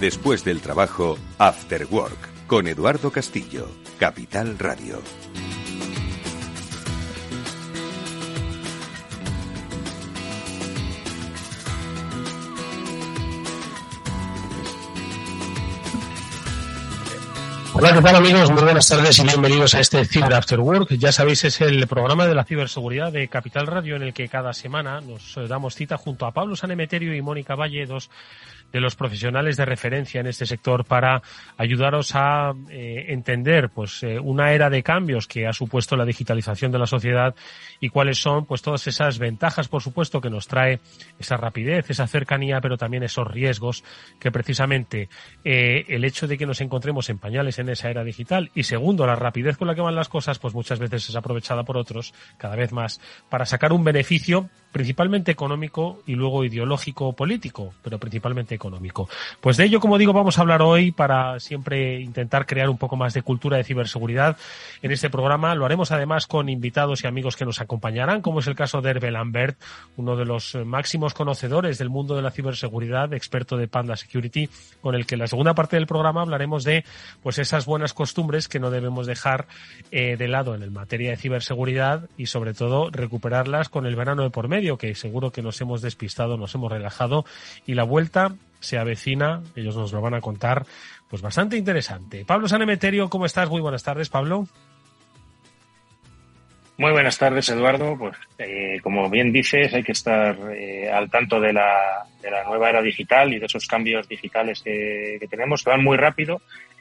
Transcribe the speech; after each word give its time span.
Después 0.00 0.44
del 0.44 0.62
trabajo, 0.62 1.18
After 1.36 1.86
Work, 1.90 2.46
con 2.46 2.66
Eduardo 2.66 3.12
Castillo, 3.12 3.68
Capital 3.98 4.58
Radio. 4.58 5.02
Hola, 17.74 17.94
¿qué 17.94 18.02
tal 18.02 18.16
amigos? 18.16 18.50
Muy 18.50 18.62
buenas 18.62 18.88
tardes 18.88 19.18
y 19.18 19.22
bienvenidos 19.22 19.74
a 19.74 19.80
este 19.80 20.04
Cyber 20.04 20.34
After 20.34 20.60
Work. 20.60 20.94
Ya 20.96 21.12
sabéis, 21.12 21.44
es 21.44 21.60
el 21.60 21.86
programa 21.86 22.26
de 22.26 22.34
la 22.34 22.44
ciberseguridad 22.44 23.12
de 23.12 23.28
Capital 23.28 23.66
Radio 23.66 23.96
en 23.96 24.02
el 24.02 24.12
que 24.12 24.28
cada 24.28 24.52
semana 24.54 25.00
nos 25.02 25.38
damos 25.48 25.74
cita 25.74 25.96
junto 25.96 26.26
a 26.26 26.32
Pablo 26.32 26.56
Sanemeterio 26.56 27.14
y 27.14 27.22
Mónica 27.22 27.54
Valle, 27.54 27.86
dos 27.86 28.10
de 28.72 28.80
los 28.80 28.96
profesionales 28.96 29.56
de 29.56 29.64
referencia 29.64 30.20
en 30.20 30.26
este 30.26 30.46
sector 30.46 30.84
para 30.84 31.22
ayudaros 31.56 32.14
a 32.14 32.52
eh, 32.70 33.06
entender 33.08 33.70
pues 33.70 34.02
eh, 34.02 34.18
una 34.18 34.52
era 34.52 34.70
de 34.70 34.82
cambios 34.82 35.26
que 35.26 35.46
ha 35.46 35.52
supuesto 35.52 35.96
la 35.96 36.04
digitalización 36.04 36.72
de 36.72 36.78
la 36.78 36.86
sociedad 36.86 37.34
y 37.80 37.88
cuáles 37.88 38.18
son 38.18 38.46
pues 38.46 38.62
todas 38.62 38.86
esas 38.86 39.18
ventajas 39.18 39.68
por 39.68 39.82
supuesto 39.82 40.20
que 40.20 40.30
nos 40.30 40.46
trae 40.46 40.80
esa 41.18 41.36
rapidez 41.36 41.90
esa 41.90 42.06
cercanía 42.06 42.60
pero 42.60 42.76
también 42.76 43.02
esos 43.02 43.26
riesgos 43.26 43.84
que 44.18 44.30
precisamente 44.30 45.08
eh, 45.44 45.84
el 45.88 46.04
hecho 46.04 46.26
de 46.26 46.38
que 46.38 46.46
nos 46.46 46.60
encontremos 46.60 47.10
en 47.10 47.18
pañales 47.18 47.58
en 47.58 47.68
esa 47.68 47.90
era 47.90 48.04
digital 48.04 48.50
y 48.54 48.64
segundo 48.64 49.06
la 49.06 49.16
rapidez 49.16 49.56
con 49.56 49.68
la 49.68 49.74
que 49.74 49.80
van 49.80 49.94
las 49.94 50.08
cosas 50.08 50.38
pues 50.38 50.54
muchas 50.54 50.78
veces 50.78 51.08
es 51.08 51.16
aprovechada 51.16 51.64
por 51.64 51.76
otros 51.76 52.14
cada 52.38 52.56
vez 52.56 52.72
más 52.72 53.00
para 53.28 53.46
sacar 53.46 53.72
un 53.72 53.84
beneficio 53.84 54.48
principalmente 54.72 55.32
económico 55.32 56.02
y 56.06 56.14
luego 56.14 56.44
ideológico 56.44 57.12
político 57.12 57.74
pero 57.82 57.98
principalmente 57.98 58.54
económico. 58.54 59.08
Pues 59.40 59.56
de 59.56 59.64
ello, 59.64 59.80
como 59.80 59.98
digo, 59.98 60.12
vamos 60.12 60.38
a 60.38 60.42
hablar 60.42 60.62
hoy 60.62 60.92
para 60.92 61.40
siempre 61.40 62.00
intentar 62.00 62.46
crear 62.46 62.68
un 62.68 62.78
poco 62.78 62.96
más 62.96 63.14
de 63.14 63.22
cultura 63.22 63.56
de 63.56 63.64
ciberseguridad 63.64 64.36
en 64.82 64.90
este 64.90 65.10
programa. 65.10 65.54
Lo 65.54 65.64
haremos 65.64 65.92
además 65.92 66.26
con 66.26 66.48
invitados 66.48 67.04
y 67.04 67.06
amigos 67.06 67.36
que 67.36 67.44
nos 67.44 67.60
acompañarán, 67.60 68.22
como 68.22 68.40
es 68.40 68.46
el 68.46 68.54
caso 68.54 68.80
de 68.80 68.90
Hervé 68.90 69.10
Lambert, 69.10 69.58
uno 69.96 70.16
de 70.16 70.24
los 70.24 70.54
máximos 70.64 71.14
conocedores 71.14 71.78
del 71.78 71.90
mundo 71.90 72.16
de 72.16 72.22
la 72.22 72.30
ciberseguridad, 72.30 73.12
experto 73.12 73.56
de 73.56 73.68
Panda 73.68 73.96
Security, 73.96 74.48
con 74.80 74.94
el 74.94 75.06
que 75.06 75.14
en 75.14 75.20
la 75.20 75.26
segunda 75.26 75.54
parte 75.54 75.76
del 75.76 75.86
programa 75.86 76.22
hablaremos 76.22 76.64
de 76.64 76.84
pues 77.22 77.38
esas 77.38 77.66
buenas 77.66 77.92
costumbres 77.92 78.48
que 78.48 78.60
no 78.60 78.70
debemos 78.70 79.06
dejar 79.06 79.46
eh, 79.90 80.16
de 80.16 80.28
lado 80.28 80.54
en 80.54 80.62
el 80.62 80.70
materia 80.70 81.10
de 81.10 81.16
ciberseguridad 81.16 82.08
y 82.16 82.26
sobre 82.26 82.54
todo 82.54 82.90
recuperarlas 82.90 83.68
con 83.68 83.86
el 83.86 83.96
verano 83.96 84.22
de 84.22 84.30
por 84.30 84.48
medio, 84.48 84.59
que 84.78 84.94
seguro 84.94 85.30
que 85.30 85.42
nos 85.42 85.60
hemos 85.60 85.82
despistado, 85.82 86.36
nos 86.36 86.54
hemos 86.54 86.70
relajado 86.70 87.24
y 87.66 87.74
la 87.74 87.84
vuelta 87.84 88.34
se 88.60 88.78
avecina, 88.78 89.42
ellos 89.56 89.76
nos 89.76 89.92
lo 89.92 90.00
van 90.00 90.14
a 90.14 90.20
contar, 90.20 90.66
pues 91.08 91.22
bastante 91.22 91.56
interesante. 91.56 92.24
Pablo 92.24 92.46
Sanemeterio, 92.48 93.08
¿cómo 93.08 93.26
estás? 93.26 93.48
Muy 93.48 93.60
buenas 93.60 93.82
tardes, 93.82 94.08
Pablo. 94.08 94.46
Muy 96.76 96.92
buenas 96.92 97.18
tardes, 97.18 97.48
Eduardo. 97.50 97.96
Pues 97.98 98.16
eh, 98.38 98.78
como 98.82 99.10
bien 99.10 99.32
dices, 99.32 99.72
hay 99.74 99.82
que 99.82 99.92
estar 99.92 100.36
eh, 100.52 100.90
al 100.90 101.10
tanto 101.10 101.38
de 101.38 101.52
la, 101.52 102.06
de 102.22 102.30
la, 102.30 102.44
nueva 102.44 102.70
era 102.70 102.80
digital 102.80 103.32
y 103.32 103.38
de 103.38 103.46
esos 103.46 103.66
cambios 103.66 104.08
digitales 104.08 104.62
que, 104.62 105.18
que, 105.20 105.28
tenemos, 105.28 105.62
que 105.62 105.70
van 105.70 105.84
muy 105.84 105.98
rápido 105.98 106.40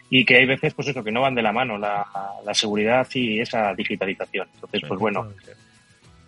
y 0.10 0.24
que 0.26 0.38
hay 0.38 0.46
veces, 0.46 0.74
pues 0.74 0.88
eso, 0.88 1.04
que 1.04 1.12
no 1.12 1.22
van 1.22 1.36
de 1.36 1.42
la 1.42 1.52
mano 1.52 1.78
la, 1.78 2.06
la 2.46 2.54
seguridad 2.54 3.08
y 3.14 3.42
esa 3.42 3.74
digitalización. 3.74 4.48
Entonces, 4.54 4.82
pues 4.88 5.00
bueno, 5.00 5.34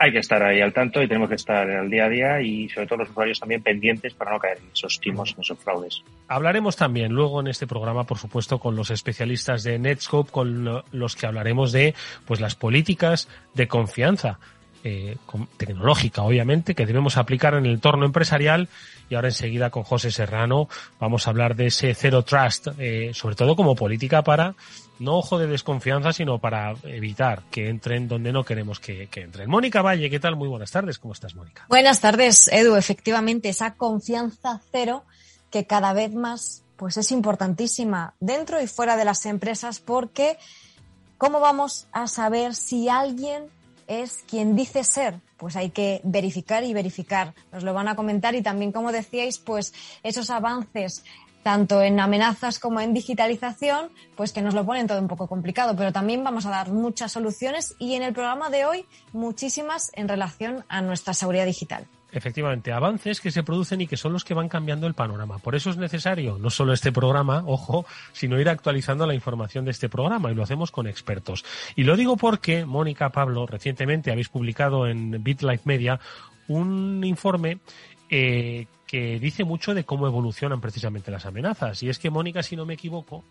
hay 0.01 0.11
que 0.11 0.17
estar 0.17 0.41
ahí 0.41 0.61
al 0.61 0.73
tanto 0.73 0.99
y 1.03 1.07
tenemos 1.07 1.29
que 1.29 1.35
estar 1.35 1.69
al 1.69 1.87
día 1.87 2.05
a 2.05 2.09
día 2.09 2.41
y 2.41 2.67
sobre 2.69 2.87
todo 2.87 2.99
los 2.99 3.11
usuarios 3.11 3.39
también 3.39 3.61
pendientes 3.61 4.15
para 4.15 4.31
no 4.31 4.39
caer 4.39 4.57
en 4.57 4.71
esos 4.73 4.99
timos, 4.99 5.31
en 5.35 5.41
esos 5.41 5.59
fraudes. 5.59 6.03
Hablaremos 6.27 6.75
también 6.75 7.13
luego 7.13 7.39
en 7.39 7.45
este 7.45 7.67
programa, 7.67 8.03
por 8.05 8.17
supuesto, 8.17 8.57
con 8.57 8.75
los 8.75 8.89
especialistas 8.89 9.61
de 9.61 9.77
Netscope, 9.77 10.31
con 10.31 10.83
los 10.91 11.15
que 11.15 11.27
hablaremos 11.27 11.71
de 11.71 11.93
pues 12.25 12.41
las 12.41 12.55
políticas 12.55 13.29
de 13.53 13.67
confianza 13.67 14.39
eh, 14.83 15.17
tecnológica, 15.57 16.23
obviamente, 16.23 16.73
que 16.73 16.87
debemos 16.87 17.17
aplicar 17.17 17.53
en 17.53 17.67
el 17.67 17.73
entorno 17.73 18.03
empresarial. 18.03 18.69
Y 19.11 19.15
ahora 19.15 19.27
enseguida 19.27 19.69
con 19.69 19.83
José 19.83 20.09
Serrano 20.09 20.69
vamos 20.97 21.27
a 21.27 21.31
hablar 21.31 21.57
de 21.57 21.67
ese 21.67 21.93
Zero 21.93 22.23
Trust, 22.23 22.69
eh, 22.79 23.11
sobre 23.13 23.35
todo 23.35 23.57
como 23.57 23.75
política 23.75 24.23
para 24.23 24.55
no 24.99 25.17
ojo 25.17 25.37
de 25.37 25.47
desconfianza, 25.47 26.13
sino 26.13 26.39
para 26.39 26.75
evitar 26.83 27.41
que 27.51 27.67
entren 27.67 28.07
donde 28.07 28.31
no 28.31 28.45
queremos 28.45 28.79
que, 28.79 29.07
que, 29.07 29.21
entren. 29.23 29.49
Mónica 29.49 29.81
Valle, 29.81 30.09
¿qué 30.09 30.21
tal? 30.21 30.37
Muy 30.37 30.47
buenas 30.47 30.71
tardes. 30.71 30.97
¿Cómo 30.97 31.13
estás, 31.13 31.35
Mónica? 31.35 31.65
Buenas 31.67 31.99
tardes, 31.99 32.47
Edu. 32.47 32.77
Efectivamente, 32.77 33.49
esa 33.49 33.73
confianza 33.73 34.61
cero 34.71 35.03
que 35.49 35.65
cada 35.65 35.91
vez 35.91 36.13
más 36.13 36.63
pues 36.77 36.95
es 36.95 37.11
importantísima 37.11 38.13
dentro 38.21 38.61
y 38.61 38.67
fuera 38.67 38.95
de 38.95 39.03
las 39.03 39.25
empresas 39.25 39.79
porque 39.79 40.37
¿cómo 41.17 41.41
vamos 41.41 41.85
a 41.91 42.07
saber 42.07 42.55
si 42.55 42.87
alguien 42.87 43.49
es 43.91 44.23
quien 44.27 44.55
dice 44.55 44.83
ser? 44.83 45.19
Pues 45.37 45.55
hay 45.55 45.71
que 45.71 46.01
verificar 46.03 46.63
y 46.63 46.73
verificar. 46.73 47.33
Nos 47.51 47.63
lo 47.63 47.73
van 47.73 47.87
a 47.87 47.95
comentar 47.95 48.35
y 48.35 48.41
también, 48.41 48.71
como 48.71 48.91
decíais, 48.91 49.37
pues 49.37 49.73
esos 50.03 50.29
avances 50.29 51.03
tanto 51.43 51.81
en 51.81 51.99
amenazas 51.99 52.59
como 52.59 52.79
en 52.79 52.93
digitalización, 52.93 53.89
pues 54.15 54.31
que 54.31 54.41
nos 54.41 54.53
lo 54.53 54.65
ponen 54.65 54.87
todo 54.87 54.99
un 54.99 55.07
poco 55.07 55.27
complicado, 55.27 55.75
pero 55.75 55.91
también 55.91 56.23
vamos 56.23 56.45
a 56.45 56.51
dar 56.51 56.71
muchas 56.71 57.11
soluciones 57.11 57.75
y 57.79 57.95
en 57.95 58.03
el 58.03 58.13
programa 58.13 58.49
de 58.49 58.65
hoy 58.65 58.85
muchísimas 59.11 59.91
en 59.95 60.07
relación 60.07 60.63
a 60.69 60.81
nuestra 60.81 61.13
seguridad 61.13 61.45
digital. 61.45 61.87
Efectivamente, 62.11 62.73
avances 62.73 63.21
que 63.21 63.31
se 63.31 63.43
producen 63.43 63.81
y 63.81 63.87
que 63.87 63.95
son 63.95 64.11
los 64.11 64.25
que 64.25 64.33
van 64.33 64.49
cambiando 64.49 64.85
el 64.85 64.93
panorama. 64.93 65.39
Por 65.39 65.55
eso 65.55 65.69
es 65.69 65.77
necesario 65.77 66.37
no 66.39 66.49
solo 66.49 66.73
este 66.73 66.91
programa, 66.91 67.43
ojo, 67.47 67.85
sino 68.11 68.39
ir 68.39 68.49
actualizando 68.49 69.07
la 69.07 69.13
información 69.13 69.63
de 69.65 69.71
este 69.71 69.87
programa 69.87 70.31
y 70.31 70.35
lo 70.35 70.43
hacemos 70.43 70.71
con 70.71 70.87
expertos. 70.87 71.45
Y 71.75 71.83
lo 71.83 71.95
digo 71.95 72.17
porque, 72.17 72.65
Mónica, 72.65 73.09
Pablo, 73.09 73.45
recientemente 73.45 74.11
habéis 74.11 74.29
publicado 74.29 74.87
en 74.87 75.23
BitLife 75.23 75.63
Media 75.65 75.99
un 76.47 77.03
informe 77.05 77.59
eh, 78.09 78.65
que 78.85 79.19
dice 79.19 79.45
mucho 79.45 79.73
de 79.73 79.85
cómo 79.85 80.05
evolucionan 80.05 80.59
precisamente 80.59 81.11
las 81.11 81.25
amenazas. 81.25 81.81
Y 81.81 81.87
es 81.87 81.97
que, 81.97 82.09
Mónica, 82.09 82.43
si 82.43 82.57
no 82.57 82.65
me 82.65 82.73
equivoco, 82.73 83.23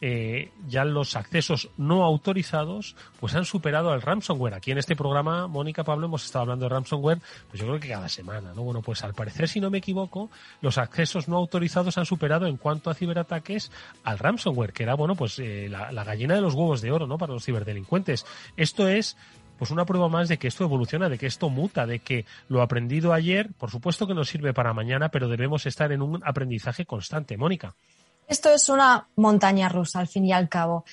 eh, 0.00 0.52
ya 0.68 0.84
los 0.84 1.16
accesos 1.16 1.70
no 1.76 2.04
autorizados 2.04 2.94
pues 3.18 3.34
han 3.34 3.44
superado 3.44 3.90
al 3.90 4.02
ransomware. 4.02 4.54
Aquí 4.54 4.70
en 4.70 4.78
este 4.78 4.94
programa, 4.94 5.48
Mónica 5.48 5.82
Pablo, 5.84 6.06
hemos 6.06 6.24
estado 6.24 6.42
hablando 6.42 6.66
de 6.66 6.68
ransomware, 6.70 7.18
pues 7.48 7.60
yo 7.60 7.66
creo 7.66 7.80
que 7.80 7.88
cada 7.88 8.08
semana, 8.08 8.52
¿no? 8.54 8.62
Bueno, 8.62 8.80
pues 8.82 9.02
al 9.02 9.14
parecer, 9.14 9.48
si 9.48 9.60
no 9.60 9.70
me 9.70 9.78
equivoco, 9.78 10.30
los 10.60 10.78
accesos 10.78 11.28
no 11.28 11.36
autorizados 11.36 11.98
han 11.98 12.06
superado 12.06 12.46
en 12.46 12.56
cuanto 12.56 12.90
a 12.90 12.94
ciberataques 12.94 13.72
al 14.04 14.18
ransomware, 14.18 14.72
que 14.72 14.84
era, 14.84 14.94
bueno, 14.94 15.16
pues 15.16 15.38
eh, 15.38 15.68
la, 15.68 16.04
gallina 16.04 16.34
de 16.34 16.40
los 16.40 16.54
huevos 16.54 16.80
de 16.80 16.92
oro, 16.92 17.06
¿no? 17.06 17.18
Para 17.18 17.32
los 17.32 17.44
ciberdelincuentes. 17.44 18.24
Esto 18.56 18.88
es 18.88 19.16
pues 19.58 19.72
una 19.72 19.84
prueba 19.84 20.08
más 20.08 20.28
de 20.28 20.38
que 20.38 20.46
esto 20.46 20.62
evoluciona, 20.62 21.08
de 21.08 21.18
que 21.18 21.26
esto 21.26 21.50
muta, 21.50 21.84
de 21.84 21.98
que 21.98 22.24
lo 22.48 22.62
aprendido 22.62 23.12
ayer, 23.12 23.50
por 23.58 23.72
supuesto 23.72 24.06
que 24.06 24.14
nos 24.14 24.28
sirve 24.28 24.54
para 24.54 24.72
mañana, 24.72 25.08
pero 25.08 25.28
debemos 25.28 25.66
estar 25.66 25.90
en 25.90 26.00
un 26.00 26.22
aprendizaje 26.24 26.86
constante. 26.86 27.36
Mónica. 27.36 27.74
Esto 28.28 28.50
es 28.50 28.68
una 28.68 29.08
montaña 29.16 29.68
rusa, 29.68 30.00
al 30.00 30.08
fin 30.08 30.26
y 30.26 30.32
al 30.32 30.48
cabo. 30.48 30.84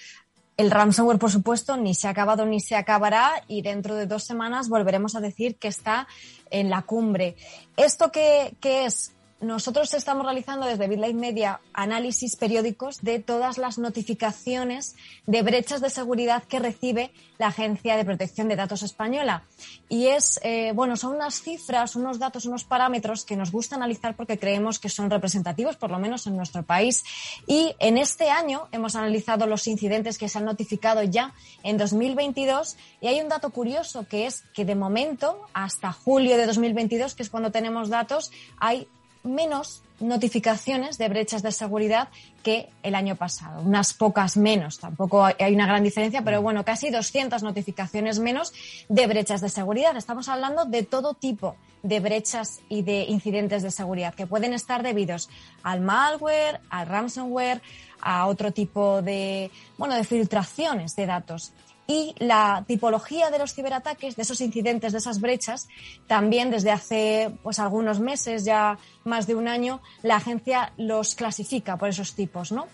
El 0.58 0.72
ransomware, 0.72 1.20
por 1.20 1.32
supuesto, 1.32 1.76
ni 1.76 1.94
se 1.94 2.08
ha 2.08 2.12
acabado 2.12 2.46
ni 2.46 2.62
se 2.62 2.78
acabará 2.78 3.44
y 3.48 3.62
dentro 3.62 3.96
de 3.96 4.06
dos 4.06 4.24
semanas 4.24 4.70
volveremos 4.70 5.16
a 5.16 5.20
decir 5.20 5.58
que 5.58 5.68
está 5.68 6.08
en 6.50 6.70
la 6.70 6.84
cumbre. 6.84 7.36
¿Esto 7.76 8.10
qué, 8.10 8.56
qué 8.62 8.86
es? 8.86 9.15
Nosotros 9.42 9.94
estamos 9.94 10.26
realizando 10.26 10.66
desde 10.66 10.88
BitLife 10.88 11.14
Media 11.14 11.60
análisis 11.74 12.36
periódicos 12.38 13.02
de 13.02 13.20
todas 13.20 13.58
las 13.58 13.78
notificaciones 13.78 14.96
de 15.28 15.42
brechas 15.42 15.82
de 15.82 15.90
seguridad 15.90 16.44
que 16.44 16.60
recibe 16.60 17.12
la 17.38 17.48
Agencia 17.48 17.98
de 17.98 18.06
Protección 18.06 18.48
de 18.48 18.56
Datos 18.56 18.82
Española. 18.82 19.44
Y 19.90 20.08
es, 20.08 20.40
eh, 20.42 20.72
bueno, 20.74 20.96
son 20.96 21.16
unas 21.16 21.42
cifras, 21.42 21.98
unos 21.98 22.18
datos, 22.18 22.46
unos 22.46 22.64
parámetros 22.64 23.26
que 23.26 23.36
nos 23.36 23.52
gusta 23.52 23.76
analizar 23.76 24.16
porque 24.16 24.40
creemos 24.40 24.80
que 24.80 24.88
son 24.88 25.10
representativos, 25.10 25.76
por 25.76 25.92
lo 25.92 26.00
menos 26.00 26.26
en 26.28 26.38
nuestro 26.38 26.64
país. 26.64 27.04
Y 27.46 27.76
en 27.80 27.98
este 27.98 28.30
año 28.30 28.68
hemos 28.72 28.96
analizado 28.96 29.48
los 29.48 29.68
incidentes 29.68 30.18
que 30.18 30.30
se 30.30 30.38
han 30.38 30.46
notificado 30.46 31.04
ya 31.04 31.34
en 31.64 31.78
2022 31.78 32.78
y 33.02 33.08
hay 33.08 33.20
un 33.20 33.28
dato 33.28 33.50
curioso 33.50 34.08
que 34.08 34.28
es 34.28 34.44
que 34.54 34.64
de 34.64 34.76
momento, 34.76 35.42
hasta 35.54 35.92
julio 35.92 36.38
de 36.38 36.46
2022, 36.46 37.16
que 37.16 37.24
es 37.24 37.30
cuando 37.30 37.52
tenemos 37.52 37.90
datos, 37.90 38.32
hay 38.58 38.88
menos 39.26 39.82
notificaciones 40.00 40.98
de 40.98 41.10
brechas 41.10 41.42
de 41.42 41.52
seguridad 41.52 42.10
que 42.44 42.70
el 42.84 42.96
año 42.96 43.16
pasado, 43.16 43.62
unas 43.62 43.94
pocas 43.94 44.38
menos, 44.38 44.80
tampoco 44.80 45.26
hay 45.26 45.54
una 45.54 45.66
gran 45.66 45.84
diferencia, 45.84 46.22
pero 46.22 46.42
bueno, 46.42 46.66
casi 46.66 46.90
200 46.90 47.44
notificaciones 47.44 48.20
menos 48.20 48.54
de 48.90 49.08
brechas 49.08 49.42
de 49.42 49.50
seguridad. 49.50 49.96
Estamos 49.98 50.30
hablando 50.30 50.66
de 50.66 50.84
todo 50.84 51.14
tipo 51.14 51.56
de 51.82 52.00
brechas 52.00 52.62
y 52.68 52.82
de 52.82 53.04
incidentes 53.04 53.64
de 53.64 53.72
seguridad 53.72 54.14
que 54.14 54.28
pueden 54.28 54.54
estar 54.54 54.84
debidos 54.84 55.30
al 55.64 55.82
malware, 55.82 56.60
al 56.70 56.88
ransomware, 56.88 57.62
a 58.02 58.28
otro 58.28 58.52
tipo 58.52 59.02
de, 59.02 59.52
bueno, 59.78 59.96
de 59.96 60.04
filtraciones 60.04 60.96
de 60.96 61.06
datos 61.06 61.54
y 61.88 62.16
la 62.18 62.64
tipología 62.68 63.30
de 63.30 63.40
los 63.40 63.54
ciberataques, 63.54 64.16
de 64.16 64.24
esos 64.24 64.42
incidentes, 64.42 64.92
de 64.92 64.98
esas 64.98 65.22
brechas, 65.22 65.68
también 66.08 66.50
desde 66.50 66.72
hace 66.72 67.32
pues 67.44 67.60
algunos 67.60 68.00
meses, 68.00 68.44
ya 68.44 68.78
más 69.04 69.28
de 69.28 69.36
un 69.36 69.48
año, 69.48 69.82
la 70.02 70.16
agencia 70.16 70.74
los 70.78 71.16
clasifica 71.16 71.78
por 71.78 71.90
esos 71.90 72.14
tipos, 72.16 72.52
¿no? 72.52 72.68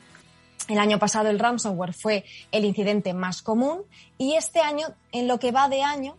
El 0.68 0.80
año 0.80 1.00
pasado 1.00 1.30
el 1.30 1.40
ransomware 1.40 1.94
fue 1.94 2.24
el 2.52 2.66
incidente 2.66 3.14
más 3.14 3.42
común 3.42 3.82
y 4.18 4.36
este 4.36 4.62
año, 4.62 4.88
en 5.12 5.28
lo 5.28 5.40
que 5.40 5.52
va 5.52 5.68
de 5.68 5.82
año, 5.82 6.16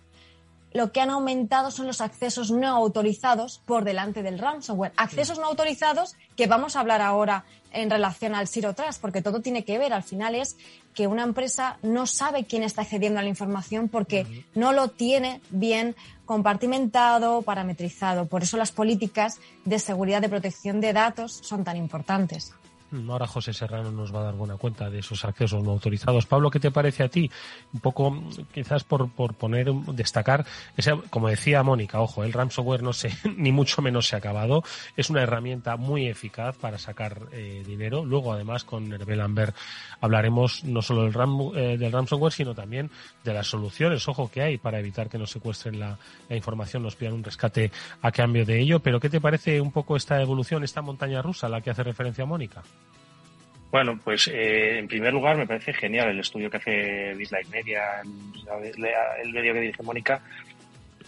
lo 0.72 0.90
que 0.92 1.00
han 1.00 1.10
aumentado 1.10 1.70
son 1.70 1.86
los 1.86 2.00
accesos 2.00 2.50
no 2.50 2.68
autorizados 2.68 3.60
por 3.64 3.84
delante 3.84 4.22
del 4.22 4.38
ransomware. 4.38 4.92
Accesos 4.96 5.38
no 5.38 5.46
autorizados 5.46 6.16
que 6.42 6.48
vamos 6.48 6.74
a 6.74 6.80
hablar 6.80 7.00
ahora 7.00 7.44
en 7.72 7.88
relación 7.88 8.34
al 8.34 8.48
Zero 8.48 8.74
Trust, 8.74 9.00
porque 9.00 9.22
todo 9.22 9.40
tiene 9.40 9.64
que 9.64 9.78
ver. 9.78 9.92
Al 9.92 10.02
final 10.02 10.34
es 10.34 10.56
que 10.92 11.06
una 11.06 11.22
empresa 11.22 11.78
no 11.82 12.08
sabe 12.08 12.46
quién 12.46 12.64
está 12.64 12.82
accediendo 12.82 13.20
a 13.20 13.22
la 13.22 13.28
información 13.28 13.88
porque 13.88 14.44
no 14.56 14.72
lo 14.72 14.88
tiene 14.88 15.40
bien 15.50 15.94
compartimentado, 16.26 17.42
parametrizado. 17.42 18.26
Por 18.26 18.42
eso 18.42 18.56
las 18.56 18.72
políticas 18.72 19.38
de 19.64 19.78
seguridad 19.78 20.20
de 20.20 20.30
protección 20.30 20.80
de 20.80 20.92
datos 20.92 21.30
son 21.44 21.62
tan 21.62 21.76
importantes. 21.76 22.52
Ahora 23.08 23.26
José 23.26 23.52
Serrano 23.54 23.90
nos 23.90 24.14
va 24.14 24.20
a 24.20 24.24
dar 24.24 24.34
buena 24.34 24.56
cuenta 24.56 24.90
de 24.90 24.98
esos 24.98 25.24
accesos 25.24 25.62
no 25.62 25.70
autorizados. 25.70 26.26
Pablo, 26.26 26.50
¿qué 26.50 26.60
te 26.60 26.70
parece 26.70 27.02
a 27.02 27.08
ti? 27.08 27.30
Un 27.72 27.80
poco, 27.80 28.22
quizás 28.52 28.84
por, 28.84 29.10
por 29.10 29.34
poner, 29.34 29.72
destacar, 29.72 30.44
como 31.08 31.28
decía 31.28 31.62
Mónica, 31.62 32.00
ojo, 32.00 32.22
el 32.22 32.32
ransomware 32.32 32.82
no 32.82 32.92
se, 32.92 33.10
ni 33.36 33.50
mucho 33.50 33.80
menos 33.80 34.08
se 34.08 34.16
ha 34.16 34.18
acabado. 34.18 34.62
Es 34.96 35.08
una 35.08 35.22
herramienta 35.22 35.76
muy 35.76 36.06
eficaz 36.06 36.56
para 36.58 36.78
sacar 36.78 37.28
eh, 37.32 37.62
dinero. 37.66 38.04
Luego, 38.04 38.32
además, 38.32 38.64
con 38.64 38.92
Herbel 38.92 39.20
Amber 39.20 39.54
hablaremos 40.00 40.64
no 40.64 40.82
solo 40.82 41.04
del, 41.04 41.14
eh, 41.56 41.78
del 41.78 41.92
ransomware, 41.92 42.32
sino 42.32 42.54
también 42.54 42.90
de 43.24 43.32
las 43.32 43.46
soluciones, 43.46 44.06
ojo, 44.08 44.30
que 44.30 44.42
hay 44.42 44.58
para 44.58 44.78
evitar 44.78 45.08
que 45.08 45.18
nos 45.18 45.30
secuestren 45.30 45.80
la, 45.80 45.98
la 46.28 46.36
información, 46.36 46.82
nos 46.82 46.96
pidan 46.96 47.14
un 47.14 47.24
rescate 47.24 47.70
a 48.02 48.12
cambio 48.12 48.44
de 48.44 48.60
ello. 48.60 48.80
Pero, 48.80 49.00
¿qué 49.00 49.08
te 49.08 49.20
parece 49.20 49.60
un 49.60 49.72
poco 49.72 49.96
esta 49.96 50.20
evolución, 50.20 50.62
esta 50.62 50.82
montaña 50.82 51.22
rusa 51.22 51.46
a 51.46 51.50
la 51.50 51.60
que 51.62 51.70
hace 51.70 51.82
referencia 51.82 52.26
Mónica? 52.26 52.62
Bueno, 53.72 53.98
pues 54.04 54.28
eh, 54.28 54.78
en 54.78 54.86
primer 54.86 55.14
lugar 55.14 55.38
me 55.38 55.46
parece 55.46 55.72
genial 55.72 56.10
el 56.10 56.20
estudio 56.20 56.50
que 56.50 56.58
hace 56.58 57.14
Bislight 57.14 57.48
Media, 57.48 58.02
el 58.02 59.32
medio 59.32 59.54
que 59.54 59.60
dirige 59.60 59.82
Mónica, 59.82 60.20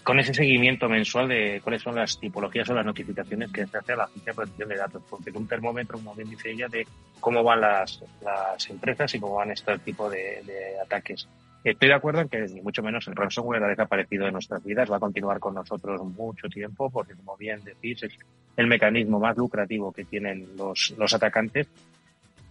con 0.03 0.19
ese 0.19 0.33
seguimiento 0.33 0.89
mensual 0.89 1.29
de 1.29 1.61
cuáles 1.63 1.83
son 1.83 1.95
las 1.95 2.19
tipologías 2.19 2.71
o 2.71 2.75
las 2.75 2.87
notificaciones 2.87 3.53
que 3.53 3.67
se 3.67 3.77
hace 3.77 3.93
a 3.93 3.97
la 3.97 4.05
Agencia 4.05 4.33
de 4.33 4.37
Protección 4.37 4.69
de 4.71 4.77
Datos, 4.77 5.03
porque 5.11 5.29
es 5.29 5.37
un 5.37 5.47
termómetro, 5.47 5.99
como 5.99 6.15
bien 6.15 6.31
dice 6.31 6.53
ella, 6.53 6.67
de 6.69 6.87
cómo 7.21 7.43
van 7.43 7.61
las, 7.61 8.03
las 8.23 8.71
empresas 8.71 9.15
y 9.15 9.21
cómo 9.21 9.35
van 9.35 9.51
este 9.51 9.79
tipo 9.81 10.09
de, 10.09 10.43
de 10.47 10.81
ataques. 10.83 11.29
Estoy 11.63 11.89
de 11.89 11.95
acuerdo 11.95 12.23
en 12.23 12.31
que 12.31 12.41
ni 12.41 12.63
mucho 12.63 12.83
menos 12.83 13.07
el 13.09 13.15
ransomware 13.15 13.63
ha 13.63 13.69
desaparecido 13.69 14.25
de 14.25 14.33
nuestras 14.33 14.65
vidas, 14.65 14.91
va 14.91 14.97
a 14.97 15.01
continuar 15.01 15.39
con 15.39 15.55
nosotros 15.55 16.03
mucho 16.03 16.49
tiempo, 16.49 16.89
porque 16.89 17.13
como 17.15 17.37
bien 17.37 17.63
decís, 17.63 18.05
es 18.05 18.17
el 18.57 18.69
mecanismo 18.69 19.21
más 19.21 19.37
lucrativo 19.37 19.93
que 19.93 20.07
tienen 20.07 20.49
los, 20.57 20.95
los 20.97 21.13
atacantes 21.13 21.69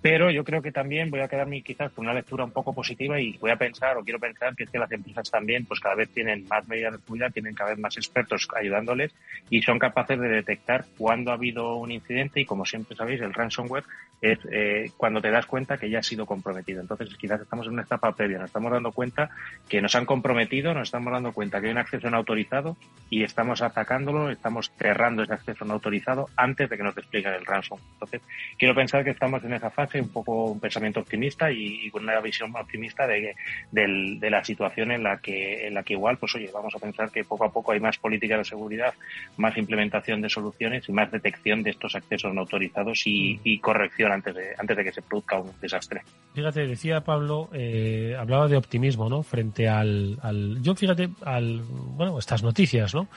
pero 0.03 0.29
yo 0.29 0.43
creo 0.43 0.61
que 0.61 0.73
también 0.73 1.09
voy 1.09 1.21
a 1.21 1.29
quedarme 1.29 1.61
quizás 1.61 1.93
con 1.93 2.03
una 2.03 2.13
lectura 2.13 2.43
un 2.43 2.51
poco 2.51 2.73
positiva 2.73 3.21
y 3.21 3.37
voy 3.37 3.51
a 3.51 3.55
pensar 3.55 3.95
o 3.95 4.03
quiero 4.03 4.19
pensar 4.19 4.53
que 4.53 4.65
es 4.65 4.69
que 4.69 4.77
las 4.77 4.91
empresas 4.91 5.31
también 5.31 5.65
pues 5.65 5.79
cada 5.79 5.95
vez 5.95 6.09
tienen 6.09 6.45
más 6.49 6.67
medidas 6.67 6.91
de 6.91 6.99
seguridad, 6.99 7.31
tienen 7.31 7.55
cada 7.55 7.69
vez 7.69 7.79
más 7.79 7.95
expertos 7.95 8.45
ayudándoles 8.53 9.13
y 9.49 9.61
son 9.61 9.79
capaces 9.79 10.19
de 10.19 10.27
detectar 10.27 10.83
cuándo 10.97 11.31
ha 11.31 11.35
habido 11.35 11.77
un 11.77 11.89
incidente 11.89 12.41
y 12.41 12.45
como 12.45 12.65
siempre 12.65 12.97
sabéis 12.97 13.21
el 13.21 13.33
ransomware 13.33 13.85
es 14.19 14.39
eh, 14.51 14.91
cuando 14.97 15.21
te 15.21 15.31
das 15.31 15.45
cuenta 15.45 15.77
que 15.77 15.89
ya 15.89 15.99
ha 15.99 16.03
sido 16.03 16.25
comprometido. 16.25 16.81
Entonces 16.81 17.09
quizás 17.15 17.39
estamos 17.39 17.67
en 17.67 17.73
una 17.73 17.83
etapa 17.83 18.11
previa, 18.13 18.39
nos 18.39 18.47
estamos 18.47 18.73
dando 18.73 18.91
cuenta 18.91 19.29
que 19.69 19.81
nos 19.81 19.95
han 19.95 20.05
comprometido, 20.05 20.73
nos 20.73 20.89
estamos 20.89 21.13
dando 21.13 21.31
cuenta 21.31 21.61
que 21.61 21.67
hay 21.67 21.71
un 21.71 21.77
acceso 21.77 22.09
no 22.09 22.17
autorizado 22.17 22.75
y 23.09 23.23
estamos 23.23 23.61
atacándolo, 23.61 24.29
estamos 24.29 24.69
cerrando 24.77 25.23
ese 25.23 25.33
acceso 25.33 25.63
no 25.63 25.73
autorizado 25.73 26.27
antes 26.35 26.69
de 26.69 26.75
que 26.75 26.83
nos 26.83 26.95
desplieguen 26.95 27.33
el 27.33 27.45
ransomware. 27.45 27.87
Entonces 27.93 28.21
quiero 28.57 28.75
pensar 28.75 29.05
que 29.05 29.11
estamos 29.11 29.43
en 29.45 29.53
esa 29.53 29.69
fase 29.69 29.92
un 30.01 30.09
poco 30.09 30.45
un 30.45 30.59
pensamiento 30.59 30.99
optimista 30.99 31.51
y, 31.51 31.89
con 31.91 32.03
una 32.03 32.19
visión 32.21 32.55
optimista 32.55 33.07
de, 33.07 33.35
de, 33.71 34.29
la 34.29 34.43
situación 34.43 34.91
en 34.91 35.03
la 35.03 35.17
que 35.17 35.67
en 35.67 35.73
la 35.73 35.83
que 35.83 35.93
igual 35.93 36.17
pues 36.17 36.35
oye 36.35 36.49
vamos 36.53 36.73
a 36.75 36.79
pensar 36.79 37.11
que 37.11 37.23
poco 37.23 37.45
a 37.45 37.51
poco 37.51 37.71
hay 37.71 37.79
más 37.79 37.97
política 37.97 38.37
de 38.37 38.43
seguridad 38.43 38.93
más 39.37 39.57
implementación 39.57 40.21
de 40.21 40.29
soluciones 40.29 40.87
y 40.87 40.91
más 40.91 41.11
detección 41.11 41.63
de 41.63 41.71
estos 41.71 41.95
accesos 41.95 42.33
no 42.33 42.41
autorizados 42.41 43.03
y, 43.05 43.39
mm. 43.43 43.61
corrección 43.61 44.11
antes 44.11 44.35
de 44.35 44.53
antes 44.57 44.77
de 44.77 44.83
que 44.83 44.91
se 44.91 45.01
produzca 45.01 45.39
un 45.39 45.51
desastre. 45.61 46.01
Fíjate 46.33 46.67
decía 46.67 47.01
Pablo 47.01 47.49
eh, 47.53 48.15
hablaba 48.17 48.47
de 48.47 48.57
optimismo 48.57 49.09
no 49.09 49.23
frente 49.23 49.67
al, 49.67 50.17
al 50.21 50.61
yo 50.61 50.75
fíjate 50.75 51.09
al 51.25 51.61
bueno 51.61 52.17
estas 52.17 52.43
noticias 52.43 52.93
no 52.93 53.07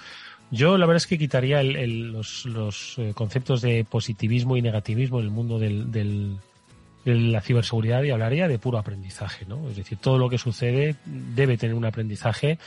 yo 0.51 0.79
la 0.79 0.87
verdad 0.87 0.99
es 0.99 1.07
que 1.07 1.19
quitaría 1.19 1.61
el, 1.61 2.13
los, 2.13 2.47
los, 2.47 2.99
eh, 2.99 3.13
conceptos 3.15 3.63
de 3.63 3.85
positivismo 3.85 4.57
y 4.57 4.63
negativismo 4.63 5.19
en 5.19 5.25
el 5.25 5.31
mundo 5.31 5.59
del, 5.59 5.91
del, 5.91 6.37
la 7.07 7.41
ciberseguridad 7.41 8.03
y 8.03 8.11
hablaría 8.11 8.49
de 8.49 8.59
puro 8.59 8.79
aprendizaje, 8.79 9.47
¿no? 9.47 9.69
Es 9.69 9.77
decir, 9.77 9.99
todo 9.99 10.19
lo 10.19 10.29
que 10.29 10.39
sucede 10.39 10.97
debe 11.05 11.57
tener 11.57 11.77
un 11.77 11.85
aprendizaje, 11.85 12.59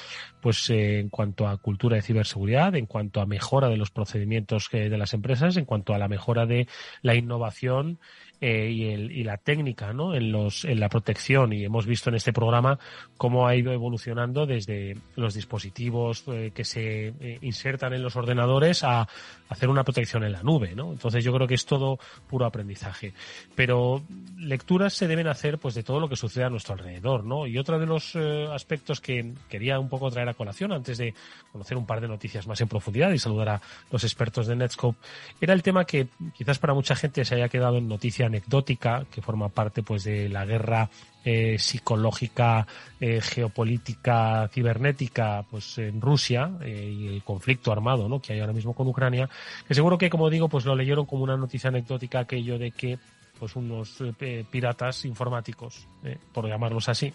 pues 0.41 0.69
eh, 0.69 0.99
en 0.99 1.09
cuanto 1.09 1.47
a 1.47 1.57
cultura 1.57 1.97
de 1.97 2.01
ciberseguridad, 2.01 2.75
en 2.75 2.85
cuanto 2.85 3.19
a 3.19 3.25
mejora 3.25 3.67
de 3.67 3.75
los 3.75 3.91
procedimientos 3.91 4.69
de 4.71 4.97
las 4.97 5.13
empresas, 5.13 5.57
en 5.57 5.65
cuanto 5.65 5.93
a 5.93 5.97
la 5.97 6.07
mejora 6.07 6.45
de 6.45 6.67
la 7.01 7.15
innovación 7.15 7.99
eh, 8.41 8.69
y, 8.71 8.85
el, 8.85 9.11
y, 9.11 9.23
la 9.25 9.35
técnica 9.35 9.91
¿no? 9.91 10.15
en, 10.15 10.31
los, 10.31 10.63
en 10.63 10.79
la 10.79 10.87
protección. 10.87 11.51
Y 11.51 11.65
hemos 11.65 11.85
visto 11.85 12.09
en 12.09 12.15
este 12.15 12.31
programa 12.31 12.79
cómo 13.17 13.45
ha 13.45 13.55
ido 13.55 13.73
evolucionando 13.73 14.45
desde 14.45 14.95
los 15.17 15.33
dispositivos 15.33 16.23
eh, 16.27 16.51
que 16.55 16.63
se 16.63 17.07
eh, 17.07 17.39
insertan 17.41 17.93
en 17.93 18.01
los 18.01 18.15
ordenadores 18.15 18.85
a 18.85 19.09
hacer 19.49 19.67
una 19.67 19.83
protección 19.83 20.23
en 20.23 20.31
la 20.31 20.41
nube. 20.41 20.73
¿no? 20.73 20.93
Entonces 20.93 21.21
yo 21.21 21.33
creo 21.33 21.47
que 21.47 21.55
es 21.55 21.65
todo 21.65 21.99
puro 22.29 22.45
aprendizaje. 22.45 23.13
Pero 23.55 24.03
lecturas 24.37 24.93
se 24.93 25.07
deben 25.07 25.27
hacer 25.27 25.57
pues 25.57 25.75
de 25.75 25.83
todo 25.83 25.99
lo 25.99 26.07
que 26.07 26.15
sucede 26.15 26.45
a 26.45 26.49
nuestro 26.49 26.75
alrededor. 26.75 27.25
¿no? 27.25 27.45
Y 27.45 27.57
otro 27.57 27.77
de 27.77 27.85
los 27.85 28.15
aspectos 28.15 29.01
que 29.01 29.33
quería 29.49 29.79
un 29.79 29.89
poco 29.89 30.09
traer 30.09 30.29
a 30.29 30.33
colación 30.33 30.71
antes 30.71 30.97
de 30.97 31.13
conocer 31.51 31.75
un 31.75 31.85
par 31.85 31.99
de 31.99 32.07
noticias 32.07 32.47
más 32.47 32.61
en 32.61 32.69
profundidad 32.69 33.11
y 33.11 33.19
saludar 33.19 33.49
a 33.49 33.61
los 33.91 34.05
expertos 34.05 34.47
de 34.47 34.55
Netscope 34.55 34.97
era 35.41 35.53
el 35.53 35.61
tema 35.61 35.83
que 35.83 36.07
quizás 36.33 36.57
para 36.59 36.73
mucha 36.73 36.95
gente 36.95 37.25
se 37.25 37.35
haya 37.35 37.49
quedado 37.49 37.77
en 37.77 37.87
noticia 37.87 38.28
anecdótica 38.29 39.05
que 39.11 39.21
forma 39.21 39.49
parte 39.49 39.83
pues 39.83 40.03
de 40.03 40.29
la 40.29 40.45
guerra 40.45 40.89
eh, 41.25 41.57
psicológica, 41.59 42.65
eh, 42.99 43.19
geopolítica, 43.21 44.47
cibernética, 44.47 45.43
pues 45.51 45.77
en 45.77 45.99
Rusia 45.99 46.49
eh, 46.61 46.95
y 46.97 47.07
el 47.07 47.23
conflicto 47.23 47.73
armado, 47.73 48.07
¿no? 48.07 48.21
Que 48.21 48.33
hay 48.33 48.39
ahora 48.39 48.53
mismo 48.53 48.73
con 48.73 48.87
Ucrania, 48.87 49.29
que 49.67 49.75
seguro 49.75 49.97
que 49.97 50.09
como 50.09 50.29
digo, 50.29 50.47
pues 50.47 50.63
lo 50.63 50.75
leyeron 50.75 51.05
como 51.05 51.23
una 51.23 51.35
noticia 51.35 51.67
anecdótica 51.67 52.19
aquello 52.19 52.57
de 52.57 52.71
que 52.71 52.97
pues 53.37 53.55
unos 53.55 54.03
piratas 54.51 55.05
informáticos, 55.05 55.87
por 56.33 56.45
llamarlos 56.45 56.89
así, 56.89 57.13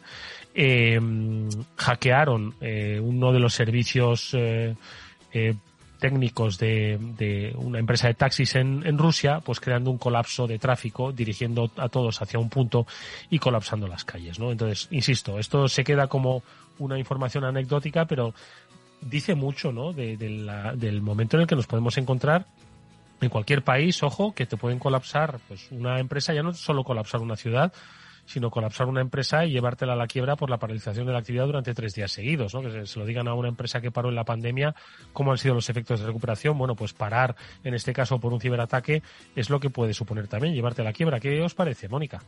hackearon 1.77 2.55
uno 3.03 3.33
de 3.33 3.39
los 3.39 3.53
servicios 3.53 4.35
técnicos 6.05 6.59
de, 6.59 7.55
una 7.57 7.79
empresa 7.79 8.09
de 8.09 8.13
taxis 8.13 8.57
en, 8.57 8.83
en, 8.85 8.99
Rusia, 8.99 9.41
pues 9.41 9.59
creando 9.59 9.91
un 9.91 9.97
colapso 9.97 10.47
de 10.47 10.59
tráfico, 10.59 11.13
dirigiendo 11.13 11.71
a 11.79 11.89
todos 11.89 12.21
hacia 12.21 12.39
un 12.39 12.51
punto 12.51 12.87
y 13.31 13.39
colapsando 13.39 13.89
las 13.89 14.05
calles, 14.05 14.39
¿no? 14.39 14.53
Entonces, 14.53 14.87
insisto, 14.91 15.39
esto 15.39 15.67
se 15.67 15.83
queda 15.83 16.07
como 16.07 16.43
una 16.79 16.99
información 16.99 17.45
anecdótica, 17.45 18.05
pero 18.05 18.35
dice 19.01 19.35
mucho, 19.35 19.73
¿no? 19.73 19.95
De, 19.95 20.19
del 20.19 21.01
momento 21.01 21.39
en 21.39 21.41
el 21.41 21.47
que 21.47 21.57
nos 21.57 21.67
podemos 21.67 21.97
encontrar 21.97 22.45
en 23.23 23.31
cualquier 23.31 23.63
país, 23.63 24.03
ojo, 24.03 24.35
que 24.35 24.45
te 24.45 24.59
pueden 24.59 24.79
colapsar 24.79 25.41
pues 25.49 25.73
una 25.73 26.01
empresa, 26.01 26.35
ya 26.35 26.43
no 26.43 26.53
solo 26.53 26.85
colapsar 26.85 27.23
una 27.23 27.37
ciudad, 27.37 27.73
sino 28.27 28.51
colapsar 28.51 28.87
una 28.87 29.01
empresa 29.01 29.45
y 29.45 29.53
llevártela 29.53 29.95
a 29.95 29.97
la 29.97 30.07
quiebra 30.07 30.37
por 30.37 30.51
la 30.51 30.59
paralización 30.59 31.07
de 31.07 31.13
la 31.13 31.19
actividad 31.19 31.47
durante 31.47 31.75
tres 31.75 31.95
días 31.95 32.13
seguidos, 32.13 32.55
¿no? 32.55 32.63
Que 32.63 32.87
se, 32.87 32.99
lo 32.99 33.07
digan 33.07 33.29
a 33.29 33.35
una 33.35 33.49
empresa 33.49 33.81
que 33.81 33.91
paró 33.91 34.09
en 34.09 34.15
la 34.15 34.25
pandemia, 34.25 34.75
cómo 35.13 35.33
han 35.33 35.39
sido 35.39 35.55
los 35.55 35.69
efectos 35.69 36.01
de 36.01 36.07
recuperación. 36.07 36.57
Bueno, 36.59 36.75
pues 36.75 36.93
parar, 36.93 37.37
en 37.63 37.75
este 37.75 37.93
caso, 37.93 38.19
por 38.19 38.33
un 38.33 38.41
ciberataque, 38.41 39.03
es 39.37 39.51
lo 39.51 39.61
que 39.61 39.71
puede 39.71 39.95
suponer 39.95 40.29
también 40.29 40.55
llevarte 40.55 40.83
a 40.83 40.85
la 40.85 40.93
quiebra. 40.93 41.21
¿Qué 41.21 41.41
os 41.43 41.55
parece, 41.55 41.89
Mónica? 41.89 42.23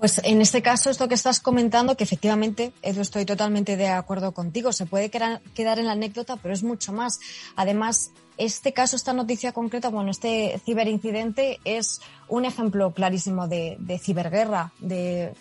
Pues 0.00 0.18
en 0.24 0.40
este 0.40 0.62
caso, 0.62 0.88
esto 0.88 1.08
que 1.08 1.14
estás 1.14 1.40
comentando, 1.40 1.94
que 1.94 2.04
efectivamente, 2.04 2.72
Edu, 2.80 3.02
estoy 3.02 3.26
totalmente 3.26 3.76
de 3.76 3.88
acuerdo 3.88 4.32
contigo, 4.32 4.72
se 4.72 4.86
puede 4.86 5.10
quedar 5.10 5.78
en 5.78 5.86
la 5.86 5.92
anécdota, 5.92 6.36
pero 6.36 6.54
es 6.54 6.62
mucho 6.62 6.94
más. 6.94 7.20
Además, 7.54 8.10
este 8.40 8.72
caso, 8.72 8.96
esta 8.96 9.12
noticia 9.12 9.52
concreta, 9.52 9.90
bueno, 9.90 10.10
este 10.10 10.58
ciberincidente 10.64 11.60
es 11.64 12.00
un 12.28 12.44
ejemplo 12.44 12.92
clarísimo 12.92 13.48
de, 13.48 13.76
de 13.78 13.98
ciberguerra, 13.98 14.72
de 14.78 15.34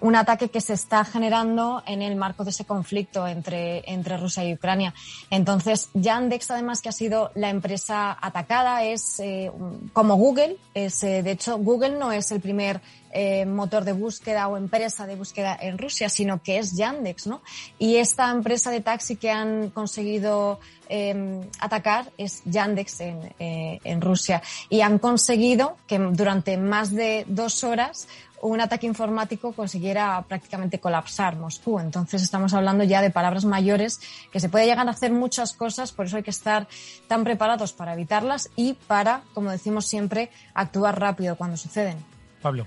un 0.00 0.16
ataque 0.16 0.48
que 0.48 0.60
se 0.60 0.74
está 0.74 1.04
generando 1.04 1.82
en 1.86 2.02
el 2.02 2.16
marco 2.16 2.44
de 2.44 2.50
ese 2.50 2.64
conflicto 2.64 3.26
entre, 3.26 3.82
entre 3.90 4.16
Rusia 4.16 4.44
y 4.44 4.54
Ucrania. 4.54 4.94
Entonces, 5.30 5.88
Yandex, 5.94 6.50
además, 6.50 6.82
que 6.82 6.88
ha 6.88 6.92
sido 6.92 7.30
la 7.34 7.50
empresa 7.50 8.16
atacada, 8.20 8.84
es 8.84 9.20
eh, 9.20 9.50
como 9.92 10.16
Google. 10.16 10.56
Es, 10.74 11.02
eh, 11.02 11.22
de 11.22 11.32
hecho, 11.32 11.58
Google 11.58 11.98
no 11.98 12.12
es 12.12 12.30
el 12.30 12.40
primer 12.40 12.80
eh, 13.12 13.46
motor 13.46 13.84
de 13.84 13.92
búsqueda 13.92 14.48
o 14.48 14.56
empresa 14.56 15.06
de 15.06 15.16
búsqueda 15.16 15.56
en 15.60 15.78
Rusia, 15.78 16.08
sino 16.08 16.42
que 16.42 16.58
es 16.58 16.76
Yandex, 16.76 17.26
¿no? 17.26 17.40
Y 17.78 17.96
esta 17.96 18.30
empresa 18.30 18.70
de 18.70 18.82
taxi 18.82 19.16
que 19.16 19.30
han 19.30 19.70
conseguido 19.70 20.60
em, 20.88 21.40
atacar 21.60 22.12
es 22.18 22.42
Yandex 22.44 23.00
en, 23.00 23.34
en 23.38 24.00
Rusia 24.00 24.42
y 24.68 24.82
han 24.82 24.98
conseguido 24.98 25.78
que 25.86 25.98
durante 25.98 26.58
más 26.58 26.92
de 26.92 27.24
dos 27.26 27.64
horas 27.64 28.06
un 28.48 28.60
ataque 28.60 28.86
informático 28.86 29.52
consiguiera 29.52 30.22
prácticamente 30.28 30.78
colapsar 30.78 31.36
Moscú. 31.36 31.78
Entonces 31.80 32.22
estamos 32.22 32.54
hablando 32.54 32.84
ya 32.84 33.02
de 33.02 33.10
palabras 33.10 33.44
mayores 33.44 34.00
que 34.30 34.40
se 34.40 34.48
puede 34.48 34.66
llegar 34.66 34.86
a 34.86 34.90
hacer 34.90 35.12
muchas 35.12 35.52
cosas, 35.52 35.92
por 35.92 36.06
eso 36.06 36.16
hay 36.16 36.22
que 36.22 36.30
estar 36.30 36.66
tan 37.08 37.24
preparados 37.24 37.72
para 37.72 37.94
evitarlas 37.94 38.50
y 38.56 38.74
para, 38.74 39.22
como 39.34 39.50
decimos 39.50 39.86
siempre, 39.86 40.30
actuar 40.54 40.98
rápido 41.00 41.36
cuando 41.36 41.56
suceden. 41.56 41.96
Pablo. 42.42 42.66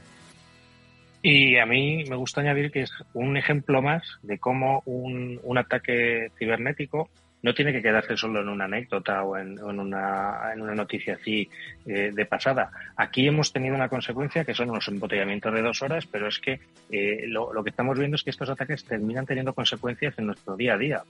Y 1.21 1.57
a 1.57 1.65
mí 1.65 2.05
me 2.09 2.15
gusta 2.15 2.41
añadir 2.41 2.71
que 2.71 2.83
es 2.83 2.91
un 3.13 3.35
ejemplo 3.35 3.81
más 3.81 4.03
de 4.23 4.39
cómo 4.39 4.83
un, 4.85 5.39
un 5.43 5.57
ataque 5.57 6.31
cibernético 6.37 7.09
no 7.41 7.53
tiene 7.53 7.71
que 7.71 7.81
quedarse 7.81 8.17
solo 8.17 8.41
en 8.41 8.49
una 8.49 8.65
anécdota 8.65 9.23
o 9.23 9.37
en, 9.37 9.61
una, 9.61 10.51
en 10.53 10.61
una, 10.61 10.75
noticia 10.75 11.15
así 11.15 11.49
eh, 11.85 12.11
de 12.13 12.25
pasada. 12.25 12.71
Aquí 12.97 13.27
hemos 13.27 13.53
tenido 13.53 13.75
una 13.75 13.89
consecuencia 13.89 14.43
que 14.43 14.53
son 14.53 14.69
unos 14.69 14.87
embotellamientos 14.87 15.53
de 15.53 15.61
dos 15.61 15.81
horas, 15.81 16.05
pero 16.05 16.27
es 16.27 16.39
que 16.39 16.59
eh, 16.91 17.25
lo, 17.27 17.53
lo, 17.53 17.63
que 17.63 17.69
estamos 17.69 17.97
viendo 17.97 18.15
es 18.15 18.23
que 18.23 18.29
estos 18.29 18.49
ataques 18.49 18.83
terminan 18.83 19.25
teniendo 19.25 19.53
consecuencias 19.53 20.17
en 20.17 20.27
nuestro 20.27 20.55
día 20.55 20.73
a 20.73 20.77
día. 20.77 21.03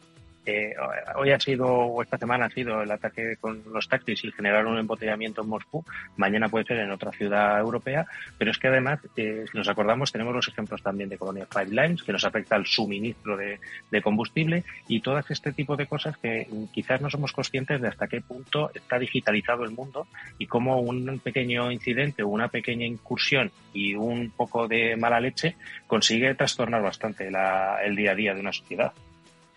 Eh, 0.46 0.74
hoy 1.16 1.32
ha 1.32 1.40
sido, 1.40 1.68
o 1.68 2.02
esta 2.02 2.18
semana 2.18 2.46
ha 2.46 2.50
sido 2.50 2.82
el 2.82 2.92
ataque 2.92 3.36
con 3.40 3.62
los 3.72 3.88
taxis 3.88 4.24
y 4.24 4.32
generar 4.32 4.66
un 4.66 4.78
embotellamiento 4.78 5.42
en 5.42 5.50
Moscú. 5.50 5.84
Mañana 6.18 6.50
puede 6.50 6.66
ser 6.66 6.80
en 6.80 6.92
otra 6.92 7.12
ciudad 7.12 7.60
europea. 7.60 8.08
Pero 8.38 8.52
es 8.52 8.58
que 8.58 8.68
además, 8.68 9.00
eh, 9.16 9.46
si 9.52 9.58
nos 9.58 9.68
acordamos, 9.68 10.12
tenemos 10.12 10.34
los 10.34 10.48
ejemplos 10.48 10.82
también 10.82 11.10
de 11.10 11.18
Colonia 11.18 11.46
Pipelines, 11.46 12.04
que 12.04 12.12
nos 12.12 12.26
afecta 12.26 12.56
al 12.56 12.66
suministro 12.66 13.38
de, 13.38 13.60
combustible 14.02 14.64
y 14.88 15.02
todas 15.02 15.30
este 15.30 15.52
tipo 15.52 15.76
de 15.76 15.86
cosas 15.86 16.18
que 16.18 16.48
quizás 16.72 17.02
no 17.02 17.10
somos 17.10 17.34
conscientes 17.34 17.82
de 17.82 17.90
hasta 17.90 18.08
qué 18.08 18.22
punto 18.22 18.72
está 18.74 18.98
digitalizado 18.98 19.66
el 19.66 19.72
mundo 19.72 20.08
y 20.38 20.48
cómo 20.48 20.80
un 20.80 21.20
pequeño 21.20 21.70
incidente 21.70 22.24
o 22.24 22.30
una 22.30 22.48
pequeña 22.48 22.86
incursión 22.86 23.52
y 23.74 23.96
un 23.96 24.32
poco 24.32 24.68
de 24.70 24.96
mala 24.96 25.20
leche 25.20 25.58
consigue 25.86 26.34
trastornar 26.34 26.82
bastante 26.82 27.30
la, 27.30 27.80
el 27.84 27.96
día 27.96 28.12
a 28.12 28.16
día 28.16 28.34
de 28.34 28.40
una 28.40 28.54
sociedad. 28.54 28.94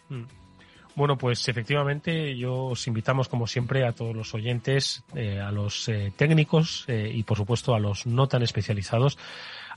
Mm. 0.09 0.42
Bueno, 0.95 1.17
pues 1.17 1.49
efectivamente 1.49 2.37
yo 2.37 2.67
os 2.67 2.87
invitamos 2.87 3.29
como 3.29 3.47
siempre 3.47 3.87
a 3.87 3.93
todos 3.93 4.15
los 4.15 4.35
oyentes, 4.35 5.03
eh, 5.15 5.41
a 5.41 5.51
los 5.51 5.89
eh, 5.89 6.13
técnicos 6.15 6.85
eh, 6.87 7.11
y 7.15 7.23
por 7.23 7.39
supuesto 7.39 7.75
a 7.75 7.81
los 7.81 8.07
no 8.07 8.29
tan 8.29 8.43
especializados 8.43 9.17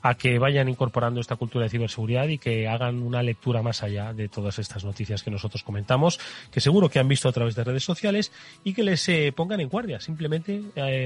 a 0.01 0.15
que 0.15 0.37
vayan 0.39 0.67
incorporando 0.67 1.21
esta 1.21 1.37
cultura 1.37 1.63
de 1.63 1.69
ciberseguridad 1.69 2.27
y 2.27 2.37
que 2.37 2.67
hagan 2.67 3.01
una 3.01 3.23
lectura 3.23 3.63
más 3.63 3.81
allá 3.81 4.13
de 4.13 4.27
todas 4.27 4.59
estas 4.59 4.83
noticias 4.83 5.23
que 5.23 5.31
nosotros 5.31 5.63
comentamos, 5.63 6.19
que 6.51 6.59
seguro 6.59 6.89
que 6.89 6.99
han 6.99 7.07
visto 7.07 7.29
a 7.29 7.31
través 7.31 7.55
de 7.55 7.63
redes 7.63 7.85
sociales 7.85 8.31
y 8.63 8.73
que 8.73 8.83
les 8.83 9.09
pongan 9.33 9.61
en 9.61 9.69
guardia 9.69 9.99
simplemente 9.99 10.61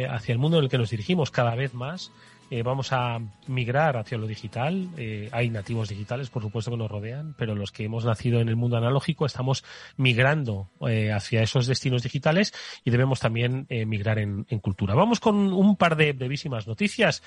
hacia 0.09 0.33
el 0.33 0.39
mundo 0.39 0.57
en 0.57 0.65
el 0.65 0.69
que 0.69 0.77
nos 0.77 0.89
dirigimos 0.89 1.31
cada 1.31 1.55
vez 1.55 1.73
más 1.73 2.11
eh, 2.51 2.63
vamos 2.63 2.91
a 2.93 3.19
migrar 3.47 3.97
hacia 3.97 4.17
lo 4.17 4.25
digital. 4.25 4.89
Eh, 4.97 5.29
hay 5.31 5.49
nativos 5.49 5.89
digitales, 5.89 6.29
por 6.29 6.41
supuesto, 6.41 6.71
que 6.71 6.77
nos 6.77 6.89
rodean, 6.89 7.35
pero 7.37 7.55
los 7.55 7.71
que 7.71 7.85
hemos 7.85 8.05
nacido 8.05 8.39
en 8.39 8.49
el 8.49 8.55
mundo 8.55 8.77
analógico 8.77 9.25
estamos 9.25 9.63
migrando 9.97 10.69
eh, 10.87 11.11
hacia 11.11 11.43
esos 11.43 11.67
destinos 11.67 12.01
digitales 12.01 12.53
y 12.83 12.89
debemos 12.91 13.19
también 13.19 13.67
migrar 13.69 14.19
en, 14.19 14.45
cultura. 14.61 14.95
Vamos 14.95 15.19
con 15.19 15.53
un 15.53 15.75
par 15.75 15.95
de 15.95 16.13
brevísimas 16.13 16.67
noticias. 16.67 17.21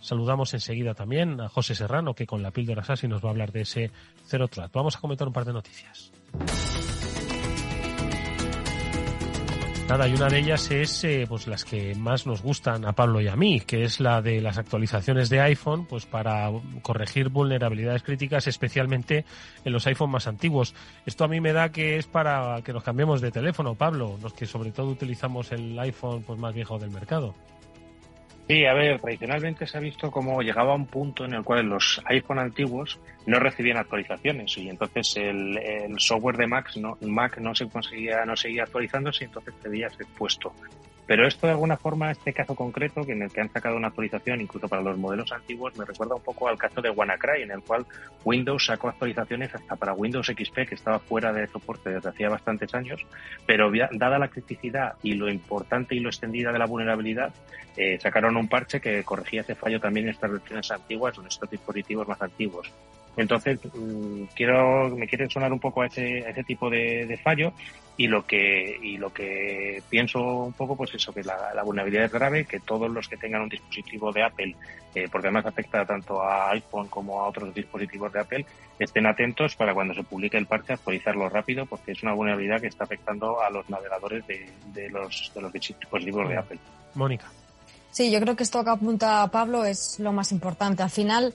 Saludamos 0.00 0.52
enseguida 0.54 0.94
también 0.94 1.40
a 1.40 1.48
José 1.48 1.74
Serrano, 1.74 2.14
que 2.14 2.26
con 2.26 2.42
la 2.42 2.50
píldora 2.50 2.84
Sassi 2.84 3.08
nos 3.08 3.24
va 3.24 3.28
a 3.28 3.32
hablar 3.32 3.52
de 3.52 3.62
ese 3.62 3.90
Zero 4.26 4.48
Trust. 4.48 4.74
Vamos 4.74 4.96
a 4.96 5.00
comentar 5.00 5.26
un 5.26 5.32
par 5.32 5.44
de 5.44 5.52
noticias. 5.52 6.12
Nada, 9.88 10.08
y 10.08 10.14
una 10.14 10.28
de 10.28 10.38
ellas 10.38 10.70
es 10.70 11.04
eh, 11.04 11.26
pues 11.28 11.46
las 11.46 11.62
que 11.62 11.94
más 11.94 12.26
nos 12.26 12.42
gustan 12.42 12.86
a 12.86 12.94
Pablo 12.94 13.20
y 13.20 13.28
a 13.28 13.36
mí, 13.36 13.60
que 13.60 13.84
es 13.84 14.00
la 14.00 14.22
de 14.22 14.40
las 14.40 14.56
actualizaciones 14.56 15.28
de 15.28 15.42
iPhone, 15.42 15.84
pues 15.84 16.06
para 16.06 16.50
corregir 16.80 17.28
vulnerabilidades 17.28 18.02
críticas, 18.02 18.46
especialmente 18.46 19.26
en 19.62 19.72
los 19.72 19.86
iPhone 19.86 20.10
más 20.10 20.26
antiguos. 20.26 20.74
Esto 21.04 21.24
a 21.24 21.28
mí 21.28 21.38
me 21.40 21.52
da 21.52 21.68
que 21.68 21.98
es 21.98 22.06
para 22.06 22.62
que 22.62 22.72
nos 22.72 22.82
cambiemos 22.82 23.20
de 23.20 23.30
teléfono, 23.30 23.74
Pablo, 23.74 24.18
los 24.22 24.32
que 24.32 24.46
sobre 24.46 24.72
todo 24.72 24.88
utilizamos 24.88 25.52
el 25.52 25.78
iPhone 25.78 26.22
pues 26.22 26.38
más 26.38 26.54
viejo 26.54 26.78
del 26.78 26.90
mercado. 26.90 27.34
Sí, 28.46 28.66
a 28.66 28.74
ver, 28.74 29.00
tradicionalmente 29.00 29.66
se 29.66 29.78
ha 29.78 29.80
visto 29.80 30.10
como 30.10 30.42
llegaba 30.42 30.74
un 30.74 30.86
punto 30.86 31.24
en 31.24 31.32
el 31.32 31.42
cual 31.42 31.66
los 31.66 32.02
iPhone 32.04 32.38
antiguos 32.38 33.00
no 33.26 33.38
recibían 33.38 33.78
actualizaciones 33.78 34.58
y 34.58 34.68
entonces 34.68 35.16
el, 35.16 35.58
software 35.96 36.36
de 36.36 36.46
Mac 36.46 36.76
no, 36.76 36.98
Mac 37.00 37.38
no 37.38 37.54
se 37.54 37.66
conseguía, 37.68 38.22
no 38.26 38.36
seguía 38.36 38.64
actualizándose 38.64 39.24
y 39.24 39.26
entonces 39.28 39.54
debía 39.62 39.88
ser 39.88 40.06
puesto. 40.18 40.52
Pero 41.06 41.26
esto 41.26 41.46
de 41.46 41.52
alguna 41.52 41.76
forma, 41.76 42.10
este 42.10 42.32
caso 42.32 42.54
concreto, 42.54 43.04
que 43.04 43.12
en 43.12 43.22
el 43.22 43.30
que 43.30 43.40
han 43.40 43.52
sacado 43.52 43.76
una 43.76 43.88
actualización 43.88 44.40
incluso 44.40 44.68
para 44.68 44.82
los 44.82 44.96
modelos 44.96 45.30
antiguos, 45.32 45.76
me 45.76 45.84
recuerda 45.84 46.14
un 46.14 46.22
poco 46.22 46.48
al 46.48 46.56
caso 46.56 46.80
de 46.80 46.90
WannaCry, 46.90 47.42
en 47.42 47.50
el 47.50 47.62
cual 47.62 47.84
Windows 48.24 48.64
sacó 48.64 48.88
actualizaciones 48.88 49.54
hasta 49.54 49.76
para 49.76 49.92
Windows 49.92 50.26
XP, 50.26 50.66
que 50.66 50.74
estaba 50.74 50.98
fuera 50.98 51.32
de 51.32 51.46
soporte 51.46 51.90
desde 51.90 52.08
hacía 52.08 52.30
bastantes 52.30 52.74
años, 52.74 53.04
pero 53.46 53.70
dada 53.92 54.18
la 54.18 54.28
criticidad 54.28 54.94
y 55.02 55.14
lo 55.14 55.30
importante 55.30 55.94
y 55.94 56.00
lo 56.00 56.08
extendida 56.08 56.52
de 56.52 56.58
la 56.58 56.66
vulnerabilidad, 56.66 57.34
eh, 57.76 57.98
sacaron 58.00 58.36
un 58.36 58.48
parche 58.48 58.80
que 58.80 59.04
corregía 59.04 59.42
ese 59.42 59.54
fallo 59.54 59.80
también 59.80 60.06
en 60.06 60.14
estas 60.14 60.30
versiones 60.30 60.70
antiguas 60.70 61.18
en 61.18 61.26
estos 61.26 61.50
dispositivos 61.50 62.08
más 62.08 62.20
antiguos. 62.22 62.72
Entonces, 63.16 63.58
mm, 63.72 64.24
quiero, 64.34 64.90
me 64.90 65.06
quiere 65.06 65.28
sonar 65.28 65.52
un 65.52 65.60
poco 65.60 65.82
a 65.82 65.86
ese, 65.86 66.24
a 66.26 66.30
ese 66.30 66.44
tipo 66.44 66.68
de, 66.68 67.06
de, 67.06 67.16
fallo 67.16 67.52
y 67.96 68.08
lo 68.08 68.26
que, 68.26 68.76
y 68.82 68.96
lo 68.96 69.12
que 69.12 69.82
pienso 69.88 70.20
un 70.20 70.52
poco, 70.52 70.76
pues 70.76 70.94
eso, 70.94 71.12
que 71.12 71.22
la, 71.22 71.54
la 71.54 71.62
vulnerabilidad 71.62 72.06
es 72.06 72.12
grave, 72.12 72.44
que 72.44 72.58
todos 72.58 72.90
los 72.90 73.08
que 73.08 73.16
tengan 73.16 73.42
un 73.42 73.48
dispositivo 73.48 74.10
de 74.10 74.24
Apple, 74.24 74.56
eh, 74.94 75.08
porque 75.10 75.28
además 75.28 75.46
afecta 75.46 75.84
tanto 75.86 76.20
a 76.20 76.50
iPhone 76.50 76.88
como 76.88 77.20
a 77.20 77.28
otros 77.28 77.54
dispositivos 77.54 78.12
de 78.12 78.20
Apple, 78.20 78.46
estén 78.78 79.06
atentos 79.06 79.54
para 79.54 79.74
cuando 79.74 79.94
se 79.94 80.02
publique 80.02 80.36
el 80.36 80.46
parche 80.46 80.72
actualizarlo 80.72 81.28
rápido, 81.28 81.66
porque 81.66 81.92
es 81.92 82.02
una 82.02 82.14
vulnerabilidad 82.14 82.60
que 82.60 82.66
está 82.66 82.84
afectando 82.84 83.40
a 83.40 83.48
los 83.50 83.68
navegadores 83.70 84.26
de, 84.26 84.50
de 84.72 84.90
los, 84.90 85.30
de 85.32 85.40
los 85.40 85.52
dispositivos 85.52 86.28
de 86.28 86.36
Apple. 86.36 86.58
Mónica. 86.94 87.30
Sí, 87.94 88.10
yo 88.10 88.20
creo 88.20 88.34
que 88.34 88.42
esto 88.42 88.64
que 88.64 88.70
apunta 88.70 89.24
Pablo 89.28 89.64
es 89.64 90.00
lo 90.00 90.12
más 90.12 90.32
importante. 90.32 90.82
Al 90.82 90.90
final, 90.90 91.32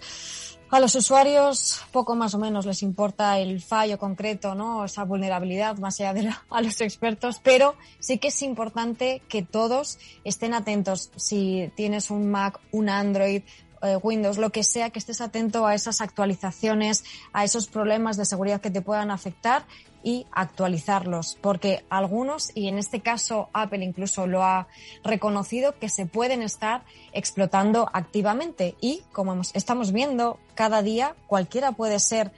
a 0.72 0.80
los 0.80 0.96
usuarios 0.96 1.82
poco 1.92 2.16
más 2.16 2.34
o 2.36 2.40
menos 2.40 2.66
les 2.66 2.84
importa 2.84 3.40
el 3.40 3.62
fallo 3.62 3.98
concreto, 3.98 4.56
¿no? 4.56 4.86
Esa 4.86 5.04
vulnerabilidad 5.04 5.78
más 5.78 6.00
allá 6.00 6.14
de 6.14 6.30
a 6.50 6.62
los 6.62 6.80
expertos, 6.82 7.40
pero 7.44 7.76
sí 8.00 8.18
que 8.18 8.28
es 8.28 8.42
importante 8.42 9.22
que 9.28 9.42
todos 9.42 9.98
estén 10.24 10.54
atentos. 10.54 11.12
Si 11.16 11.72
tienes 11.76 12.12
un 12.12 12.30
Mac, 12.30 12.60
un 12.72 12.90
Android, 12.90 13.42
eh, 13.82 13.96
Windows, 14.02 14.38
lo 14.38 14.50
que 14.50 14.64
sea, 14.64 14.90
que 14.90 15.00
estés 15.00 15.22
atento 15.22 15.66
a 15.66 15.74
esas 15.74 16.02
actualizaciones, 16.02 17.06
a 17.32 17.46
esos 17.46 17.68
problemas 17.68 18.18
de 18.18 18.26
seguridad 18.26 18.62
que 18.62 18.72
te 18.72 18.82
puedan 18.82 19.10
afectar 19.10 19.66
y 20.04 20.26
actualizarlos, 20.32 21.38
porque 21.42 21.84
algunos, 21.90 22.56
y 22.56 22.68
en 22.68 22.78
este 22.78 23.02
caso 23.02 23.50
Apple 23.54 23.84
incluso 23.84 24.28
lo 24.28 24.44
ha 24.44 24.68
reconocido, 25.04 25.78
que 25.78 25.90
se 25.90 26.06
pueden 26.06 26.42
estar 26.42 26.84
explotando 27.14 27.90
activamente 27.94 28.76
y 28.82 29.02
como 29.12 29.40
estamos 29.54 29.92
viendo 29.92 30.40
cada 30.56 30.82
día, 30.82 31.16
cualquiera 31.28 31.72
puede 31.72 32.00
ser 32.00 32.32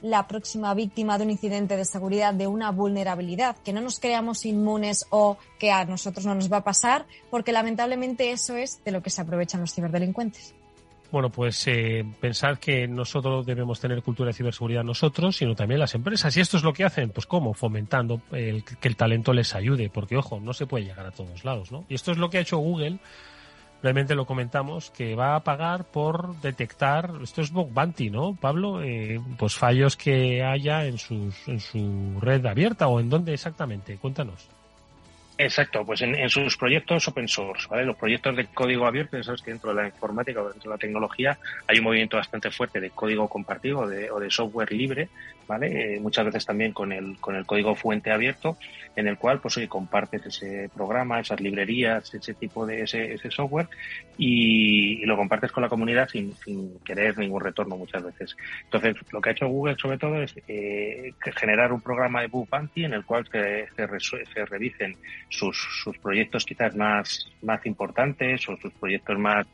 la 0.00 0.28
próxima 0.28 0.74
víctima 0.74 1.18
de 1.18 1.24
un 1.24 1.30
incidente 1.30 1.76
de 1.76 1.84
seguridad, 1.84 2.32
de 2.32 2.46
una 2.46 2.70
vulnerabilidad, 2.70 3.56
que 3.64 3.72
no 3.72 3.80
nos 3.80 3.98
creamos 3.98 4.46
inmunes 4.46 5.06
o 5.10 5.38
que 5.58 5.72
a 5.72 5.84
nosotros 5.84 6.24
no 6.24 6.34
nos 6.34 6.52
va 6.52 6.58
a 6.58 6.64
pasar, 6.64 7.06
porque 7.30 7.52
lamentablemente 7.52 8.30
eso 8.30 8.56
es 8.56 8.82
de 8.84 8.92
lo 8.92 9.02
que 9.02 9.10
se 9.10 9.20
aprovechan 9.20 9.60
los 9.60 9.74
ciberdelincuentes. 9.74 10.54
Bueno, 11.10 11.30
pues 11.30 11.66
eh, 11.68 12.04
pensar 12.20 12.58
que 12.58 12.86
nosotros 12.86 13.46
debemos 13.46 13.80
tener 13.80 14.02
cultura 14.02 14.28
de 14.28 14.34
ciberseguridad 14.34 14.84
nosotros, 14.84 15.36
sino 15.36 15.54
también 15.54 15.80
las 15.80 15.94
empresas. 15.94 16.36
Y 16.36 16.40
esto 16.40 16.58
es 16.58 16.62
lo 16.62 16.72
que 16.72 16.84
hacen, 16.84 17.10
pues 17.10 17.26
cómo, 17.26 17.54
fomentando 17.54 18.20
el, 18.32 18.62
que 18.64 18.88
el 18.88 18.96
talento 18.96 19.32
les 19.32 19.54
ayude, 19.54 19.88
porque 19.88 20.16
ojo, 20.16 20.38
no 20.38 20.52
se 20.52 20.66
puede 20.66 20.84
llegar 20.84 21.06
a 21.06 21.10
todos 21.10 21.44
lados, 21.44 21.72
¿no? 21.72 21.84
Y 21.88 21.94
esto 21.94 22.12
es 22.12 22.18
lo 22.18 22.28
que 22.28 22.38
ha 22.38 22.42
hecho 22.42 22.58
Google 22.58 22.98
realmente 23.82 24.14
lo 24.14 24.26
comentamos, 24.26 24.90
que 24.90 25.14
va 25.14 25.36
a 25.36 25.44
pagar 25.44 25.84
por 25.84 26.36
detectar, 26.40 27.12
esto 27.22 27.42
es 27.42 27.52
bug 27.52 27.72
bounty, 27.72 28.10
¿no, 28.10 28.34
Pablo? 28.34 28.82
Eh, 28.82 29.20
pues 29.38 29.54
fallos 29.54 29.96
que 29.96 30.42
haya 30.42 30.84
en, 30.84 30.98
sus, 30.98 31.46
en 31.46 31.60
su 31.60 32.18
red 32.20 32.44
abierta 32.46 32.88
o 32.88 33.00
en 33.00 33.08
dónde 33.08 33.34
exactamente. 33.34 33.96
Cuéntanos. 33.98 34.48
Exacto, 35.40 35.84
pues 35.86 36.02
en, 36.02 36.28
sus 36.28 36.56
proyectos 36.56 37.06
open 37.06 37.28
source, 37.28 37.68
¿vale? 37.70 37.84
Los 37.84 37.96
proyectos 37.96 38.34
de 38.34 38.46
código 38.46 38.86
abierto, 38.86 39.16
ya 39.16 39.22
sabes 39.22 39.40
que 39.40 39.52
dentro 39.52 39.70
de 39.70 39.76
la 39.76 39.86
informática 39.86 40.42
o 40.42 40.48
dentro 40.48 40.68
de 40.68 40.74
la 40.74 40.78
tecnología 40.78 41.38
hay 41.68 41.78
un 41.78 41.84
movimiento 41.84 42.16
bastante 42.16 42.50
fuerte 42.50 42.80
de 42.80 42.90
código 42.90 43.28
compartido 43.28 43.86
de, 43.86 44.10
o 44.10 44.18
de 44.18 44.32
software 44.32 44.72
libre, 44.72 45.08
¿vale? 45.48 45.96
Eh, 45.96 46.00
muchas 46.00 46.26
veces 46.26 46.44
también 46.44 46.72
con 46.72 46.92
el, 46.92 47.18
con 47.18 47.34
el 47.34 47.46
código 47.46 47.74
fuente 47.74 48.12
abierto, 48.12 48.58
en 48.94 49.08
el 49.08 49.16
cual, 49.16 49.40
pues, 49.40 49.56
oye, 49.56 49.66
compartes 49.66 50.26
ese 50.26 50.70
programa, 50.72 51.18
esas 51.20 51.40
librerías, 51.40 52.14
ese 52.14 52.34
tipo 52.34 52.66
de, 52.66 52.82
ese, 52.82 53.14
ese 53.14 53.30
software 53.30 53.68
y, 54.18 55.04
lo 55.06 55.16
compartes 55.16 55.50
con 55.50 55.62
la 55.62 55.70
comunidad 55.70 56.06
sin, 56.08 56.34
sin 56.44 56.78
querer 56.80 57.16
ningún 57.16 57.40
retorno 57.40 57.78
muchas 57.78 58.04
veces. 58.04 58.36
Entonces, 58.64 58.96
lo 59.10 59.22
que 59.22 59.30
ha 59.30 59.32
hecho 59.32 59.48
Google 59.48 59.76
sobre 59.78 59.96
todo 59.96 60.22
es 60.22 60.34
eh, 60.46 61.14
generar 61.34 61.72
un 61.72 61.80
programa 61.80 62.20
de 62.20 62.26
bug 62.26 62.46
bounty 62.50 62.84
en 62.84 62.92
el 62.92 63.06
cual 63.06 63.26
se, 63.32 63.68
se, 63.74 63.86
se 64.26 64.44
revisen 64.44 64.96
sus, 65.30 65.56
sus 65.82 65.96
proyectos 65.98 66.44
quizás 66.44 66.76
más, 66.76 67.26
más 67.40 67.64
importantes 67.64 68.46
o 68.50 68.56
sus 68.58 68.72
proyectos 68.74 69.18
más, 69.18 69.46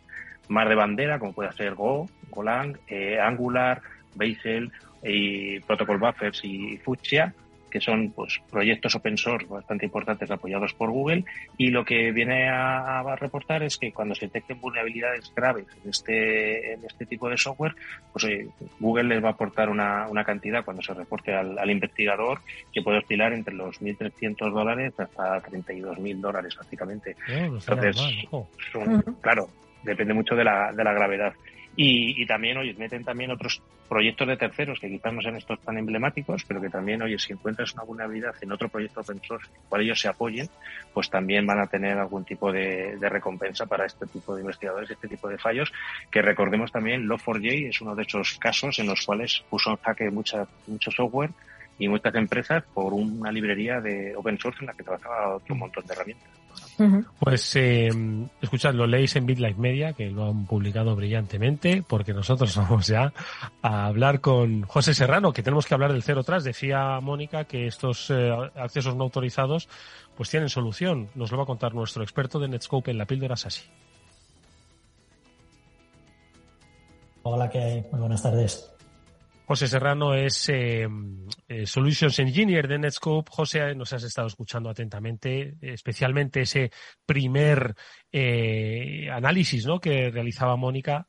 más 0.48 0.68
de 0.68 0.74
bandera, 0.74 1.20
como 1.20 1.32
puede 1.32 1.52
ser 1.52 1.74
Go, 1.76 2.08
Golang, 2.30 2.76
eh, 2.88 3.20
Angular, 3.20 3.80
Bazel 4.16 4.72
y 5.04 5.61
Protocol 5.61 5.99
Buffers 5.99 6.40
y 6.44 6.78
Fuchsia, 6.78 7.34
que 7.75 7.80
son 7.80 8.12
pues 8.12 8.40
proyectos 8.52 8.94
open 8.94 9.18
source 9.18 9.49
bastante 9.49 9.84
importantes 9.84 10.30
apoyados 10.30 10.73
por 10.75 10.92
Google. 10.92 11.25
Y 11.58 11.70
lo 11.70 11.84
que 11.84 12.12
viene 12.12 12.49
a, 12.49 13.16
reportar 13.16 13.64
es 13.64 13.76
que 13.78 13.92
cuando 13.92 14.14
se 14.14 14.26
detecten 14.26 14.61
vulnerabilidades 14.61 15.32
graves 15.34 15.66
en 15.82 15.90
este 15.90 16.75
en 16.75 16.84
este 16.84 17.04
tipo 17.04 17.28
de 17.28 17.37
software 17.37 17.75
pues 18.12 18.26
Google 18.78 19.04
les 19.04 19.23
va 19.23 19.28
a 19.28 19.32
aportar 19.32 19.70
una, 19.70 20.06
una 20.08 20.25
cantidad 20.25 20.64
cuando 20.64 20.82
se 20.82 20.94
reporte 20.94 21.34
al, 21.34 21.68
investigador 21.68 22.40
que 22.73 22.82
puede 22.82 22.99
oscilar 22.99 23.32
entre 23.32 23.54
los 23.54 23.80
1.300 23.80 24.52
dólares 24.52 24.94
hasta 24.99 25.42
32.000 25.42 26.20
dólares 26.20 26.54
básicamente. 26.56 27.16
Entonces 27.28 27.96
claro 29.20 29.49
depende 29.82 30.14
mucho 30.14 30.37
de 30.37 30.44
la, 30.44 30.73
de 30.73 30.84
la 30.84 30.92
gravedad 30.92 31.34
y, 31.76 32.22
y, 32.22 32.26
también, 32.26 32.56
oye, 32.56 32.74
meten 32.74 33.04
también 33.04 33.30
otros 33.30 33.60
proyectos 33.88 34.28
de 34.28 34.36
terceros 34.36 34.78
que 34.78 34.88
quizás 34.88 35.12
no 35.12 35.20
sean 35.20 35.36
estos 35.36 35.60
tan 35.60 35.76
emblemáticos, 35.76 36.44
pero 36.44 36.60
que 36.60 36.70
también, 36.70 37.02
oye, 37.02 37.18
si 37.18 37.32
encuentras 37.32 37.74
una 37.74 37.82
vulnerabilidad 37.82 38.34
en 38.40 38.52
otro 38.52 38.68
proyecto 38.68 39.00
open 39.00 39.20
source 39.22 39.48
en 39.50 39.56
el 39.56 39.68
cual 39.68 39.82
ellos 39.82 40.00
se 40.00 40.08
apoyen, 40.08 40.48
pues 40.92 41.10
también 41.10 41.46
van 41.46 41.60
a 41.60 41.66
tener 41.66 41.98
algún 41.98 42.24
tipo 42.24 42.52
de, 42.52 42.96
de 42.96 43.08
recompensa 43.08 43.66
para 43.66 43.86
este 43.86 44.06
tipo 44.06 44.34
de 44.34 44.42
investigadores, 44.42 44.90
este 44.90 45.08
tipo 45.08 45.28
de 45.28 45.38
fallos, 45.38 45.72
que 46.10 46.22
recordemos 46.22 46.70
también, 46.70 47.08
Log4j 47.08 47.68
es 47.68 47.80
uno 47.80 47.94
de 47.94 48.02
esos 48.02 48.38
casos 48.38 48.78
en 48.78 48.86
los 48.86 49.04
cuales 49.04 49.42
puso 49.50 49.70
en 49.70 49.76
jaque 49.76 50.10
mucha, 50.10 50.46
mucho 50.66 50.90
software 50.90 51.30
y 51.78 51.88
muchas 51.88 52.14
empresas 52.14 52.62
por 52.72 52.92
una 52.92 53.32
librería 53.32 53.80
de 53.80 54.14
open 54.16 54.38
source 54.38 54.60
en 54.60 54.66
la 54.66 54.74
que 54.74 54.84
trabajaba 54.84 55.36
otro 55.36 55.54
montón 55.56 55.84
de 55.86 55.92
herramientas. 55.92 56.43
Pues 57.20 57.54
eh, 57.56 57.90
escuchad, 58.40 58.74
lo 58.74 58.86
leéis 58.86 59.14
en 59.16 59.26
BitLife 59.26 59.60
Media, 59.60 59.92
que 59.92 60.10
lo 60.10 60.26
han 60.28 60.46
publicado 60.46 60.96
brillantemente, 60.96 61.84
porque 61.86 62.12
nosotros 62.12 62.56
vamos 62.56 62.86
ya 62.86 63.12
a 63.62 63.86
hablar 63.86 64.20
con 64.20 64.62
José 64.62 64.94
Serrano, 64.94 65.32
que 65.32 65.42
tenemos 65.42 65.66
que 65.66 65.74
hablar 65.74 65.92
del 65.92 66.02
cero 66.02 66.24
tras. 66.24 66.44
Decía 66.44 67.00
Mónica 67.00 67.44
que 67.44 67.66
estos 67.66 68.10
eh, 68.10 68.30
accesos 68.56 68.96
no 68.96 69.04
autorizados 69.04 69.68
pues 70.16 70.30
tienen 70.30 70.48
solución. 70.48 71.08
Nos 71.14 71.30
lo 71.30 71.38
va 71.38 71.44
a 71.44 71.46
contar 71.46 71.74
nuestro 71.74 72.02
experto 72.02 72.38
de 72.38 72.48
Netscope 72.48 72.90
en 72.90 72.98
la 72.98 73.06
píldora 73.06 73.36
Sasi. 73.36 73.62
Hola, 77.22 77.48
¿qué 77.48 77.58
hay? 77.58 77.86
Muy 77.90 78.00
buenas 78.00 78.22
tardes. 78.22 78.73
José 79.46 79.68
Serrano 79.68 80.14
es 80.14 80.48
eh, 80.48 80.88
eh, 81.48 81.66
Solutions 81.66 82.18
Engineer 82.18 82.66
de 82.66 82.78
Netscope. 82.78 83.30
José, 83.30 83.74
nos 83.74 83.92
has 83.92 84.02
estado 84.02 84.26
escuchando 84.26 84.70
atentamente, 84.70 85.57
especialmente 85.61 86.40
ese 86.40 86.70
primer 87.04 87.74
eh, 88.11 89.07
análisis 89.12 89.66
¿no? 89.66 89.80
que 89.80 90.11
realizaba 90.11 90.57
Mónica 90.57 91.09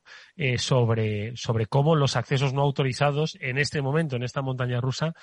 sobre, 0.57 1.31
sobre 1.37 1.67
cómo 1.67 1.95
los 1.95 2.17
accesos 2.17 2.53
no 2.53 2.61
autorizados 2.61 3.37
en 3.39 3.57
este 3.57 3.81
momento, 3.81 4.17
en 4.17 4.23
esta 4.23 4.41
montaña 4.41 4.81
rusa, 4.81 5.13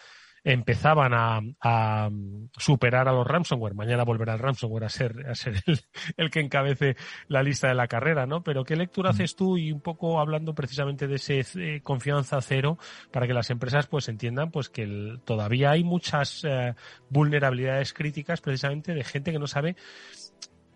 empezaban 0.44 1.14
a, 1.14 1.40
a, 1.60 2.10
superar 2.56 3.08
a 3.08 3.12
los 3.12 3.26
ransomware. 3.26 3.74
Mañana 3.74 4.04
volverá 4.04 4.34
el 4.34 4.40
ransomware 4.40 4.84
a 4.84 4.88
ser, 4.88 5.26
a 5.28 5.34
ser 5.34 5.62
el, 5.66 5.80
el, 6.16 6.30
que 6.30 6.40
encabece 6.40 6.96
la 7.28 7.42
lista 7.42 7.68
de 7.68 7.74
la 7.74 7.86
carrera, 7.86 8.26
¿no? 8.26 8.42
Pero 8.42 8.64
¿qué 8.64 8.74
lectura 8.74 9.10
mm. 9.10 9.14
haces 9.14 9.36
tú 9.36 9.56
y 9.56 9.70
un 9.70 9.80
poco 9.80 10.18
hablando 10.20 10.54
precisamente 10.54 11.06
de 11.06 11.16
ese 11.16 11.44
eh, 11.56 11.80
confianza 11.82 12.40
cero 12.40 12.78
para 13.10 13.26
que 13.26 13.34
las 13.34 13.50
empresas 13.50 13.86
pues 13.86 14.08
entiendan 14.08 14.50
pues 14.50 14.68
que 14.68 14.82
el, 14.82 15.20
todavía 15.24 15.70
hay 15.70 15.84
muchas 15.84 16.42
eh, 16.44 16.74
vulnerabilidades 17.08 17.92
críticas 17.92 18.40
precisamente 18.40 18.94
de 18.94 19.04
gente 19.04 19.32
que 19.32 19.38
no 19.38 19.46
sabe 19.46 19.76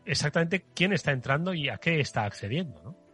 exactamente 0.05 0.65
quién 0.75 0.93
está 0.93 1.11
entrando 1.11 1.53
y 1.53 1.69
a 1.69 1.79
qué 1.79 1.99
está 1.99 2.25
accediendo, 2.25 2.81
¿no? 2.83 3.07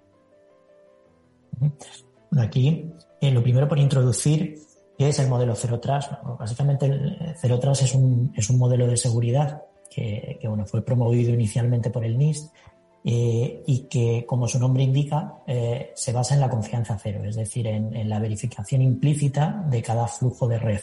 Aquí, 2.41 2.91
eh, 3.21 3.31
lo 3.31 3.43
primero 3.43 3.69
por 3.69 3.79
introducir 3.79 4.59
¿Qué 5.03 5.09
es 5.09 5.19
el 5.19 5.27
modelo 5.27 5.57
Zero 5.57 5.81
Trust? 5.81 6.13
básicamente 6.39 6.87
el 6.87 7.35
Zero 7.37 7.59
Trust 7.59 7.83
es 7.83 7.93
un, 7.93 8.33
es 8.37 8.49
un 8.51 8.57
modelo 8.57 8.87
de 8.87 8.97
seguridad 8.97 9.65
que, 9.91 10.39
bueno, 10.45 10.65
fue 10.65 10.85
promovido 10.85 11.35
inicialmente 11.35 11.91
por 11.91 12.05
el 12.05 12.17
NIST 12.17 12.55
eh, 13.03 13.65
y 13.67 13.89
que, 13.89 14.25
como 14.25 14.47
su 14.47 14.61
nombre 14.61 14.85
indica, 14.85 15.43
eh, 15.45 15.91
se 15.97 16.13
basa 16.13 16.35
en 16.35 16.41
la 16.41 16.49
confianza 16.49 16.97
cero, 17.03 17.21
es 17.25 17.35
decir, 17.35 17.67
en, 17.67 18.09
la 18.09 18.21
verificación 18.21 18.81
implícita 18.81 19.67
de 19.69 19.83
cada 19.83 20.07
flujo 20.07 20.47
de 20.47 20.61
red. 20.61 20.81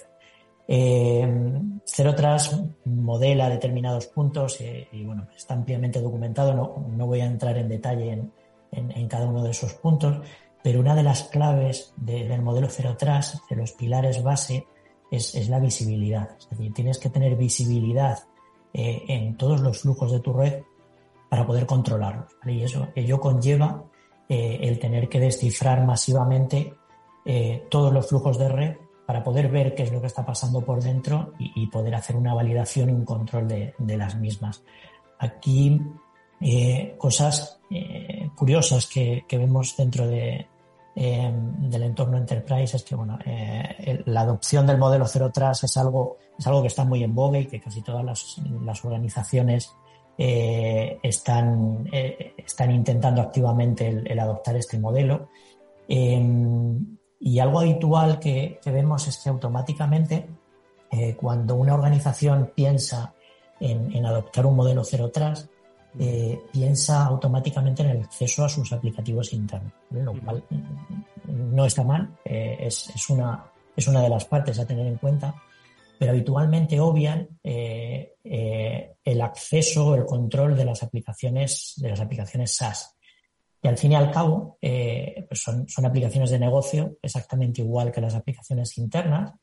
Eh, 0.67 1.25
Zero 1.85 2.13
Trust 2.13 2.55
modela 2.83 3.47
determinados 3.47 4.07
puntos 4.07 4.59
eh, 4.59 4.89
y 4.91 5.05
bueno, 5.05 5.29
está 5.33 5.53
ampliamente 5.53 6.01
documentado, 6.01 6.53
no, 6.53 6.87
no 6.89 7.07
voy 7.07 7.21
a 7.21 7.25
entrar 7.25 7.57
en 7.57 7.69
detalle 7.69 8.11
en, 8.11 8.33
en 8.73 9.07
cada 9.07 9.27
uno 9.27 9.41
de 9.43 9.51
esos 9.51 9.75
puntos, 9.75 10.19
pero 10.61 10.79
una 10.79 10.95
de 10.95 11.03
las 11.03 11.23
claves 11.23 11.93
del 11.95 12.41
modelo 12.41 12.67
Zero 12.69 12.97
Trust, 12.97 13.49
de 13.49 13.55
los 13.55 13.71
pilares 13.73 14.21
base, 14.21 14.67
es, 15.11 15.49
la 15.49 15.59
visibilidad. 15.59 16.29
Es 16.37 16.49
decir, 16.49 16.73
tienes 16.73 16.99
que 16.99 17.09
tener 17.09 17.35
visibilidad 17.35 18.19
eh, 18.73 19.03
en 19.07 19.35
todos 19.37 19.61
los 19.61 19.81
flujos 19.81 20.11
de 20.11 20.19
tu 20.19 20.33
red 20.33 20.61
para 21.29 21.45
poder 21.45 21.65
controlarlos. 21.65 22.35
Y 22.45 22.61
eso 22.61 22.89
ello 22.95 23.19
conlleva 23.19 23.83
eh, 24.27 24.59
el 24.61 24.79
tener 24.79 25.09
que 25.09 25.19
descifrar 25.19 25.85
masivamente 25.85 26.73
eh, 27.25 27.65
todos 27.69 27.93
los 27.93 28.07
flujos 28.07 28.37
de 28.37 28.49
red 28.49 28.75
para 29.05 29.23
poder 29.23 29.49
ver 29.49 29.73
qué 29.73 29.83
es 29.83 29.91
lo 29.91 30.01
que 30.01 30.07
está 30.07 30.25
pasando 30.25 30.61
por 30.61 30.83
dentro 30.83 31.33
y, 31.39 31.65
poder 31.67 31.95
hacer 31.95 32.15
una 32.15 32.35
validación 32.35 32.89
y 32.89 32.93
un 32.93 33.05
control 33.05 33.47
de, 33.47 33.73
de 33.79 33.97
las 33.97 34.15
mismas. 34.15 34.63
Aquí 35.17 35.81
cosas 36.97 37.59
eh, 37.71 38.31
curiosas 38.35 38.87
que, 38.87 39.23
vemos 39.31 39.77
dentro 39.77 40.07
de, 40.07 40.47
eh, 40.95 41.31
del 41.33 41.83
entorno 41.83 42.17
enterprise 42.17 42.77
es 42.77 42.83
que 42.83 42.95
bueno, 42.95 43.19
eh, 43.23 44.01
la 44.05 44.21
adopción 44.21 44.65
del 44.65 44.79
modelo 44.79 45.05
Zero 45.05 45.31
Trust 45.31 45.65
es 45.65 45.77
algo, 45.77 46.17
es 46.37 46.47
algo 46.47 46.61
que 46.61 46.67
está 46.67 46.83
muy 46.83 47.03
en 47.03 47.13
vogue 47.13 47.41
y 47.41 47.45
que 47.45 47.59
casi 47.59 47.81
todas 47.81 48.03
las, 48.03 48.83
organizaciones 48.83 49.71
están, 50.17 51.87
están 51.93 52.71
intentando 52.71 53.21
activamente 53.21 53.87
el, 53.87 54.19
adoptar 54.19 54.57
este 54.57 54.77
modelo. 54.77 55.29
y 55.87 57.39
algo 57.39 57.59
habitual 57.59 58.19
que, 58.19 58.59
vemos 58.65 59.07
es 59.07 59.17
que 59.17 59.29
automáticamente 59.29 60.27
cuando 61.17 61.55
una 61.55 61.73
organización 61.73 62.51
piensa 62.53 63.13
en, 63.61 64.05
adoptar 64.05 64.45
un 64.45 64.57
modelo 64.57 64.83
Zero 64.83 65.09
Trust, 65.09 65.49
eh, 65.97 66.39
piensa 66.51 67.05
automáticamente 67.05 67.83
en 67.83 67.89
el 67.89 68.01
acceso 68.01 68.45
a 68.45 68.49
sus 68.49 68.71
aplicativos 68.71 69.33
internos, 69.33 69.73
lo 69.89 70.13
cual 70.21 70.43
no 71.27 71.65
está 71.65 71.83
mal, 71.83 72.17
eh, 72.25 72.57
es, 72.59 72.89
es, 72.93 73.09
una, 73.09 73.45
es 73.75 73.87
una 73.87 74.01
de 74.01 74.09
las 74.09 74.25
partes 74.25 74.59
a 74.59 74.65
tener 74.65 74.85
en 74.85 74.97
cuenta, 74.97 75.33
pero 75.97 76.11
habitualmente 76.11 76.79
obvian 76.79 77.27
eh, 77.43 78.15
el 78.23 79.21
acceso, 79.21 79.95
el 79.95 80.05
control 80.05 80.55
de 80.55 80.65
las 80.65 80.83
aplicaciones, 80.83 81.73
de 81.77 81.89
las 81.89 81.99
aplicaciones 81.99 82.55
SaaS. 82.55 82.95
Y 83.61 83.67
al 83.67 83.77
fin 83.77 83.91
y 83.91 83.95
al 83.95 84.11
cabo, 84.11 84.57
eh, 84.61 85.25
pues 85.27 85.41
son, 85.41 85.67
son, 85.67 85.85
aplicaciones 85.85 86.29
de 86.29 86.39
negocio 86.39 86.97
exactamente 87.01 87.61
igual 87.61 87.91
que 87.91 88.01
las 88.01 88.15
aplicaciones 88.15 88.77
internas. 88.77 89.33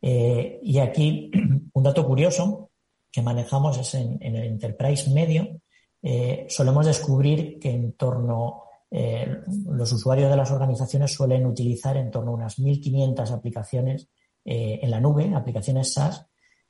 Eh, 0.00 0.58
y 0.62 0.78
aquí 0.78 1.30
un 1.72 1.82
dato 1.82 2.06
curioso 2.06 2.70
que 3.10 3.20
manejamos 3.20 3.76
es 3.78 3.94
en, 3.94 4.18
el 4.22 4.44
enterprise 4.44 5.10
medio, 5.10 5.60
eh, 6.02 6.46
solemos 6.48 6.86
descubrir 6.86 7.58
que 7.58 7.70
en 7.70 7.92
torno 7.92 8.64
los 8.90 9.92
usuarios 9.92 10.30
de 10.30 10.36
las 10.38 10.50
organizaciones 10.50 11.12
suelen 11.12 11.44
utilizar 11.44 11.98
en 11.98 12.10
torno 12.10 12.30
a 12.30 12.34
unas 12.36 12.58
1.500 12.58 13.30
aplicaciones 13.32 14.08
en 14.46 14.90
la 14.90 14.98
nube, 14.98 15.30
aplicaciones 15.34 15.92
SaaS, 15.92 16.24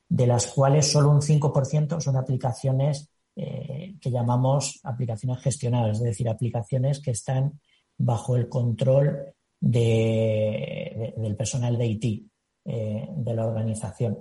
de 0.09 0.27
las 0.27 0.47
cuales 0.47 0.91
solo 0.91 1.11
un 1.11 1.21
5% 1.21 2.01
son 2.01 2.17
aplicaciones 2.17 3.09
eh, 3.35 3.95
que 4.01 4.11
llamamos 4.11 4.81
aplicaciones 4.83 5.41
gestionadas, 5.41 5.99
es 5.99 6.03
decir, 6.03 6.27
aplicaciones 6.27 6.99
que 6.99 7.11
están 7.11 7.61
bajo 7.97 8.35
el 8.35 8.49
control 8.49 9.33
del 9.61 11.35
personal 11.37 11.77
de 11.77 11.85
IT 11.85 12.27
eh, 12.65 13.07
de 13.15 13.33
la 13.33 13.45
organización. 13.45 14.17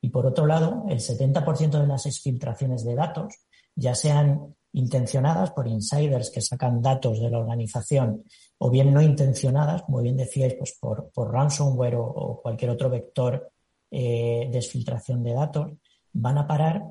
Y 0.00 0.10
por 0.10 0.26
otro 0.26 0.46
lado, 0.46 0.84
el 0.88 1.00
70% 1.00 1.80
de 1.80 1.86
las 1.86 2.06
exfiltraciones 2.06 2.84
de 2.84 2.94
datos, 2.94 3.34
ya 3.80 3.94
sean 3.94 4.54
intencionadas 4.72 5.50
por 5.50 5.66
insiders 5.66 6.30
que 6.30 6.40
sacan 6.40 6.80
datos 6.82 7.18
de 7.18 7.30
la 7.30 7.38
organización 7.38 8.24
o 8.58 8.70
bien 8.70 8.92
no 8.92 9.00
intencionadas, 9.00 9.82
como 9.82 10.02
bien 10.02 10.16
decíais, 10.16 10.54
pues 10.54 10.78
por, 10.78 11.10
ransomware 11.32 11.96
o, 11.96 12.40
cualquier 12.42 12.70
otro 12.70 12.90
vector 12.90 13.50
eh, 13.90 14.48
de 14.52 14.58
exfiltración 14.58 15.24
de 15.24 15.32
datos, 15.32 15.72
van 16.12 16.38
a 16.38 16.46
parar 16.46 16.84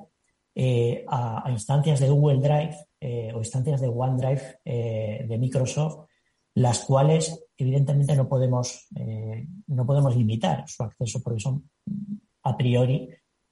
eh, 0.56 1.06
a, 1.08 1.46
instancias 1.52 2.00
de 2.00 2.10
Google 2.10 2.40
Drive 2.40 2.76
eh, 3.00 3.32
o 3.34 3.38
instancias 3.38 3.80
de 3.80 3.88
OneDrive 3.88 4.60
de 4.66 5.38
Microsoft, 5.38 6.08
las 6.56 6.80
cuales 6.80 7.46
evidentemente 7.56 8.16
no 8.16 8.28
podemos, 8.28 8.88
no 9.68 9.86
podemos 9.86 10.16
limitar 10.16 10.68
su 10.68 10.84
acceso 10.84 11.22
porque 11.24 11.40
son 11.40 11.70
a 12.44 12.58
priori 12.58 13.10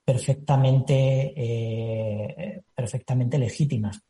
perfectamente, 0.08 1.34
perfectamente 2.74 3.38
legítimas. 3.38 4.02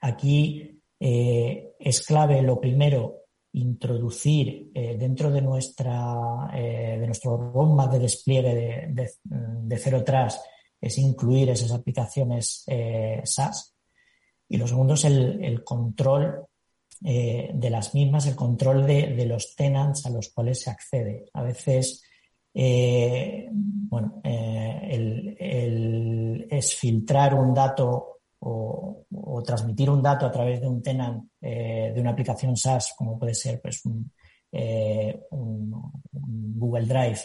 Aquí 0.00 0.80
es 0.98 2.06
clave 2.06 2.40
lo 2.42 2.60
primero 2.60 3.22
introducir 3.52 4.70
dentro 4.72 5.30
de 5.32 5.42
nuestra 5.42 6.50
de 6.52 7.06
nuestro 7.06 7.36
roadmap 7.52 7.92
de 7.92 7.98
despliegue 7.98 8.54
de, 8.54 8.86
de, 8.92 9.10
de 9.24 9.78
Zero 9.78 10.04
Trust 10.04 10.38
es 10.84 10.98
incluir 10.98 11.48
esas 11.48 11.72
aplicaciones 11.72 12.64
eh, 12.66 13.22
SaaS. 13.24 13.74
Y 14.48 14.58
lo 14.58 14.66
segundo 14.66 14.94
es 14.94 15.04
el, 15.04 15.64
control 15.64 16.46
eh, 17.02 17.50
de 17.54 17.70
las 17.70 17.94
mismas, 17.94 18.26
el 18.26 18.36
control 18.36 18.86
de, 18.86 19.24
los 19.24 19.56
tenants 19.56 20.04
a 20.04 20.10
los 20.10 20.28
cuales 20.28 20.60
se 20.60 20.70
accede. 20.70 21.30
A 21.32 21.42
veces, 21.42 22.02
eh, 22.54 23.48
bueno, 23.52 24.20
el, 24.22 25.36
es 26.50 26.74
filtrar 26.74 27.34
un 27.34 27.52
dato 27.52 28.20
o, 28.40 29.04
transmitir 29.44 29.90
un 29.90 30.02
dato 30.02 30.24
a 30.24 30.30
través 30.30 30.60
de 30.60 30.68
un 30.68 30.80
tenant 30.82 31.24
de 31.40 31.94
una 31.98 32.10
aplicación 32.10 32.56
SaaS, 32.56 32.94
como 32.96 33.18
puede 33.18 33.34
ser 33.34 33.60
pues, 33.60 33.84
un 33.84 34.10
Google 36.12 36.86
Drive 36.86 37.20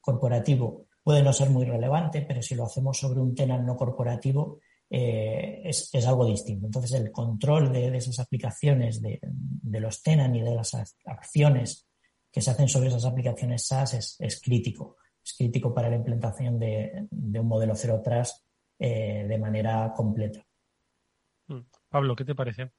corporativo, 0.00 0.86
puede 1.02 1.22
no 1.22 1.32
ser 1.32 1.50
muy 1.50 1.64
relevante, 1.64 2.22
pero 2.22 2.42
si 2.42 2.54
lo 2.54 2.64
hacemos 2.64 2.98
sobre 2.98 3.20
un 3.20 3.34
tenant 3.34 3.66
no 3.66 3.76
corporativo, 3.76 4.60
eh, 4.90 5.62
es, 5.64 6.06
algo 6.06 6.26
distinto. 6.26 6.66
Entonces, 6.66 6.92
el 6.92 7.10
control 7.10 7.72
de, 7.72 7.96
esas 7.96 8.18
aplicaciones, 8.20 9.02
de, 9.02 9.20
los 9.80 10.02
tenant 10.02 10.36
y 10.36 10.40
de 10.40 10.54
las 10.54 10.74
acciones 11.04 11.86
que 12.34 12.40
se 12.40 12.50
hacen 12.50 12.68
sobre 12.68 12.88
esas 12.88 13.04
aplicaciones 13.04 13.64
SaaS 13.64 14.18
es, 14.18 14.42
crítico. 14.42 14.96
Es 15.22 15.36
crítico 15.38 15.72
para 15.72 15.88
la 15.88 15.94
implementación 15.94 16.58
de, 16.58 17.06
un 17.10 17.46
modelo 17.46 17.76
cero 17.76 18.02
trust 18.04 18.44
eh, 18.78 19.24
de 19.28 19.38
manera 19.38 19.92
completa. 19.94 20.44
Mm. 21.46 21.60
Pablo, 21.88 22.16
¿qué 22.16 22.24
te 22.24 22.34
parece? 22.34 22.72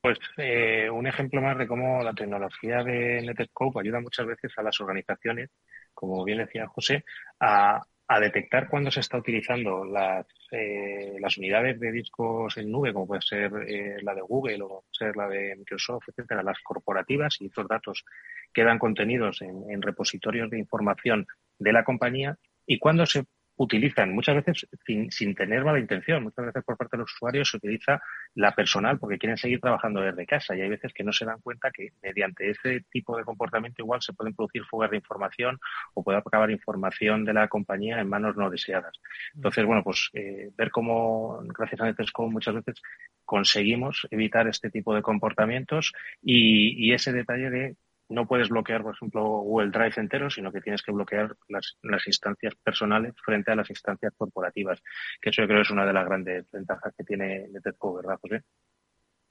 Pues 0.00 0.18
eh, 0.36 0.88
un 0.88 1.08
ejemplo 1.08 1.42
más 1.42 1.58
de 1.58 1.66
cómo 1.66 2.04
la 2.04 2.12
tecnología 2.12 2.84
de 2.84 3.22
Netscope 3.22 3.80
ayuda 3.80 4.00
muchas 4.00 4.26
veces 4.26 4.52
a 4.56 4.62
las 4.62 4.80
organizaciones 4.80 5.50
como 5.94 6.24
bien 6.24 6.38
decía 6.38 6.66
José, 6.66 7.04
a, 7.40 7.82
detectar 8.20 8.68
cuando 8.68 8.90
se 8.90 9.00
está 9.00 9.16
utilizando 9.16 9.84
las, 9.84 10.26
eh, 10.50 11.16
las 11.18 11.38
unidades 11.38 11.80
de 11.80 11.92
discos 11.92 12.56
en 12.56 12.70
nube, 12.70 12.92
como 12.92 13.06
puede 13.06 13.22
ser 13.22 13.50
eh, 13.66 13.96
la 14.02 14.14
de 14.14 14.20
Google 14.20 14.62
o 14.62 14.84
ser 14.90 15.16
la 15.16 15.28
de 15.28 15.56
Microsoft, 15.56 16.08
etcétera, 16.08 16.42
las 16.42 16.58
corporativas 16.62 17.36
y 17.40 17.46
estos 17.46 17.66
datos 17.66 18.04
quedan 18.52 18.78
contenidos 18.78 19.40
en, 19.42 19.70
en 19.70 19.80
repositorios 19.80 20.50
de 20.50 20.58
información 20.58 21.26
de 21.58 21.72
la 21.72 21.84
compañía 21.84 22.36
y 22.66 22.78
cuando 22.78 23.06
se 23.06 23.24
utilizan 23.56 24.14
muchas 24.14 24.36
veces 24.36 24.66
sin, 24.86 25.10
sin, 25.10 25.34
tener 25.34 25.64
mala 25.64 25.78
intención. 25.78 26.22
Muchas 26.22 26.46
veces 26.46 26.64
por 26.64 26.76
parte 26.76 26.96
de 26.96 27.02
los 27.02 27.12
usuarios 27.12 27.50
se 27.50 27.58
utiliza 27.58 28.00
la 28.34 28.52
personal 28.54 28.98
porque 28.98 29.18
quieren 29.18 29.36
seguir 29.36 29.60
trabajando 29.60 30.00
desde 30.00 30.26
casa 30.26 30.56
y 30.56 30.62
hay 30.62 30.68
veces 30.68 30.92
que 30.92 31.04
no 31.04 31.12
se 31.12 31.24
dan 31.24 31.40
cuenta 31.40 31.70
que 31.70 31.92
mediante 32.02 32.50
ese 32.50 32.84
tipo 32.90 33.16
de 33.16 33.24
comportamiento 33.24 33.82
igual 33.82 34.00
se 34.00 34.12
pueden 34.12 34.34
producir 34.34 34.64
fugas 34.64 34.90
de 34.90 34.96
información 34.96 35.58
o 35.94 36.02
puede 36.02 36.18
acabar 36.18 36.50
información 36.50 37.24
de 37.24 37.34
la 37.34 37.48
compañía 37.48 38.00
en 38.00 38.08
manos 38.08 38.36
no 38.36 38.50
deseadas. 38.50 38.98
Entonces, 39.34 39.64
bueno, 39.64 39.82
pues 39.82 40.10
eh, 40.14 40.50
ver 40.56 40.70
cómo 40.70 41.40
gracias 41.44 41.80
a 41.80 41.84
Netscope 41.84 42.32
muchas 42.32 42.54
veces 42.54 42.82
conseguimos 43.24 44.06
evitar 44.10 44.48
este 44.48 44.70
tipo 44.70 44.94
de 44.94 45.02
comportamientos 45.02 45.92
y, 46.22 46.86
y 46.86 46.92
ese 46.92 47.12
detalle 47.12 47.50
de 47.50 47.76
no 48.08 48.26
puedes 48.26 48.48
bloquear, 48.48 48.82
por 48.82 48.94
ejemplo, 48.94 49.22
Google 49.24 49.70
Drive 49.70 49.94
entero, 49.96 50.28
sino 50.30 50.52
que 50.52 50.60
tienes 50.60 50.82
que 50.82 50.92
bloquear 50.92 51.34
las, 51.48 51.76
instancias 52.06 52.54
personales 52.62 53.14
frente 53.24 53.52
a 53.52 53.56
las 53.56 53.70
instancias 53.70 54.12
corporativas, 54.16 54.82
que 55.20 55.30
eso 55.30 55.42
yo 55.42 55.48
creo 55.48 55.62
es 55.62 55.70
una 55.70 55.86
de 55.86 55.92
las 55.92 56.06
grandes 56.06 56.50
ventajas 56.50 56.94
que 56.96 57.04
tiene 57.04 57.48
NetCo, 57.48 57.94
¿verdad, 57.94 58.18
José? 58.20 58.42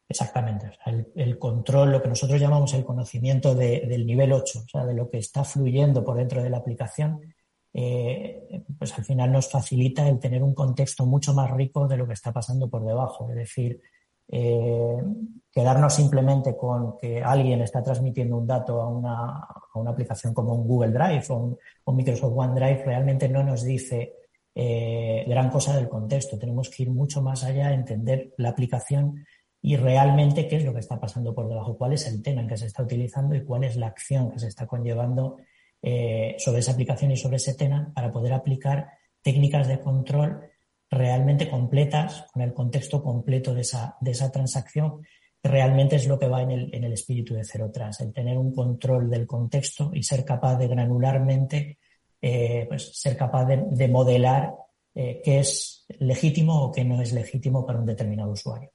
Exactamente. 0.10 0.78
el, 1.16 1.40
control, 1.40 1.92
lo 1.92 2.02
que 2.02 2.10
nosotros 2.10 2.40
llamamos 2.40 2.74
el 2.74 2.84
conocimiento 2.84 3.56
del 3.56 4.06
nivel 4.06 4.34
8, 4.34 4.60
o 4.60 4.68
sea, 4.68 4.86
de 4.86 4.94
lo 4.94 5.10
que 5.10 5.20
está 5.20 5.46
fluyendo 5.46 6.04
por 6.04 6.18
dentro 6.18 6.44
de 6.44 6.50
la 6.50 6.58
aplicación, 6.58 7.22
eh, 7.74 8.64
pues 8.78 8.98
al 8.98 9.06
final 9.06 9.32
nos 9.32 9.50
facilita 9.50 10.08
el 10.10 10.20
tener 10.20 10.44
un 10.44 10.54
contexto 10.54 11.06
mucho 11.06 11.34
más 11.34 11.50
rico 11.52 11.88
de 11.88 11.96
lo 11.96 12.06
que 12.06 12.14
está 12.14 12.34
pasando 12.34 12.70
por 12.70 12.86
debajo. 12.86 13.30
Es 13.30 13.36
decir, 13.36 13.82
eh, 14.32 14.98
quedarnos 15.52 15.94
simplemente 15.94 16.56
con 16.56 16.98
que 16.98 17.22
alguien 17.22 17.62
está 17.62 17.84
transmitiendo 17.84 18.38
un 18.38 18.48
dato 18.48 18.82
a 18.82 18.88
una, 18.88 19.40
a 19.40 19.80
una 19.80 19.92
aplicación 19.92 20.34
como 20.34 20.56
un 20.56 20.66
Google 20.66 20.92
Drive 20.92 21.26
o 21.30 21.58
un, 21.86 21.96
Microsoft 21.96 22.34
OneDrive 22.34 22.86
realmente 22.86 23.28
no 23.28 23.44
nos 23.44 23.64
dice 23.64 24.14
eh, 24.56 25.26
gran 25.28 25.50
cosa 25.50 25.76
del 25.76 25.90
contexto. 25.90 26.40
Tenemos 26.40 26.70
que 26.70 26.84
ir 26.84 26.90
mucho 26.90 27.22
más 27.22 27.44
allá, 27.44 27.74
entender 27.74 28.34
la 28.38 28.50
aplicación 28.50 29.26
y 29.62 29.76
realmente 29.76 30.48
qué 30.48 30.56
es 30.56 30.64
lo 30.64 30.74
que 30.74 30.80
está 30.80 31.00
pasando 31.00 31.36
por 31.36 31.50
debajo, 31.50 31.78
cuál 31.78 31.94
es 31.94 32.08
el 32.08 32.24
tema 32.24 32.42
en 32.42 32.48
que 32.48 32.58
se 32.58 32.68
está 32.68 32.82
utilizando 32.82 33.36
y 33.36 33.44
cuál 33.44 33.66
es 33.66 33.76
la 33.76 33.88
acción 33.88 34.32
que 34.32 34.40
se 34.40 34.48
está 34.48 34.66
conllevando 34.66 35.38
eh, 35.82 36.36
sobre 36.40 36.60
esa 36.60 36.72
aplicación 36.72 37.12
y 37.12 37.18
sobre 37.18 37.36
ese 37.36 37.56
tema 37.56 37.92
para 37.94 38.12
poder 38.12 38.32
aplicar 38.32 38.88
técnicas 39.22 39.68
de 39.68 39.82
control 39.82 40.51
realmente 40.92 41.50
completas, 41.50 42.26
con 42.34 42.42
el 42.42 42.54
contexto 42.54 43.02
completo 43.02 43.56
de 43.56 43.62
esa, 43.62 43.96
de 44.02 44.12
esa 44.12 44.30
transacción, 44.30 45.02
realmente 45.42 45.96
es 45.96 46.06
lo 46.06 46.20
que 46.20 46.28
va 46.28 46.42
en 46.42 46.52
el, 46.52 46.76
en 46.76 46.84
el 46.84 46.94
espíritu 46.94 47.34
de 47.34 47.46
Cero 47.46 47.72
Trust, 47.74 48.02
el 48.02 48.14
tener 48.14 48.38
un 48.38 48.54
control 48.54 49.10
del 49.10 49.26
contexto 49.26 49.92
y 49.94 50.04
ser 50.04 50.26
capaz 50.26 50.58
de 50.58 50.68
granularmente, 50.68 51.80
eh, 52.22 52.66
pues 52.68 52.92
ser 53.00 53.18
capaz 53.18 53.46
de, 53.46 53.88
modelar 53.88 54.54
eh, 54.94 55.22
qué 55.24 55.40
es 55.40 55.86
legítimo 56.00 56.66
o 56.66 56.72
qué 56.72 56.84
no 56.84 57.02
es 57.02 57.14
legítimo 57.14 57.66
para 57.66 57.80
un 57.80 57.86
determinado 57.86 58.32
usuario. 58.32 58.70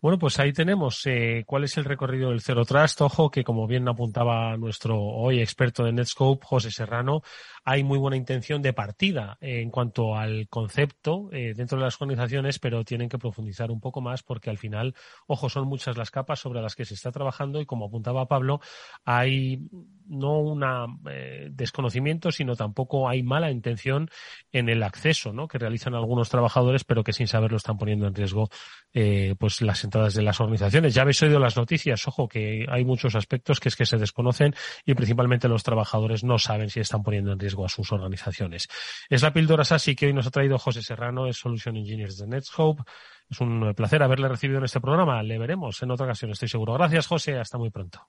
Bueno, 0.00 0.16
pues 0.16 0.38
ahí 0.38 0.52
tenemos 0.52 1.02
eh, 1.06 1.42
cuál 1.44 1.64
es 1.64 1.76
el 1.76 1.84
recorrido 1.84 2.30
del 2.30 2.40
Zero 2.40 2.64
Trust. 2.64 3.00
Ojo 3.00 3.32
que, 3.32 3.42
como 3.42 3.66
bien 3.66 3.88
apuntaba 3.88 4.56
nuestro 4.56 4.96
hoy 4.96 5.40
experto 5.40 5.88
en 5.88 5.96
Netscope, 5.96 6.46
José 6.46 6.70
Serrano, 6.70 7.22
hay 7.70 7.84
muy 7.84 7.98
buena 7.98 8.16
intención 8.16 8.62
de 8.62 8.72
partida 8.72 9.36
en 9.42 9.70
cuanto 9.70 10.16
al 10.16 10.48
concepto 10.48 11.28
eh, 11.32 11.52
dentro 11.54 11.76
de 11.76 11.84
las 11.84 12.00
organizaciones, 12.00 12.58
pero 12.58 12.82
tienen 12.82 13.10
que 13.10 13.18
profundizar 13.18 13.70
un 13.70 13.78
poco 13.78 14.00
más 14.00 14.22
porque 14.22 14.48
al 14.48 14.56
final, 14.56 14.94
ojo, 15.26 15.50
son 15.50 15.68
muchas 15.68 15.98
las 15.98 16.10
capas 16.10 16.40
sobre 16.40 16.62
las 16.62 16.74
que 16.74 16.86
se 16.86 16.94
está 16.94 17.12
trabajando 17.12 17.60
y 17.60 17.66
como 17.66 17.84
apuntaba 17.84 18.26
Pablo, 18.26 18.62
hay 19.04 19.68
no 20.06 20.38
un 20.38 20.64
eh, 21.10 21.48
desconocimiento, 21.50 22.32
sino 22.32 22.56
tampoco 22.56 23.06
hay 23.06 23.22
mala 23.22 23.50
intención 23.50 24.08
en 24.50 24.70
el 24.70 24.82
acceso 24.82 25.34
¿no? 25.34 25.46
que 25.46 25.58
realizan 25.58 25.94
algunos 25.94 26.30
trabajadores, 26.30 26.84
pero 26.84 27.04
que 27.04 27.12
sin 27.12 27.28
saberlo 27.28 27.58
están 27.58 27.76
poniendo 27.76 28.06
en 28.06 28.14
riesgo 28.14 28.48
eh, 28.94 29.34
pues 29.38 29.60
las 29.60 29.84
entradas 29.84 30.14
de 30.14 30.22
las 30.22 30.40
organizaciones. 30.40 30.94
Ya 30.94 31.02
habéis 31.02 31.22
oído 31.22 31.38
las 31.38 31.58
noticias, 31.58 32.08
ojo, 32.08 32.28
que 32.28 32.64
hay 32.70 32.86
muchos 32.86 33.14
aspectos 33.14 33.60
que 33.60 33.68
es 33.68 33.76
que 33.76 33.84
se 33.84 33.98
desconocen 33.98 34.54
y 34.86 34.94
principalmente 34.94 35.48
los 35.48 35.62
trabajadores 35.62 36.24
no 36.24 36.38
saben 36.38 36.70
si 36.70 36.80
están 36.80 37.02
poniendo 37.02 37.32
en 37.32 37.38
riesgo 37.38 37.57
a 37.64 37.68
sus 37.68 37.92
organizaciones. 37.92 38.68
Es 39.08 39.22
la 39.22 39.32
píldora 39.32 39.64
SASI 39.64 39.94
que 39.94 40.06
hoy 40.06 40.12
nos 40.12 40.26
ha 40.26 40.30
traído 40.30 40.58
José 40.58 40.82
Serrano, 40.82 41.26
es 41.26 41.36
Solution 41.36 41.76
Engineers 41.76 42.18
de 42.18 42.26
Netscope. 42.26 42.82
Es 43.28 43.40
un 43.40 43.74
placer 43.74 44.02
haberle 44.02 44.28
recibido 44.28 44.58
en 44.58 44.64
este 44.64 44.80
programa. 44.80 45.22
Le 45.22 45.38
veremos 45.38 45.82
en 45.82 45.90
otra 45.90 46.06
ocasión, 46.06 46.30
estoy 46.30 46.48
seguro. 46.48 46.74
Gracias, 46.74 47.06
José. 47.06 47.38
Hasta 47.38 47.58
muy 47.58 47.70
pronto. 47.70 48.00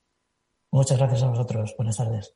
Muchas 0.71 0.97
gracias 0.97 1.23
a 1.23 1.27
vosotros. 1.27 1.73
Buenas 1.77 1.97
tardes. 1.97 2.35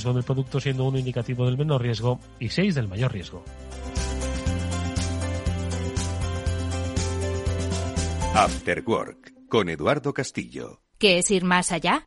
riesgo 0.00 0.14
del 0.14 0.24
producto 0.24 0.60
siendo 0.60 0.84
uno 0.84 0.98
indicativo 0.98 1.44
del 1.44 1.58
menor 1.58 1.82
riesgo 1.82 2.18
y 2.38 2.48
seis 2.48 2.74
del 2.74 2.88
mayor 2.88 3.12
riesgo. 3.12 3.44
After 8.34 8.82
Work 8.86 9.34
con 9.50 9.68
Eduardo 9.68 10.14
Castillo. 10.14 10.80
¿Qué 10.98 11.18
es 11.18 11.30
ir 11.30 11.44
más 11.44 11.72
allá? 11.72 12.02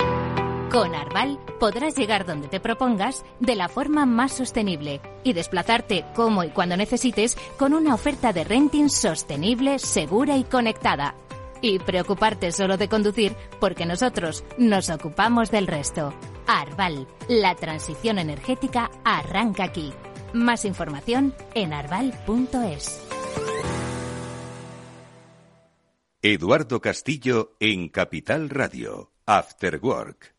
Con 0.71 0.95
Arval 0.95 1.37
podrás 1.59 1.95
llegar 1.95 2.25
donde 2.25 2.47
te 2.47 2.59
propongas 2.59 3.23
de 3.39 3.55
la 3.55 3.69
forma 3.69 4.07
más 4.07 4.31
sostenible 4.31 5.01
y 5.23 5.33
desplazarte 5.33 6.03
como 6.15 6.43
y 6.43 6.49
cuando 6.49 6.75
necesites 6.75 7.37
con 7.59 7.75
una 7.75 7.93
oferta 7.93 8.33
de 8.33 8.43
renting 8.43 8.89
sostenible, 8.89 9.77
segura 9.77 10.35
y 10.37 10.45
conectada. 10.45 11.13
Y 11.61 11.77
preocuparte 11.77 12.51
solo 12.51 12.77
de 12.77 12.89
conducir 12.89 13.35
porque 13.59 13.85
nosotros 13.85 14.43
nos 14.57 14.89
ocupamos 14.89 15.51
del 15.51 15.67
resto. 15.67 16.11
Arval, 16.47 17.07
la 17.27 17.55
transición 17.55 18.19
energética 18.19 18.91
arranca 19.03 19.63
aquí. 19.63 19.93
Más 20.33 20.65
información 20.65 21.33
en 21.53 21.73
arval.es. 21.73 23.01
Eduardo 26.21 26.79
Castillo 26.79 27.57
en 27.59 27.89
Capital 27.89 28.49
Radio, 28.49 29.11
After 29.25 29.79
Work. 29.81 30.33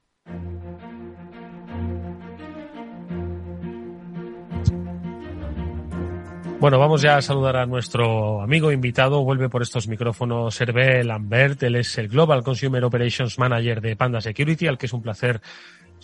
Bueno, 6.65 6.79
vamos 6.79 7.03
ya 7.03 7.19
a 7.19 7.21
saludar 7.21 7.59
a 7.59 7.67
nuestro 7.67 8.41
amigo 8.41 8.73
invitado. 8.73 9.23
Vuelve 9.23 9.51
por 9.51 9.61
estos 9.61 9.87
micrófonos 9.87 10.59
Hervé 10.59 11.05
Lambert. 11.05 11.63
Él 11.63 11.77
es 11.77 11.99
el 11.99 12.09
Global 12.09 12.43
Consumer 12.43 12.83
Operations 12.83 13.39
Manager 13.39 13.83
de 13.83 13.97
Panda 13.97 14.23
Security, 14.23 14.67
al 14.67 14.79
que 14.79 14.87
es 14.87 14.93
un 14.95 15.03
placer 15.03 15.43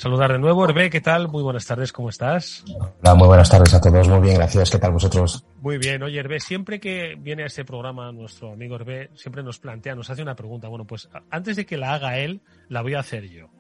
saludar 0.01 0.33
de 0.33 0.39
nuevo. 0.39 0.65
Hervé, 0.65 0.89
¿qué 0.89 1.03
tal? 1.03 1.29
Muy 1.29 1.43
buenas 1.43 1.67
tardes, 1.67 1.93
¿cómo 1.93 2.09
estás? 2.09 2.65
Hola, 3.03 3.15
muy 3.15 3.29
buenas 3.29 3.51
tardes 3.51 3.75
a 3.75 3.81
todos. 3.83 4.09
Muy 4.09 4.21
bien, 4.21 4.37
gracias. 4.37 4.71
¿Qué 4.71 4.79
tal 4.79 4.93
vosotros? 4.93 5.45
Muy 5.61 5.77
bien. 5.77 6.03
Oye, 6.03 6.19
Hervé, 6.19 6.41
siempre 6.41 6.81
que 6.81 7.17
viene 7.19 7.43
a 7.43 7.47
este 7.47 7.67
programa 7.67 8.11
nuestro 8.11 8.53
amigo 8.53 8.77
Hervé, 8.77 9.11
siempre 9.15 9.43
nos 9.43 9.59
plantea, 9.59 9.95
nos 9.95 10.09
hace 10.09 10.23
una 10.23 10.35
pregunta. 10.35 10.69
Bueno, 10.69 10.87
pues 10.87 11.11
antes 11.31 11.57
de 11.57 11.67
que 11.67 11.77
la 11.77 11.93
haga 11.93 12.17
él, 12.17 12.41
la 12.69 12.81
voy 12.81 12.95
a 12.95 13.01
hacer 13.01 13.29
yo 13.29 13.51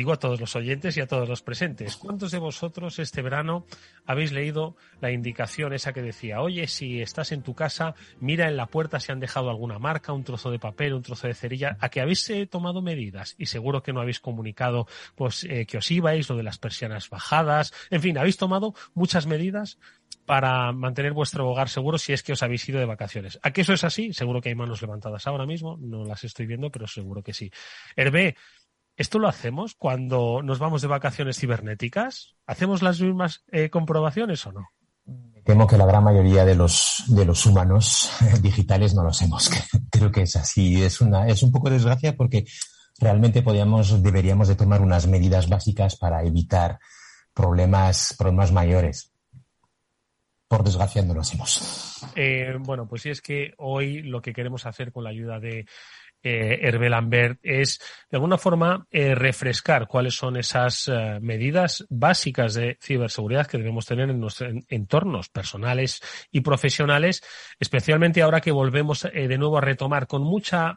digo 0.00 0.14
a 0.14 0.18
todos 0.18 0.40
los 0.40 0.56
oyentes 0.56 0.96
y 0.96 1.02
a 1.02 1.06
todos 1.06 1.28
los 1.28 1.42
presentes, 1.42 1.98
¿cuántos 1.98 2.30
de 2.30 2.38
vosotros 2.38 2.98
este 2.98 3.20
verano 3.20 3.66
habéis 4.06 4.32
leído 4.32 4.74
la 5.02 5.10
indicación 5.10 5.74
esa 5.74 5.92
que 5.92 6.00
decía, 6.00 6.40
oye, 6.40 6.68
si 6.68 7.02
estás 7.02 7.32
en 7.32 7.42
tu 7.42 7.54
casa, 7.54 7.94
mira 8.18 8.48
en 8.48 8.56
la 8.56 8.64
puerta 8.64 8.98
si 8.98 9.12
han 9.12 9.20
dejado 9.20 9.50
alguna 9.50 9.78
marca, 9.78 10.14
un 10.14 10.24
trozo 10.24 10.50
de 10.50 10.58
papel, 10.58 10.94
un 10.94 11.02
trozo 11.02 11.26
de 11.26 11.34
cerilla, 11.34 11.76
a 11.80 11.90
que 11.90 12.00
habéis 12.00 12.30
eh, 12.30 12.46
tomado 12.46 12.80
medidas 12.80 13.34
y 13.36 13.44
seguro 13.44 13.82
que 13.82 13.92
no 13.92 14.00
habéis 14.00 14.20
comunicado 14.20 14.86
pues 15.16 15.44
eh, 15.44 15.66
que 15.66 15.76
os 15.76 15.90
ibais, 15.90 16.30
lo 16.30 16.36
de 16.36 16.44
las 16.44 16.56
persianas 16.56 17.10
bajadas, 17.10 17.74
en 17.90 18.00
fin, 18.00 18.16
habéis 18.16 18.38
tomado 18.38 18.72
muchas 18.94 19.26
medidas 19.26 19.76
para 20.24 20.72
mantener 20.72 21.12
vuestro 21.12 21.46
hogar 21.46 21.68
seguro 21.68 21.98
si 21.98 22.12
es 22.14 22.22
que 22.22 22.32
os 22.32 22.42
habéis 22.42 22.66
ido 22.68 22.78
de 22.78 22.86
vacaciones. 22.86 23.38
¿A 23.42 23.50
que 23.50 23.62
eso 23.62 23.74
es 23.74 23.84
así? 23.84 24.14
Seguro 24.14 24.40
que 24.40 24.48
hay 24.48 24.54
manos 24.54 24.80
levantadas 24.80 25.26
ahora 25.26 25.44
mismo, 25.44 25.76
no 25.78 26.04
las 26.04 26.24
estoy 26.24 26.46
viendo, 26.46 26.70
pero 26.70 26.86
seguro 26.86 27.22
que 27.22 27.34
sí. 27.34 27.50
Hervé, 27.96 28.36
¿Esto 29.00 29.18
lo 29.18 29.28
hacemos 29.28 29.74
cuando 29.76 30.42
nos 30.42 30.58
vamos 30.58 30.82
de 30.82 30.88
vacaciones 30.88 31.38
cibernéticas? 31.38 32.34
¿Hacemos 32.46 32.82
las 32.82 33.00
mismas 33.00 33.42
eh, 33.50 33.70
comprobaciones 33.70 34.46
o 34.46 34.52
no? 34.52 34.68
Temo 35.42 35.66
que 35.66 35.78
la 35.78 35.86
gran 35.86 36.04
mayoría 36.04 36.44
de 36.44 36.54
los, 36.54 37.04
de 37.06 37.24
los 37.24 37.46
humanos 37.46 38.12
digitales 38.42 38.94
no 38.94 39.02
lo 39.02 39.08
hacemos. 39.08 39.50
Creo 39.90 40.12
que 40.12 40.20
es 40.20 40.36
así. 40.36 40.82
Es, 40.82 41.00
una, 41.00 41.26
es 41.28 41.42
un 41.42 41.50
poco 41.50 41.70
de 41.70 41.76
desgracia 41.76 42.14
porque 42.14 42.44
realmente 42.98 43.40
podríamos, 43.40 44.02
deberíamos 44.02 44.48
de 44.48 44.56
tomar 44.56 44.82
unas 44.82 45.06
medidas 45.06 45.48
básicas 45.48 45.96
para 45.96 46.22
evitar 46.22 46.78
problemas, 47.32 48.14
problemas 48.18 48.52
mayores. 48.52 49.14
Por 50.46 50.62
desgracia 50.62 51.00
no 51.00 51.14
lo 51.14 51.22
hacemos. 51.22 52.04
Eh, 52.16 52.54
bueno, 52.58 52.86
pues 52.86 53.00
sí 53.00 53.08
es 53.08 53.22
que 53.22 53.54
hoy 53.56 54.02
lo 54.02 54.20
que 54.20 54.34
queremos 54.34 54.66
hacer 54.66 54.92
con 54.92 55.04
la 55.04 55.10
ayuda 55.10 55.40
de 55.40 55.64
eh, 56.22 56.58
Hervé 56.62 56.90
Lambert 56.90 57.38
es 57.42 57.80
de 58.10 58.16
alguna 58.16 58.38
forma 58.38 58.86
eh, 58.90 59.14
refrescar 59.14 59.86
cuáles 59.86 60.14
son 60.14 60.36
esas 60.36 60.88
eh, 60.88 61.18
medidas 61.20 61.86
básicas 61.88 62.54
de 62.54 62.76
ciberseguridad 62.82 63.46
que 63.46 63.58
debemos 63.58 63.86
tener 63.86 64.10
en 64.10 64.20
nuestros 64.20 64.52
entornos 64.68 65.28
personales 65.28 66.00
y 66.30 66.40
profesionales, 66.40 67.22
especialmente 67.58 68.22
ahora 68.22 68.40
que 68.40 68.50
volvemos 68.50 69.04
eh, 69.04 69.28
de 69.28 69.38
nuevo 69.38 69.58
a 69.58 69.60
retomar 69.60 70.06
con 70.06 70.22
mucha 70.22 70.76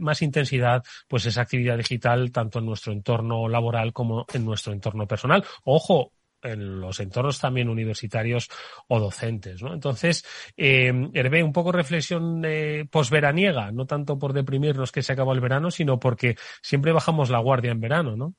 más 0.00 0.22
intensidad 0.22 0.82
pues 1.08 1.26
esa 1.26 1.42
actividad 1.42 1.76
digital 1.76 2.32
tanto 2.32 2.58
en 2.58 2.66
nuestro 2.66 2.92
entorno 2.92 3.48
laboral 3.48 3.92
como 3.92 4.26
en 4.32 4.44
nuestro 4.44 4.72
entorno 4.72 5.06
personal. 5.06 5.44
Ojo, 5.64 6.12
en 6.42 6.80
los 6.80 7.00
entornos 7.00 7.38
también 7.38 7.68
universitarios 7.68 8.48
o 8.88 9.00
docentes, 9.00 9.62
¿no? 9.62 9.72
Entonces, 9.72 10.24
eh, 10.56 10.92
Hervé, 11.14 11.42
un 11.42 11.52
poco 11.52 11.72
reflexión 11.72 12.42
eh, 12.44 12.86
posveraniega, 12.90 13.72
no 13.72 13.86
tanto 13.86 14.18
por 14.18 14.32
deprimirnos 14.32 14.92
que 14.92 15.02
se 15.02 15.12
acabó 15.12 15.32
el 15.32 15.40
verano, 15.40 15.70
sino 15.70 15.98
porque 15.98 16.36
siempre 16.62 16.92
bajamos 16.92 17.30
la 17.30 17.38
guardia 17.38 17.72
en 17.72 17.80
verano, 17.80 18.16
¿no? 18.16 18.34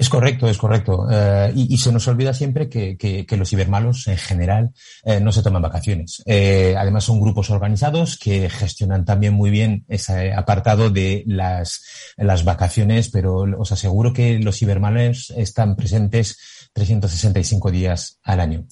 Es 0.00 0.08
correcto, 0.08 0.48
es 0.48 0.56
correcto. 0.56 1.06
Eh, 1.10 1.52
y, 1.54 1.76
se 1.76 1.92
nos 1.92 2.08
olvida 2.08 2.32
siempre 2.32 2.70
que, 2.70 3.26
los 3.36 3.50
cibermalos 3.50 4.06
en 4.08 4.16
general 4.16 4.70
eh, 5.04 5.20
no 5.20 5.30
se 5.30 5.42
toman 5.42 5.60
vacaciones. 5.60 6.22
Eh, 6.24 6.74
además 6.78 7.04
son 7.04 7.20
grupos 7.20 7.50
organizados 7.50 8.16
que 8.16 8.48
gestionan 8.48 9.04
también 9.04 9.34
muy 9.34 9.50
bien 9.50 9.84
ese 9.88 10.32
apartado 10.32 10.88
de 10.88 11.22
las, 11.26 11.82
las 12.16 12.44
vacaciones, 12.44 13.10
pero 13.10 13.40
os 13.58 13.72
aseguro 13.72 14.14
que 14.14 14.38
los 14.38 14.56
cibermalos 14.56 15.34
están 15.36 15.76
presentes 15.76 16.38
365 16.72 17.70
días 17.70 18.20
al 18.22 18.40
año. 18.40 18.64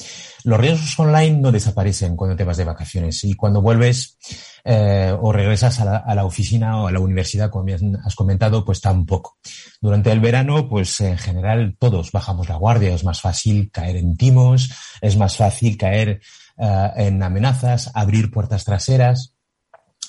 Los 0.44 0.60
riesgos 0.60 0.98
online 0.98 1.38
no 1.38 1.50
desaparecen 1.50 2.16
cuando 2.16 2.36
te 2.36 2.44
vas 2.44 2.56
de 2.56 2.64
vacaciones 2.64 3.24
y 3.24 3.34
cuando 3.34 3.60
vuelves 3.60 4.16
eh, 4.64 5.14
o 5.20 5.32
regresas 5.32 5.80
a 5.80 6.14
la, 6.14 6.24
oficina 6.24 6.80
o 6.82 6.88
a 6.88 6.92
la 6.92 7.00
universidad, 7.00 7.50
como 7.50 7.74
has 8.04 8.14
comentado, 8.14 8.64
pues 8.64 8.80
tampoco. 8.80 9.38
Durante 9.80 10.12
el 10.12 10.20
verano, 10.20 10.68
pues 10.68 11.00
en 11.00 11.18
general 11.18 11.76
todos 11.78 12.12
bajamos 12.12 12.48
la 12.48 12.56
guardia, 12.56 12.94
es 12.94 13.04
más 13.04 13.20
fácil 13.20 13.70
caer 13.72 13.96
en 13.96 14.16
timos, 14.16 14.70
es 15.00 15.16
más 15.16 15.36
fácil 15.36 15.76
caer 15.76 16.20
uh, 16.56 16.90
en 16.96 17.22
amenazas, 17.22 17.90
abrir 17.94 18.30
puertas 18.30 18.64
traseras. 18.64 19.34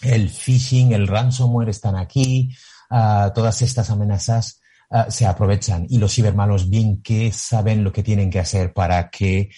El 0.01 0.29
phishing, 0.29 0.93
el 0.93 1.07
ransomware 1.07 1.69
están 1.69 1.95
aquí, 1.95 2.55
uh, 2.91 3.31
todas 3.33 3.61
estas 3.61 3.89
amenazas 3.89 4.58
uh, 4.89 5.09
se 5.09 5.25
aprovechan 5.25 5.85
y 5.89 5.97
los 5.97 6.13
cibermalos 6.13 6.69
bien 6.69 7.01
que 7.01 7.31
saben 7.31 7.83
lo 7.83 7.91
que 7.91 8.03
tienen 8.03 8.29
que 8.29 8.39
hacer 8.39 8.73
para 8.73 9.09
que, 9.09 9.49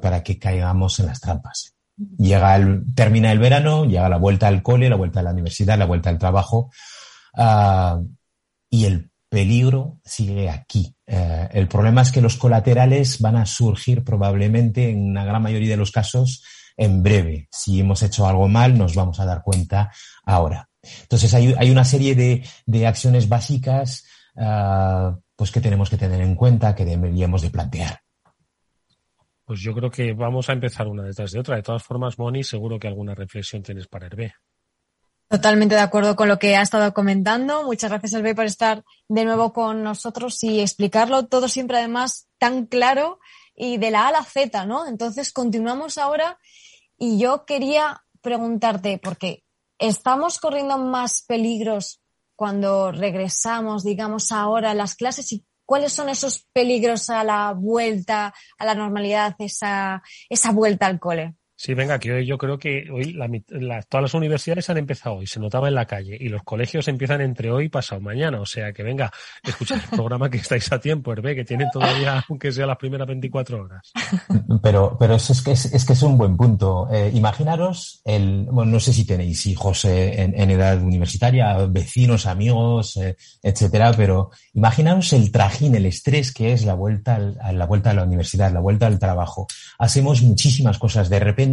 para 0.00 0.22
que 0.22 0.38
caigamos 0.38 0.98
en 1.00 1.06
las 1.06 1.20
trampas. 1.20 1.74
Llega 2.16 2.54
el, 2.56 2.84
termina 2.94 3.32
el 3.32 3.38
verano, 3.38 3.84
llega 3.84 4.08
la 4.08 4.18
vuelta 4.18 4.46
al 4.46 4.62
cole, 4.62 4.88
la 4.88 4.96
vuelta 4.96 5.20
a 5.20 5.24
la 5.24 5.32
universidad, 5.32 5.76
la 5.76 5.84
vuelta 5.84 6.10
al 6.10 6.18
trabajo, 6.18 6.70
uh, 7.36 8.06
y 8.70 8.84
el 8.84 9.10
peligro 9.28 9.98
sigue 10.04 10.48
aquí. 10.48 10.94
Uh, 11.06 11.48
el 11.50 11.66
problema 11.66 12.02
es 12.02 12.12
que 12.12 12.20
los 12.20 12.36
colaterales 12.36 13.20
van 13.20 13.36
a 13.36 13.46
surgir 13.46 14.04
probablemente 14.04 14.90
en 14.90 15.10
una 15.10 15.24
gran 15.24 15.42
mayoría 15.42 15.70
de 15.70 15.76
los 15.76 15.90
casos 15.90 16.44
en 16.76 17.02
breve. 17.02 17.48
Si 17.50 17.80
hemos 17.80 18.02
hecho 18.02 18.28
algo 18.28 18.46
mal, 18.46 18.78
nos 18.78 18.94
vamos 18.94 19.18
a 19.18 19.24
dar 19.24 19.42
cuenta 19.42 19.90
ahora. 20.24 20.68
Entonces 21.02 21.34
hay, 21.34 21.52
hay 21.58 21.70
una 21.70 21.84
serie 21.84 22.14
de, 22.14 22.44
de 22.64 22.86
acciones 22.86 23.28
básicas 23.28 24.04
uh, 24.38 25.20
pues 25.36 25.50
que 25.50 25.60
tenemos 25.60 25.90
que 25.90 25.96
tener 25.96 26.20
en 26.20 26.34
cuenta, 26.34 26.74
que 26.74 26.84
deberíamos 26.84 27.42
de 27.42 27.50
plantear. 27.50 28.00
Pues 29.44 29.60
yo 29.60 29.74
creo 29.74 29.90
que 29.90 30.12
vamos 30.12 30.48
a 30.48 30.52
empezar 30.52 30.86
una 30.86 31.02
detrás 31.02 31.32
de 31.32 31.40
otra. 31.40 31.56
De 31.56 31.62
todas 31.62 31.82
formas, 31.82 32.18
Moni, 32.18 32.44
seguro 32.44 32.78
que 32.78 32.88
alguna 32.88 33.14
reflexión 33.14 33.62
tienes 33.62 33.86
para 33.88 34.06
Hervé. 34.06 34.34
Totalmente 35.28 35.74
de 35.74 35.80
acuerdo 35.80 36.16
con 36.16 36.28
lo 36.28 36.38
que 36.38 36.56
ha 36.56 36.62
estado 36.62 36.92
comentando. 36.94 37.62
Muchas 37.64 37.90
gracias, 37.90 38.14
Hervé, 38.14 38.34
por 38.34 38.46
estar 38.46 38.84
de 39.08 39.24
nuevo 39.24 39.52
con 39.52 39.82
nosotros 39.82 40.42
y 40.42 40.60
explicarlo 40.60 41.26
todo 41.26 41.48
siempre 41.48 41.78
además 41.78 42.28
tan 42.38 42.66
claro 42.66 43.20
y 43.54 43.76
de 43.76 43.90
la 43.90 44.04
A 44.04 44.08
a 44.08 44.12
la 44.12 44.24
Z, 44.24 44.64
¿no? 44.66 44.86
Entonces 44.86 45.32
continuamos 45.32 45.98
ahora 45.98 46.38
y 46.96 47.18
yo 47.18 47.44
quería 47.44 48.04
preguntarte, 48.20 48.98
porque 49.02 49.44
estamos 49.78 50.38
corriendo 50.38 50.78
más 50.78 51.22
peligros 51.26 52.00
cuando 52.38 52.92
regresamos, 52.92 53.82
digamos, 53.82 54.30
ahora 54.30 54.70
a 54.70 54.74
las 54.74 54.94
clases 54.94 55.32
y 55.32 55.44
cuáles 55.66 55.92
son 55.92 56.08
esos 56.08 56.46
peligros 56.52 57.10
a 57.10 57.24
la 57.24 57.52
vuelta 57.52 58.32
a 58.56 58.64
la 58.64 58.76
normalidad, 58.76 59.34
esa, 59.40 60.04
esa 60.30 60.52
vuelta 60.52 60.86
al 60.86 61.00
cole. 61.00 61.34
Sí, 61.60 61.74
venga, 61.74 61.98
que 61.98 62.12
hoy 62.12 62.24
yo 62.24 62.38
creo 62.38 62.56
que 62.56 62.88
hoy 62.88 63.18
todas 63.88 64.02
las 64.02 64.14
universidades 64.14 64.70
han 64.70 64.78
empezado 64.78 65.16
hoy, 65.16 65.26
se 65.26 65.40
notaba 65.40 65.66
en 65.66 65.74
la 65.74 65.86
calle, 65.86 66.16
y 66.18 66.28
los 66.28 66.44
colegios 66.44 66.86
empiezan 66.86 67.20
entre 67.20 67.50
hoy 67.50 67.64
y 67.64 67.68
pasado 67.68 68.00
mañana. 68.00 68.40
O 68.40 68.46
sea 68.46 68.72
que 68.72 68.84
venga, 68.84 69.10
escuchad 69.42 69.78
el 69.82 69.96
programa 69.96 70.30
que 70.30 70.36
estáis 70.36 70.70
a 70.70 70.78
tiempo, 70.78 71.12
Hervé, 71.12 71.34
que 71.34 71.44
tienen 71.44 71.66
todavía, 71.72 72.24
aunque 72.28 72.52
sea 72.52 72.64
las 72.64 72.76
primeras 72.76 73.08
24 73.08 73.60
horas. 73.60 73.92
Pero, 74.62 74.96
pero 75.00 75.16
es 75.16 75.42
que 75.42 75.50
es, 75.50 75.84
que 75.84 75.92
es 75.94 76.02
un 76.04 76.16
buen 76.16 76.36
punto. 76.36 76.88
Eh, 76.92 77.10
imaginaros 77.12 78.02
el, 78.04 78.46
bueno, 78.52 78.70
no 78.70 78.78
sé 78.78 78.92
si 78.92 79.04
tenéis 79.04 79.44
hijos 79.46 79.84
eh, 79.84 80.22
en, 80.22 80.50
edad 80.50 80.80
universitaria, 80.80 81.56
vecinos, 81.66 82.26
amigos, 82.26 82.96
eh, 82.98 83.16
etcétera, 83.42 83.92
pero 83.96 84.30
imaginaros 84.54 85.12
el 85.12 85.32
trajín, 85.32 85.74
el 85.74 85.86
estrés 85.86 86.32
que 86.32 86.52
es 86.52 86.64
la 86.64 86.74
vuelta 86.74 87.16
a 87.16 87.52
la 87.52 87.66
vuelta 87.66 87.90
a 87.90 87.94
la 87.94 88.04
universidad, 88.04 88.52
la 88.52 88.60
vuelta 88.60 88.86
al 88.86 89.00
trabajo. 89.00 89.48
Hacemos 89.80 90.22
muchísimas 90.22 90.78
cosas 90.78 91.08
de 91.08 91.18
repente 91.18 91.47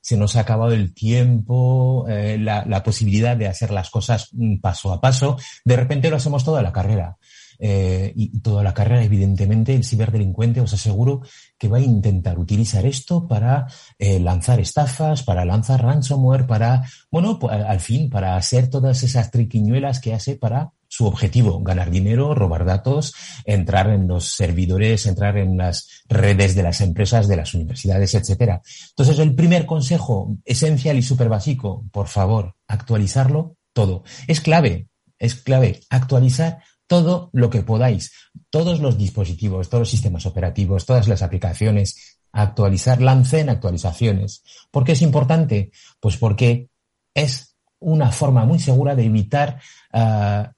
se 0.00 0.16
nos 0.16 0.36
ha 0.36 0.40
acabado 0.40 0.72
el 0.72 0.94
tiempo, 0.94 2.06
eh, 2.08 2.38
la, 2.38 2.82
posibilidad 2.82 3.36
de 3.36 3.48
hacer 3.48 3.70
las 3.70 3.90
cosas 3.90 4.28
mm, 4.32 4.60
paso 4.60 4.92
a 4.92 5.00
paso. 5.00 5.36
De 5.64 5.76
repente 5.76 6.10
lo 6.10 6.16
hacemos 6.16 6.44
toda 6.44 6.62
la 6.62 6.72
carrera. 6.72 7.16
Eh, 7.58 8.12
y 8.16 8.40
toda 8.40 8.62
la 8.64 8.74
carrera, 8.74 9.04
evidentemente, 9.04 9.74
el 9.74 9.84
ciberdelincuente 9.84 10.60
os 10.60 10.74
aseguro 10.74 11.22
que 11.56 11.68
va 11.68 11.78
a 11.78 11.80
intentar 11.80 12.38
utilizar 12.38 12.84
esto 12.84 13.28
para 13.28 13.66
eh, 13.98 14.18
lanzar 14.18 14.58
estafas, 14.60 15.22
para 15.22 15.44
lanzar 15.44 15.82
ransomware, 15.82 16.46
para, 16.46 16.82
bueno, 17.10 17.38
al 17.48 17.80
fin, 17.80 18.10
para 18.10 18.36
hacer 18.36 18.68
todas 18.68 19.02
esas 19.02 19.30
triquiñuelas 19.30 20.00
que 20.00 20.14
hace 20.14 20.36
para 20.36 20.72
su 20.94 21.06
objetivo, 21.06 21.60
ganar 21.60 21.90
dinero, 21.90 22.36
robar 22.36 22.64
datos, 22.64 23.14
entrar 23.44 23.88
en 23.88 24.06
los 24.06 24.28
servidores, 24.28 25.06
entrar 25.06 25.36
en 25.38 25.56
las 25.56 25.88
redes 26.08 26.54
de 26.54 26.62
las 26.62 26.80
empresas, 26.80 27.26
de 27.26 27.34
las 27.34 27.52
universidades, 27.52 28.14
etcétera. 28.14 28.62
Entonces, 28.90 29.18
el 29.18 29.34
primer 29.34 29.66
consejo 29.66 30.36
esencial 30.44 30.96
y 30.96 31.02
súper 31.02 31.28
básico, 31.28 31.84
por 31.90 32.06
favor, 32.06 32.54
actualizarlo 32.68 33.56
todo. 33.72 34.04
Es 34.28 34.40
clave, 34.40 34.86
es 35.18 35.34
clave 35.34 35.80
actualizar 35.90 36.62
todo 36.86 37.28
lo 37.32 37.50
que 37.50 37.62
podáis, 37.62 38.12
todos 38.48 38.78
los 38.78 38.96
dispositivos, 38.96 39.68
todos 39.68 39.80
los 39.80 39.90
sistemas 39.90 40.26
operativos, 40.26 40.86
todas 40.86 41.08
las 41.08 41.22
aplicaciones, 41.22 42.20
actualizar, 42.30 43.02
lancen 43.02 43.48
actualizaciones. 43.48 44.44
¿Por 44.70 44.84
qué 44.84 44.92
es 44.92 45.02
importante? 45.02 45.72
Pues 45.98 46.18
porque 46.18 46.68
es 47.14 47.56
una 47.80 48.12
forma 48.12 48.44
muy 48.44 48.60
segura 48.60 48.94
de 48.94 49.06
evitar 49.06 49.60
ah, 49.92 50.52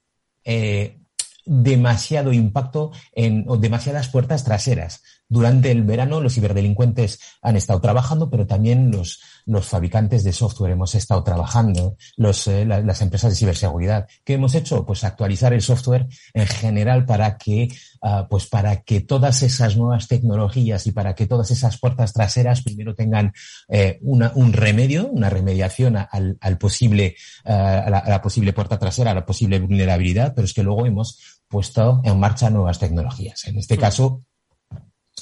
eh, 0.46 1.00
demasiado 1.44 2.32
impacto 2.32 2.92
en, 3.12 3.44
o 3.46 3.56
demasiadas 3.56 4.08
puertas 4.08 4.44
traseras. 4.44 5.02
Durante 5.28 5.72
el 5.72 5.82
verano 5.82 6.20
los 6.20 6.34
ciberdelincuentes 6.34 7.18
han 7.42 7.56
estado 7.56 7.80
trabajando, 7.80 8.30
pero 8.30 8.46
también 8.46 8.90
los, 8.90 9.20
los 9.44 9.66
fabricantes 9.66 10.22
de 10.22 10.32
software 10.32 10.72
hemos 10.72 10.94
estado 10.94 11.24
trabajando, 11.24 11.96
los, 12.16 12.46
eh, 12.46 12.64
las 12.64 13.02
empresas 13.02 13.30
de 13.30 13.36
ciberseguridad. 13.36 14.06
¿Qué 14.24 14.34
hemos 14.34 14.54
hecho? 14.54 14.86
Pues 14.86 15.02
actualizar 15.02 15.52
el 15.52 15.62
software 15.62 16.06
en 16.32 16.46
general 16.46 17.06
para 17.06 17.38
que, 17.38 17.68
uh, 18.02 18.28
pues 18.30 18.46
para 18.46 18.82
que 18.82 19.00
todas 19.00 19.42
esas 19.42 19.76
nuevas 19.76 20.06
tecnologías 20.06 20.86
y 20.86 20.92
para 20.92 21.14
que 21.14 21.26
todas 21.26 21.50
esas 21.50 21.78
puertas 21.78 22.12
traseras 22.12 22.62
primero 22.62 22.94
tengan 22.94 23.32
eh, 23.68 23.98
una, 24.02 24.30
un 24.34 24.52
remedio, 24.52 25.08
una 25.08 25.28
remediación 25.28 25.96
al, 25.96 26.36
al 26.40 26.58
posible, 26.58 27.16
uh, 27.44 27.50
a, 27.50 27.90
la, 27.90 27.98
a 27.98 28.10
la 28.10 28.22
posible 28.22 28.52
puerta 28.52 28.78
trasera, 28.78 29.10
a 29.10 29.14
la 29.14 29.26
posible 29.26 29.58
vulnerabilidad, 29.58 30.34
pero 30.34 30.44
es 30.44 30.54
que 30.54 30.62
luego 30.62 30.86
hemos 30.86 31.42
puesto 31.48 32.00
en 32.04 32.18
marcha 32.18 32.50
nuevas 32.50 32.78
tecnologías. 32.78 33.46
En 33.46 33.58
este 33.58 33.76
caso, 33.76 34.22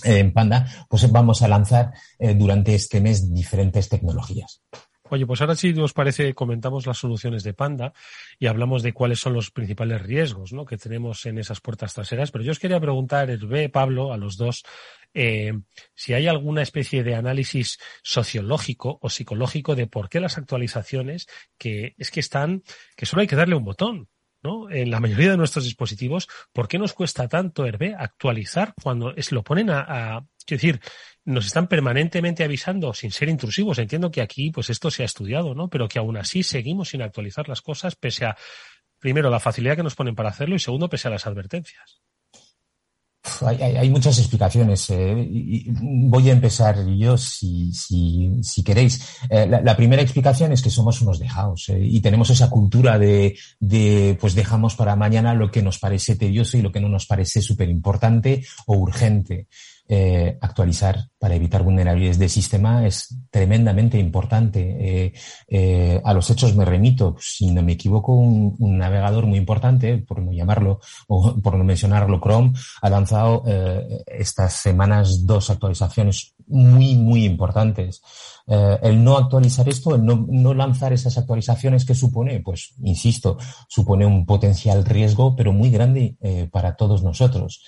en 0.05 0.33
Panda, 0.33 0.67
pues 0.89 1.11
vamos 1.11 1.43
a 1.43 1.49
lanzar 1.49 1.93
eh, 2.19 2.35
durante 2.35 2.75
este 2.75 3.01
mes 3.01 3.33
diferentes 3.33 3.89
tecnologías. 3.89 4.63
Oye, 5.11 5.27
pues 5.27 5.43
ahora 5.43 5.55
si 5.55 5.79
os 5.79 5.93
parece, 5.93 6.33
comentamos 6.35 6.87
las 6.87 6.97
soluciones 6.97 7.43
de 7.43 7.53
Panda 7.53 7.93
y 8.39 8.47
hablamos 8.47 8.83
de 8.83 8.95
cuáles 8.95 9.21
son 9.21 9.35
los 9.35 9.51
principales 9.51 10.01
riesgos 10.01 10.55
¿no? 10.55 10.65
que 10.65 10.79
tenemos 10.79 11.27
en 11.27 11.39
esas 11.39 11.61
puertas 11.61 11.93
traseras. 11.93 12.31
Pero 12.31 12.43
yo 12.43 12.53
os 12.53 12.59
quería 12.59 12.81
preguntar, 12.81 13.29
Hervé, 13.31 13.69
Pablo, 13.69 14.15
a 14.15 14.17
los 14.17 14.39
dos, 14.39 14.65
eh, 15.13 15.53
si 15.95 16.15
hay 16.15 16.27
alguna 16.27 16.63
especie 16.63 17.05
de 17.05 17.15
análisis 17.15 17.79
sociológico 18.03 18.99
o 19.03 19.11
psicológico 19.11 19.77
de 19.77 19.87
por 19.87 20.09
qué 20.09 20.21
las 20.21 20.39
actualizaciones, 20.39 21.27
que 21.59 21.95
es 21.99 22.11
que 22.11 22.21
están, 22.21 22.63
que 22.97 23.05
solo 23.05 23.21
hay 23.21 23.29
que 23.29 23.37
darle 23.37 23.57
un 23.57 23.65
botón. 23.65 24.09
¿No? 24.45 24.71
En 24.71 24.91
la 24.91 25.01
mayoría 25.01 25.31
de 25.31 25.37
nuestros 25.37 25.65
dispositivos, 25.65 26.29
¿por 26.53 26.69
qué 26.69 26.79
nos 26.79 26.93
cuesta 26.93 27.27
tanto, 27.27 27.67
Hervé, 27.67 27.95
actualizar 27.99 28.75
cuando 28.81 29.15
es, 29.17 29.33
lo 29.33 29.43
ponen 29.43 29.71
a, 29.71 29.81
a 30.17 30.27
Quiero 30.47 30.61
decir, 30.61 30.81
nos 31.25 31.47
están 31.47 31.69
permanentemente 31.69 32.45
avisando 32.45 32.93
sin 32.93 33.11
ser 33.11 33.31
intrusivos. 33.31 33.79
Entiendo 33.79 34.11
que 34.11 34.21
aquí, 34.21 34.51
pues 34.51 34.69
esto 34.69 34.91
se 34.91 35.03
ha 35.03 35.07
estudiado, 35.07 35.55
¿no? 35.55 35.69
Pero 35.69 35.89
que 35.89 35.99
aún 35.99 36.19
así 36.19 36.43
seguimos 36.43 36.91
sin 36.91 37.01
actualizar 37.01 37.49
las 37.49 37.63
cosas 37.63 37.97
pese 37.97 38.27
a, 38.27 38.37
primero, 38.99 39.31
la 39.31 39.41
facilidad 39.41 39.77
que 39.77 39.83
nos 39.83 39.95
ponen 39.95 40.15
para 40.15 40.29
hacerlo 40.29 40.55
y 40.55 40.59
segundo, 40.59 40.89
pese 40.89 41.09
a 41.09 41.13
las 41.13 41.27
advertencias. 41.27 42.04
Hay, 43.47 43.89
muchas 43.89 44.19
explicaciones. 44.19 44.91
Eh, 44.91 45.65
voy 45.81 46.29
a 46.29 46.33
empezar 46.33 46.87
yo, 46.87 47.17
si, 47.17 47.73
queréis. 48.65 49.01
Eh, 49.31 49.47
la, 49.47 49.63
la, 49.63 49.77
primera 49.77 50.03
explicación 50.03 50.53
es 50.53 50.61
que 50.61 50.69
somos 50.69 51.01
unos 51.01 51.19
dejados 51.19 51.71
eh, 51.71 51.79
y 51.81 52.01
tenemos 52.01 52.29
esa 52.29 52.51
cultura 52.51 52.99
de, 52.99 53.37
de, 53.59 54.19
pues 54.21 54.35
dejamos 54.35 54.75
para 54.77 54.95
mañana 54.95 55.35
lo 55.35 55.51
que 55.51 55.63
nos 55.63 55.79
parece 55.79 56.17
tedioso 56.17 56.59
y 56.59 56.63
lo 56.63 56.71
que 56.71 56.81
no 56.81 56.89
nos 56.91 57.07
parece 57.07 57.41
súper 57.41 57.71
importante 57.71 58.45
o 58.67 58.77
urgente 58.77 59.47
eh, 59.87 60.39
actualizar 60.41 61.09
para 61.19 61.35
evitar 61.35 61.63
vulnerabilidades 61.63 62.19
de 62.19 62.29
sistema 62.29 62.87
es 62.87 63.17
tremendamente 63.31 63.99
importante. 63.99 64.61
Eh, 64.79 65.13
eh, 65.49 66.01
a 66.05 66.15
los 66.15 66.29
hechos 66.31 66.55
me 66.55 66.65
remito, 66.65 67.17
si 67.19 67.51
no 67.51 67.63
me 67.63 67.73
equivoco, 67.73 68.13
un, 68.13 68.57
navegador 68.59 69.27
muy 69.27 69.39
importante, 69.39 69.99
por 69.99 70.21
no 70.23 70.33
llamarlo 70.33 70.81
o 71.09 71.37
por 71.43 71.57
no 71.57 71.65
mencionarlo, 71.65 72.21
Chrome, 72.21 72.53
ha 72.83 72.91
lanzado 72.91 73.43
eh, 73.47 74.05
estas 74.07 74.55
semanas 74.55 75.27
dos 75.27 75.51
actualizaciones 75.51 76.35
muy, 76.47 76.95
muy 76.97 77.25
importantes. 77.25 78.03
Eh, 78.47 78.79
el 78.83 79.03
no 79.03 79.17
actualizar 79.17 79.69
esto, 79.69 79.95
el 79.95 80.05
no, 80.05 80.27
no 80.29 80.53
lanzar 80.53 80.93
esas 80.93 81.17
actualizaciones, 81.17 81.85
¿qué 81.85 81.95
supone? 81.95 82.41
Pues, 82.41 82.75
insisto, 82.83 83.39
supone 83.69 84.05
un 84.05 84.27
potencial 84.27 84.85
riesgo, 84.85 85.35
pero 85.35 85.53
muy 85.53 85.71
grande 85.71 86.17
eh, 86.21 86.49
para 86.53 86.77
todos 86.77 87.03
nosotros. 87.03 87.63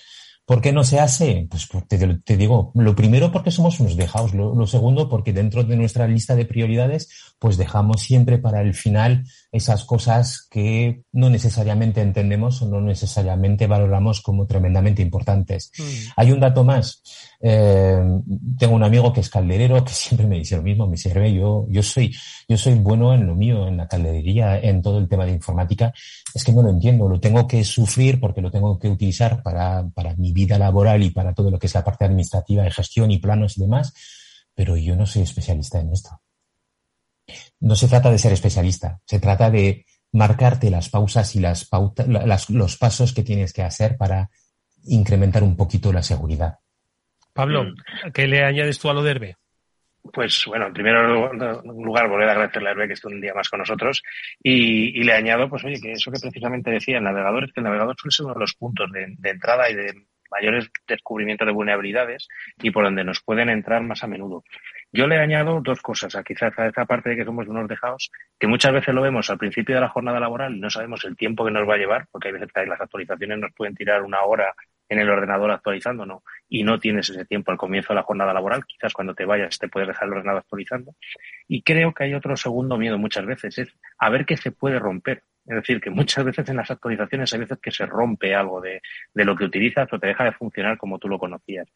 ¿Por 0.47 0.61
qué 0.61 0.71
no 0.71 0.85
se 0.85 0.97
hace? 1.01 1.45
Pues 1.51 1.67
te, 1.89 2.37
digo, 2.37 2.71
lo 2.73 2.95
primero 2.95 3.33
porque 3.33 3.51
somos 3.51 3.81
unos 3.81 3.97
dejados, 3.97 4.33
lo, 4.33 4.65
segundo 4.65 5.09
porque 5.09 5.33
dentro 5.33 5.65
de 5.65 5.75
nuestra 5.75 6.07
lista 6.07 6.37
de 6.37 6.45
prioridades, 6.45 7.35
pues 7.37 7.57
dejamos 7.57 8.01
siempre 8.01 8.37
para 8.37 8.61
el 8.61 8.73
final 8.73 9.25
esas 9.57 9.83
cosas 9.83 10.47
que 10.49 11.03
no 11.11 11.29
necesariamente 11.29 12.01
entendemos 12.01 12.61
o 12.61 12.67
no 12.67 12.79
necesariamente 12.81 13.67
valoramos 13.67 14.21
como 14.21 14.45
tremendamente 14.45 15.01
importantes. 15.01 15.71
Mm. 15.77 15.83
Hay 16.15 16.31
un 16.31 16.39
dato 16.39 16.63
más. 16.63 17.03
Eh, 17.39 17.99
tengo 18.57 18.75
un 18.75 18.83
amigo 18.83 19.11
que 19.11 19.19
es 19.19 19.29
calderero 19.29 19.83
que 19.83 19.91
siempre 19.93 20.27
me 20.27 20.37
dice 20.37 20.55
lo 20.55 20.63
mismo, 20.63 20.87
me 20.87 20.97
sirve, 20.97 21.33
yo, 21.33 21.65
yo 21.69 21.83
soy, 21.83 22.15
yo 22.47 22.57
soy 22.57 22.75
bueno 22.75 23.13
en 23.13 23.27
lo 23.27 23.35
mío, 23.35 23.67
en 23.67 23.77
la 23.77 23.87
calderería, 23.87 24.59
en 24.59 24.81
todo 24.81 24.99
el 24.99 25.07
tema 25.07 25.25
de 25.25 25.33
informática. 25.33 25.93
Es 26.33 26.43
que 26.43 26.53
no 26.53 26.61
lo 26.61 26.69
entiendo, 26.69 27.09
lo 27.09 27.19
tengo 27.19 27.47
que 27.47 27.63
sufrir 27.63 28.19
porque 28.19 28.41
lo 28.41 28.51
tengo 28.51 28.79
que 28.79 28.89
utilizar 28.89 29.43
para, 29.43 29.87
para 29.93 30.15
mi 30.15 30.31
vida 30.31 30.57
laboral 30.57 31.03
y 31.03 31.11
para 31.11 31.33
todo 31.33 31.51
lo 31.51 31.59
que 31.59 31.67
es 31.67 31.73
la 31.73 31.83
parte 31.83 32.05
administrativa 32.05 32.63
de 32.63 32.71
gestión 32.71 33.11
y 33.11 33.19
planos 33.19 33.57
y 33.57 33.61
demás, 33.61 33.93
pero 34.53 34.77
yo 34.77 34.95
no 34.95 35.05
soy 35.05 35.23
especialista 35.23 35.79
en 35.79 35.91
esto. 35.91 36.21
No 37.59 37.75
se 37.75 37.87
trata 37.87 38.11
de 38.11 38.17
ser 38.17 38.33
especialista, 38.33 38.99
se 39.05 39.19
trata 39.19 39.49
de 39.49 39.85
marcarte 40.11 40.69
las 40.69 40.89
pausas 40.89 41.35
y 41.35 41.39
las 41.39 41.65
pautas, 41.65 42.07
las, 42.07 42.49
los 42.49 42.77
pasos 42.77 43.13
que 43.13 43.23
tienes 43.23 43.53
que 43.53 43.63
hacer 43.63 43.97
para 43.97 44.29
incrementar 44.85 45.43
un 45.43 45.55
poquito 45.55 45.91
la 45.91 46.03
seguridad. 46.03 46.59
Pablo, 47.33 47.65
mm. 47.65 48.11
¿qué 48.13 48.27
le 48.27 48.43
añades 48.43 48.79
tú 48.79 48.89
a 48.89 48.93
lo 48.93 49.03
de 49.03 49.11
Herbe? 49.11 49.35
Pues 50.13 50.45
bueno, 50.47 50.67
en 50.67 50.73
primer 50.73 50.95
lugar, 51.05 52.07
volver 52.07 52.29
a 52.29 52.31
agradecerle 52.31 52.69
a 52.69 52.71
Herbe 52.71 52.87
que 52.87 52.93
esté 52.93 53.07
un 53.07 53.19
día 53.19 53.33
más 53.33 53.49
con 53.49 53.59
nosotros 53.59 54.01
y, 54.41 54.99
y, 54.99 55.03
le 55.03 55.13
añado, 55.13 55.49
pues 55.49 55.65
oye, 55.65 55.81
que 55.81 55.91
eso 55.91 56.11
que 56.11 56.19
precisamente 56.19 56.71
decía 56.71 56.97
el 56.97 57.03
navegador 57.03 57.43
es 57.43 57.51
que 57.51 57.59
el 57.59 57.65
navegador 57.65 57.95
suele 57.97 58.11
ser 58.11 58.25
uno 58.25 58.35
de 58.35 58.39
los 58.39 58.53
puntos 58.53 58.89
de, 58.91 59.07
de 59.17 59.29
entrada 59.29 59.69
y 59.69 59.75
de 59.75 59.93
mayores 60.31 60.69
descubrimientos 60.87 61.45
de 61.45 61.53
vulnerabilidades 61.53 62.27
y 62.61 62.71
por 62.71 62.83
donde 62.83 63.03
nos 63.03 63.21
pueden 63.21 63.49
entrar 63.49 63.81
más 63.83 64.03
a 64.03 64.07
menudo. 64.07 64.43
Yo 64.91 65.05
le 65.05 65.17
añado 65.19 65.59
dos 65.61 65.81
cosas 65.81 66.15
a 66.15 66.23
quizás 66.23 66.57
a 66.57 66.67
esa 66.67 66.85
parte 66.85 67.09
de 67.09 67.17
que 67.17 67.25
somos 67.25 67.47
unos 67.47 67.67
dejados, 67.67 68.09
que 68.39 68.47
muchas 68.47 68.71
veces 68.71 68.95
lo 68.95 69.01
vemos 69.01 69.29
al 69.29 69.37
principio 69.37 69.75
de 69.75 69.81
la 69.81 69.89
jornada 69.89 70.19
laboral 70.19 70.55
y 70.55 70.59
no 70.59 70.69
sabemos 70.69 71.03
el 71.03 71.17
tiempo 71.17 71.43
que 71.43 71.51
nos 71.51 71.67
va 71.67 71.75
a 71.75 71.77
llevar, 71.77 72.07
porque 72.11 72.29
hay 72.29 72.33
veces 72.35 72.51
que 72.53 72.65
las 72.65 72.79
actualizaciones 72.79 73.37
nos 73.39 73.53
pueden 73.53 73.75
tirar 73.75 74.01
una 74.01 74.23
hora 74.23 74.53
en 74.89 74.99
el 74.99 75.09
ordenador 75.09 75.51
actualizando, 75.51 76.05
¿no? 76.05 76.23
Y 76.47 76.63
no 76.63 76.79
tienes 76.79 77.09
ese 77.09 77.25
tiempo 77.25 77.51
al 77.51 77.57
comienzo 77.57 77.89
de 77.89 77.95
la 77.95 78.03
jornada 78.03 78.33
laboral, 78.33 78.65
quizás 78.65 78.93
cuando 78.93 79.13
te 79.13 79.25
vayas 79.25 79.59
te 79.59 79.67
puedes 79.67 79.89
dejar 79.89 80.07
el 80.07 80.13
ordenador 80.13 80.39
actualizando. 80.39 80.95
Y 81.47 81.61
creo 81.61 81.93
que 81.93 82.05
hay 82.05 82.13
otro 82.13 82.37
segundo 82.37 82.77
miedo 82.77 82.97
muchas 82.97 83.25
veces, 83.25 83.57
es 83.57 83.75
a 83.97 84.09
ver 84.09 84.25
qué 84.25 84.37
se 84.37 84.51
puede 84.51 84.79
romper. 84.79 85.23
Es 85.45 85.55
decir, 85.55 85.79
que 85.79 85.89
muchas 85.89 86.25
veces 86.25 86.49
en 86.49 86.57
las 86.57 86.69
actualizaciones 86.69 87.31
hay 87.33 87.39
veces 87.39 87.57
que 87.61 87.71
se 87.71 87.85
rompe 87.85 88.35
algo 88.35 88.59
de, 88.59 88.81
de 89.13 89.25
lo 89.25 89.33
que 89.35 89.45
utilizas 89.45 89.87
o 89.93 89.99
te 89.99 90.07
deja 90.07 90.25
de 90.25 90.33
funcionar 90.33 90.77
como 90.77 90.99
tú 90.99 91.07
lo 91.07 91.17
conocías. 91.17 91.67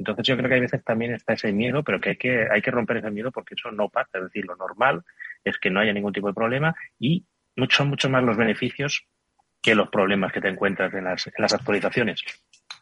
Entonces 0.00 0.26
yo 0.26 0.36
creo 0.38 0.48
que 0.48 0.54
hay 0.54 0.60
veces 0.62 0.82
también 0.82 1.12
está 1.12 1.34
ese 1.34 1.52
miedo, 1.52 1.84
pero 1.84 2.00
que 2.00 2.10
hay 2.10 2.16
que, 2.16 2.48
hay 2.50 2.62
que 2.62 2.70
romper 2.70 2.96
ese 2.96 3.10
miedo 3.10 3.30
porque 3.30 3.54
eso 3.54 3.70
no 3.70 3.90
pasa. 3.90 4.16
Es 4.16 4.24
decir, 4.24 4.46
lo 4.46 4.56
normal 4.56 5.02
es 5.44 5.58
que 5.58 5.68
no 5.68 5.78
haya 5.78 5.92
ningún 5.92 6.14
tipo 6.14 6.26
de 6.26 6.32
problema 6.32 6.74
y 6.98 7.26
son 7.68 7.88
mucho 7.88 8.08
más 8.08 8.24
los 8.24 8.34
beneficios 8.34 9.04
que 9.60 9.74
los 9.74 9.90
problemas 9.90 10.32
que 10.32 10.40
te 10.40 10.48
encuentras 10.48 10.94
en 10.94 11.04
las, 11.04 11.26
en 11.26 11.34
las 11.36 11.52
actualizaciones. 11.52 12.22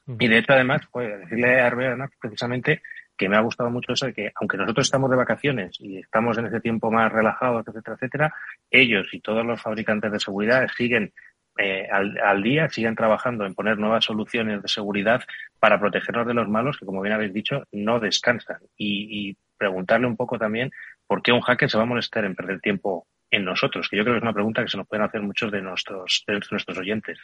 Y 0.07 0.29
de 0.29 0.39
hecho, 0.39 0.53
además, 0.53 0.83
pues, 0.93 1.19
decirle 1.19 1.61
a 1.61 1.67
Hervé, 1.67 1.89
además, 1.89 2.11
precisamente, 2.21 2.83
que 3.17 3.29
me 3.29 3.37
ha 3.37 3.41
gustado 3.41 3.69
mucho 3.69 3.95
eso 3.95 4.07
de 4.07 4.15
que, 4.15 4.31
aunque 4.37 4.57
nosotros 4.57 4.87
estamos 4.87 5.11
de 5.11 5.17
vacaciones 5.17 5.77
y 5.81 5.99
estamos 5.99 6.39
en 6.39 6.47
ese 6.47 6.61
tiempo 6.61 6.93
más 6.93 7.11
relajados, 7.11 7.67
etcétera, 7.67 7.97
etcétera, 7.97 8.35
ellos 8.71 9.09
y 9.13 9.21
todos 9.21 9.45
los 9.45 9.61
fabricantes 9.61 10.13
de 10.13 10.21
seguridad 10.21 10.69
siguen 10.77 11.13
eh, 11.59 11.89
al, 11.91 12.43
día, 12.43 12.69
siguen 12.69 12.95
trabajando 12.95 13.45
en 13.45 13.55
poner 13.55 13.79
nuevas 13.79 14.05
soluciones 14.05 14.63
de 14.63 14.69
seguridad 14.69 15.23
para 15.59 15.79
protegernos 15.79 16.27
de 16.27 16.35
los 16.35 16.49
malos 16.49 16.79
que, 16.79 16.87
como 16.87 17.03
bien 17.03 17.15
habéis 17.15 17.35
dicho, 17.35 17.65
no 17.73 18.01
descansan. 18.01 18.59
Y, 18.77 19.31
y 19.31 19.37
preguntarle 19.57 20.07
un 20.07 20.17
poco 20.17 20.39
también 20.39 20.71
por 21.07 21.23
qué 21.23 21.33
un 21.33 21.41
hacker 21.41 21.69
se 21.69 21.77
va 21.77 21.83
a 21.83 21.87
molestar 21.87 22.25
en 22.25 22.35
perder 22.37 22.61
tiempo 22.61 23.07
en 23.31 23.45
nosotros, 23.45 23.89
que 23.89 23.97
yo 23.97 24.05
creo 24.05 24.15
que 24.15 24.19
es 24.19 24.23
una 24.23 24.33
pregunta 24.33 24.63
que 24.63 24.71
se 24.71 24.77
nos 24.77 24.87
pueden 24.87 25.05
hacer 25.05 25.21
muchos 25.21 25.53
de 25.53 25.61
nuestros, 25.61 26.25
de 26.27 26.41
nuestros 26.51 26.79
oyentes. 26.79 27.19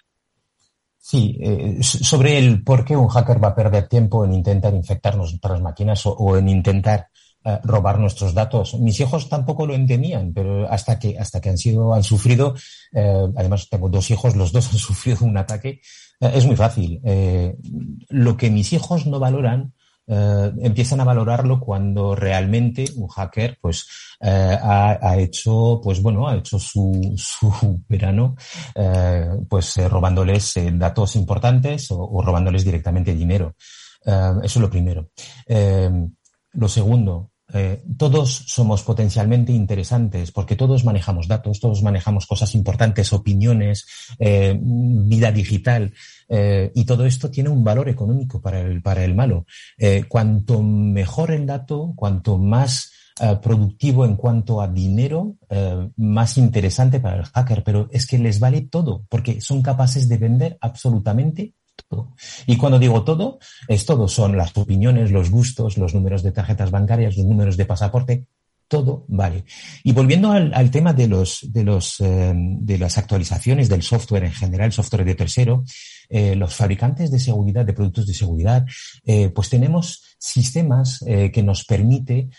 Sí, 0.99 1.39
eh, 1.41 1.83
sobre 1.83 2.39
el 2.39 2.63
por 2.63 2.85
qué 2.85 2.97
un 2.97 3.09
hacker 3.09 3.43
va 3.43 3.49
a 3.49 3.55
perder 3.55 3.89
tiempo 3.89 4.25
en 4.25 4.33
intentar 4.33 4.73
infectar 4.73 5.17
nuestras 5.17 5.61
máquinas 5.61 6.03
o, 6.07 6.37
en 6.39 6.49
intentar 6.49 7.09
eh, 7.45 7.59
robar 7.65 7.99
nuestros 7.99 8.35
datos. 8.35 8.75
Mis 8.75 8.99
hijos 9.01 9.29
tampoco 9.29 9.67
lo 9.67 9.75
entendían, 9.75 10.33
pero 10.33 10.71
hasta 10.71 10.99
que 10.99 11.19
hasta 11.19 11.41
que 11.41 11.51
han 11.51 11.59
sido 11.59 11.95
han 11.95 12.03
sufrido, 12.03 12.55
eh, 12.93 13.27
además 13.37 13.69
tengo 13.69 13.89
dos 13.89 14.11
hijos, 14.11 14.37
los 14.37 14.53
dos 14.53 14.69
han 14.73 14.79
sufrido 14.79 15.25
un 15.25 15.37
ataque. 15.37 15.81
es 16.21 16.47
muy 16.47 16.57
fácil. 16.57 17.01
lo 18.09 18.37
que 18.37 18.51
mis 18.51 18.73
hijos 18.73 19.07
no 19.07 19.19
valoran 19.19 19.73
eh, 20.07 20.53
empiezan 20.61 21.01
a 21.01 21.05
valorarlo 21.05 21.59
cuando 21.59 22.15
realmente 22.15 22.85
un 22.97 23.09
hacker 23.09 23.57
pues 23.59 23.89
eh, 24.21 24.59
ha, 24.61 25.17
hecho 25.17 25.81
pues 25.83 26.03
bueno 26.03 26.29
ha 26.29 26.37
hecho 26.37 26.59
su, 26.59 27.15
su 27.17 27.83
verano 27.89 28.37
eh, 28.75 29.31
pues 29.49 29.79
robándoles 29.89 30.53
datos 30.73 31.17
importantes 31.17 31.91
o, 31.91 32.03
o, 32.03 32.21
robándoles 32.21 32.67
directamente 32.67 33.15
dinero 33.15 33.55
eso 34.05 34.43
es 34.43 34.57
lo 34.57 34.69
primero 34.69 35.09
lo 36.53 36.69
segundo 36.69 37.31
eh, 37.53 37.85
todos 37.99 38.45
somos 38.47 38.83
potencialmente 38.83 39.53
interesantes 39.53 40.33
porque 40.33 40.57
todos 40.57 40.85
manejamos 40.85 41.29
datos, 41.29 41.61
todos 41.61 41.83
manejamos 41.83 42.27
cosas 42.27 42.55
importantes, 42.55 43.13
opiniones, 43.13 43.87
eh, 44.19 44.59
vida 44.61 45.31
digital 45.31 45.93
eh, 46.29 46.73
y 46.75 46.85
todo 46.85 47.05
esto 47.05 47.31
tiene 47.31 47.51
un 47.51 47.63
valor 47.63 47.89
económico 47.89 48.41
para 48.41 48.61
el, 48.61 48.83
para 48.83 49.05
el 49.05 49.15
malo. 49.15 49.47
cuanto 50.09 50.63
mejor 50.63 51.31
el 51.31 51.47
dato, 51.47 51.93
cuanto 51.97 52.39
más 52.39 52.93
productivo 53.43 54.05
en 54.05 54.17
cuanto 54.17 54.61
a 54.61 54.67
dinero, 54.67 55.37
más 55.97 56.37
interesante 56.39 56.99
para 56.99 57.19
el 57.19 57.25
hacker, 57.25 57.63
pero 57.63 57.89
es 57.93 58.07
que 58.07 58.19
les 58.19 58.41
vale 58.41 58.63
todo 58.63 59.05
porque 59.09 59.41
son 59.41 59.63
capaces 59.63 60.09
de 60.09 60.17
vender 60.17 60.59
absolutamente 60.61 61.55
todo. 61.89 62.15
Y 62.47 62.57
cuando 62.57 62.79
digo 62.79 63.05
todo, 63.05 63.39
es 63.69 63.87
todo. 63.87 64.09
Son 64.09 64.37
las 64.37 64.57
opiniones, 64.57 65.11
los 65.11 65.31
gustos, 65.31 65.79
los 65.79 65.95
números 65.95 66.23
de 66.23 66.33
tarjetas 66.33 66.71
bancarias, 66.71 67.17
los 67.17 67.27
números 67.27 67.57
de 67.57 67.67
pasaporte, 67.67 68.27
todo 68.69 69.05
vale. 69.09 69.45
Y 69.83 69.93
volviendo 69.93 70.33
al, 70.33 70.71
tema 70.71 70.93
de 70.93 71.07
los, 71.07 71.53
de 71.53 71.65
los, 71.65 72.01
eh, 72.01 72.33
de 72.35 72.79
las 72.79 72.99
actualizaciones 72.99 73.69
del 73.69 73.83
software 73.83 74.25
en 74.25 74.33
general, 74.33 74.73
software 74.73 75.05
de 75.05 75.15
tercero, 75.15 75.65
eh, 76.09 76.35
los 76.35 76.55
fabricantes 76.55 77.11
de 77.11 77.19
seguridad, 77.19 77.65
de 77.65 77.73
productos 77.73 78.07
de 78.07 78.15
seguridad, 78.15 78.65
eh, 79.05 79.29
pues 79.29 79.51
tenemos 79.51 80.14
sistemas 80.25 81.05
que 81.05 81.43
nos 81.43 81.65
permite 81.65 82.31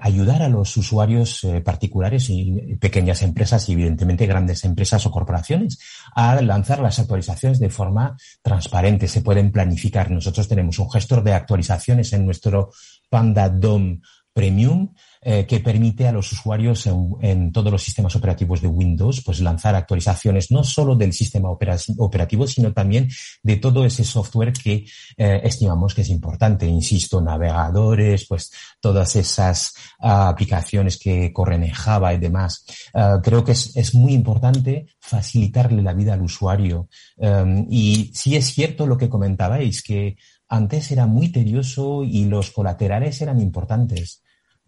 ayudar 0.00 0.42
a 0.42 0.48
los 0.48 0.76
usuarios 0.76 1.46
particulares 1.64 2.30
y 2.30 2.76
pequeñas 2.76 3.22
empresas 3.22 3.68
y 3.68 3.72
evidentemente 3.72 4.26
grandes 4.26 4.64
empresas 4.64 5.04
o 5.06 5.10
corporaciones 5.10 5.78
a 6.14 6.40
lanzar 6.40 6.78
las 6.80 6.98
actualizaciones 6.98 7.58
de 7.58 7.70
forma 7.70 8.16
transparente. 8.42 9.08
Se 9.08 9.22
pueden 9.22 9.50
planificar. 9.50 10.10
Nosotros 10.10 10.46
tenemos 10.48 10.78
un 10.78 10.90
gestor 10.90 11.24
de 11.24 11.32
actualizaciones 11.34 12.12
en 12.12 12.24
nuestro 12.24 12.70
Panda 13.10 13.48
DOM 13.48 14.00
Premium 14.32 14.94
eh, 15.24 15.46
que 15.46 15.60
permite 15.60 16.08
a 16.08 16.12
los 16.12 16.32
usuarios 16.32 16.84
en, 17.20 17.52
todos 17.52 17.70
los 17.70 17.80
sistemas 17.80 18.16
operativos 18.16 18.60
de 18.60 18.66
Windows 18.66 19.22
pues 19.24 19.40
lanzar 19.40 19.76
actualizaciones 19.76 20.50
no 20.50 20.64
solo 20.64 20.96
del 20.96 21.12
sistema 21.12 21.48
operativo, 21.48 22.46
sino 22.48 22.72
también 22.72 23.08
de 23.40 23.56
todo 23.56 23.84
ese 23.84 24.02
software 24.02 24.52
que 24.52 24.84
eh, 25.16 25.40
estimamos 25.44 25.94
que 25.94 26.00
es 26.00 26.08
importante. 26.08 26.66
Insisto, 26.66 27.20
navegadores, 27.20 28.26
pues 28.26 28.50
todas 28.80 29.14
esas 29.14 29.74
ah, 30.00 30.28
aplicaciones 30.28 30.98
que 30.98 31.32
corren 31.32 31.62
en 31.62 31.70
Java 31.70 32.12
y 32.12 32.18
demás. 32.18 32.64
Ah, 32.92 33.20
creo 33.22 33.44
que 33.44 33.52
es, 33.52 33.76
es, 33.76 33.94
muy 33.94 34.14
importante 34.14 34.86
facilitarle 34.98 35.82
la 35.82 35.92
vida 35.92 36.14
al 36.14 36.22
usuario. 36.22 36.88
Um, 37.16 37.66
y 37.70 38.10
sí 38.14 38.34
es 38.34 38.46
cierto 38.46 38.86
lo 38.86 38.96
que 38.96 39.08
comentabais, 39.08 39.82
que 39.82 40.16
antes 40.48 40.90
era 40.90 41.06
muy 41.06 41.28
tedioso 41.30 42.02
y 42.02 42.24
los 42.24 42.50
colaterales 42.50 43.20
eran 43.22 43.40
importantes. 43.40 44.21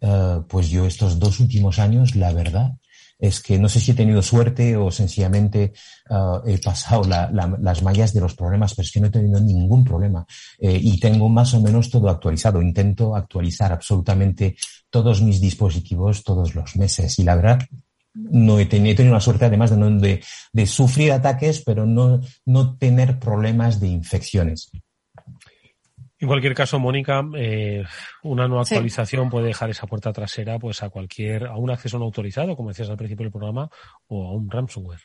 Eh, 0.07 0.41
pues 0.49 0.69
yo 0.69 0.85
estos 0.85 1.19
dos 1.19 1.41
últimos 1.41 1.79
años, 1.79 2.15
la 2.15 2.31
verdad, 2.33 2.73
es 3.19 3.41
que 3.41 3.59
no 3.59 3.71
sé 3.71 3.81
si 3.81 3.93
he 3.93 3.95
tenido 3.95 4.21
suerte 4.21 4.77
o 4.77 4.91
sencillamente 4.91 5.73
eh, 6.11 6.39
he 6.47 6.59
pasado 6.59 7.05
las 7.05 7.83
mallas 7.83 8.13
de 8.13 8.21
los 8.21 8.35
problemas, 8.35 8.75
pero 8.75 8.85
es 8.85 8.93
que 8.93 9.01
no 9.01 9.07
he 9.07 9.11
tenido 9.11 9.41
ningún 9.41 9.83
problema 9.83 10.27
eh, 10.59 10.79
y 10.79 11.01
tengo 11.01 11.29
más 11.31 11.55
o 11.55 11.61
menos 11.63 11.89
todo 11.89 12.11
actualizado. 12.11 12.61
Intento 12.61 13.17
actualizar 13.17 13.73
absolutamente 13.73 14.57
todos 14.91 15.23
mis 15.23 15.41
dispositivos 15.41 16.23
todos 16.23 16.55
los 16.55 16.77
meses 16.77 17.19
y 17.19 17.25
la 17.25 17.37
verdad 17.37 17.61
no 18.13 18.59
he 18.59 18.67
tenido, 18.67 18.93
he 18.93 18.97
tenido 18.97 19.15
la 19.15 19.21
suerte 19.21 19.47
además 19.47 19.71
de, 19.71 19.77
de, 19.99 20.25
de 20.53 20.67
sufrir 20.67 21.13
ataques, 21.13 21.63
pero 21.65 21.87
no, 21.87 22.21
no 22.45 22.77
tener 22.77 23.19
problemas 23.19 23.81
de 23.81 23.89
infecciones. 23.89 24.71
En 26.25 26.29
cualquier 26.29 26.55
caso, 26.55 26.79
Mónica, 26.79 27.23
eh, 27.37 27.85
una 28.23 28.49
nueva 28.49 28.63
actualización 28.63 29.29
puede 29.29 29.49
dejar 29.49 29.69
esa 29.69 29.87
puerta 29.87 30.11
trasera 30.11 30.59
pues 30.59 30.83
a 30.83 30.89
cualquier, 30.89 31.49
a 31.49 31.57
un 31.57 31.71
acceso 31.71 31.99
no 31.99 32.07
autorizado, 32.07 32.57
como 32.57 32.71
decías 32.71 32.89
al 32.89 32.97
principio 32.97 33.25
del 33.25 33.31
programa, 33.31 33.69
o 34.07 34.27
a 34.27 34.33
un 34.33 34.51
ransomware. 34.51 35.03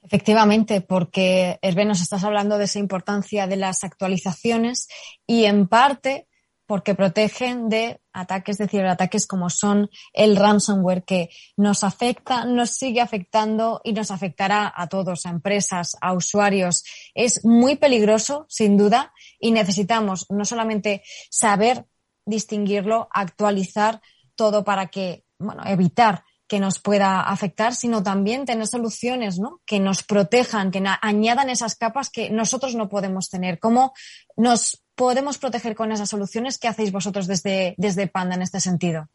Efectivamente, 0.00 0.80
porque 0.80 1.58
Hervé 1.60 1.84
nos 1.84 2.00
estás 2.00 2.24
hablando 2.24 2.56
de 2.56 2.64
esa 2.64 2.78
importancia 2.78 3.46
de 3.46 3.56
las 3.56 3.84
actualizaciones 3.84 4.88
y 5.26 5.44
en 5.44 5.68
parte 5.68 6.27
porque 6.68 6.94
protegen 6.94 7.70
de 7.70 8.02
ataques 8.12 8.58
de 8.58 8.68
ciberataques 8.68 9.26
como 9.26 9.48
son 9.48 9.88
el 10.12 10.36
ransomware 10.36 11.02
que 11.02 11.30
nos 11.56 11.82
afecta, 11.82 12.44
nos 12.44 12.72
sigue 12.72 13.00
afectando 13.00 13.80
y 13.82 13.94
nos 13.94 14.10
afectará 14.10 14.70
a 14.76 14.86
todos, 14.86 15.24
a 15.24 15.30
empresas, 15.30 15.96
a 16.02 16.12
usuarios. 16.12 16.84
Es 17.14 17.42
muy 17.42 17.76
peligroso, 17.76 18.44
sin 18.50 18.76
duda, 18.76 19.14
y 19.40 19.50
necesitamos 19.50 20.26
no 20.28 20.44
solamente 20.44 21.02
saber 21.30 21.86
distinguirlo, 22.26 23.08
actualizar 23.12 24.02
todo 24.36 24.62
para 24.62 24.88
que, 24.88 25.24
bueno, 25.38 25.62
evitar 25.64 26.22
que 26.46 26.60
nos 26.60 26.80
pueda 26.80 27.22
afectar, 27.22 27.74
sino 27.74 28.02
también 28.02 28.44
tener 28.44 28.66
soluciones 28.66 29.38
¿no? 29.38 29.62
que 29.64 29.80
nos 29.80 30.02
protejan, 30.02 30.70
que 30.70 30.84
añadan 31.00 31.48
esas 31.48 31.76
capas 31.76 32.10
que 32.10 32.28
nosotros 32.28 32.74
no 32.74 32.90
podemos 32.90 33.30
tener. 33.30 33.58
¿Cómo 33.58 33.94
nos 34.36 34.82
podemos 34.98 35.38
proteger 35.38 35.74
con 35.74 35.92
esas 35.92 36.10
soluciones? 36.10 36.58
¿Qué 36.58 36.68
hacéis 36.68 36.92
vosotros 36.92 37.26
desde, 37.26 37.74
desde 37.78 38.08
Panda 38.08 38.34
en 38.34 38.42
este 38.42 38.60
sentido? 38.60 39.08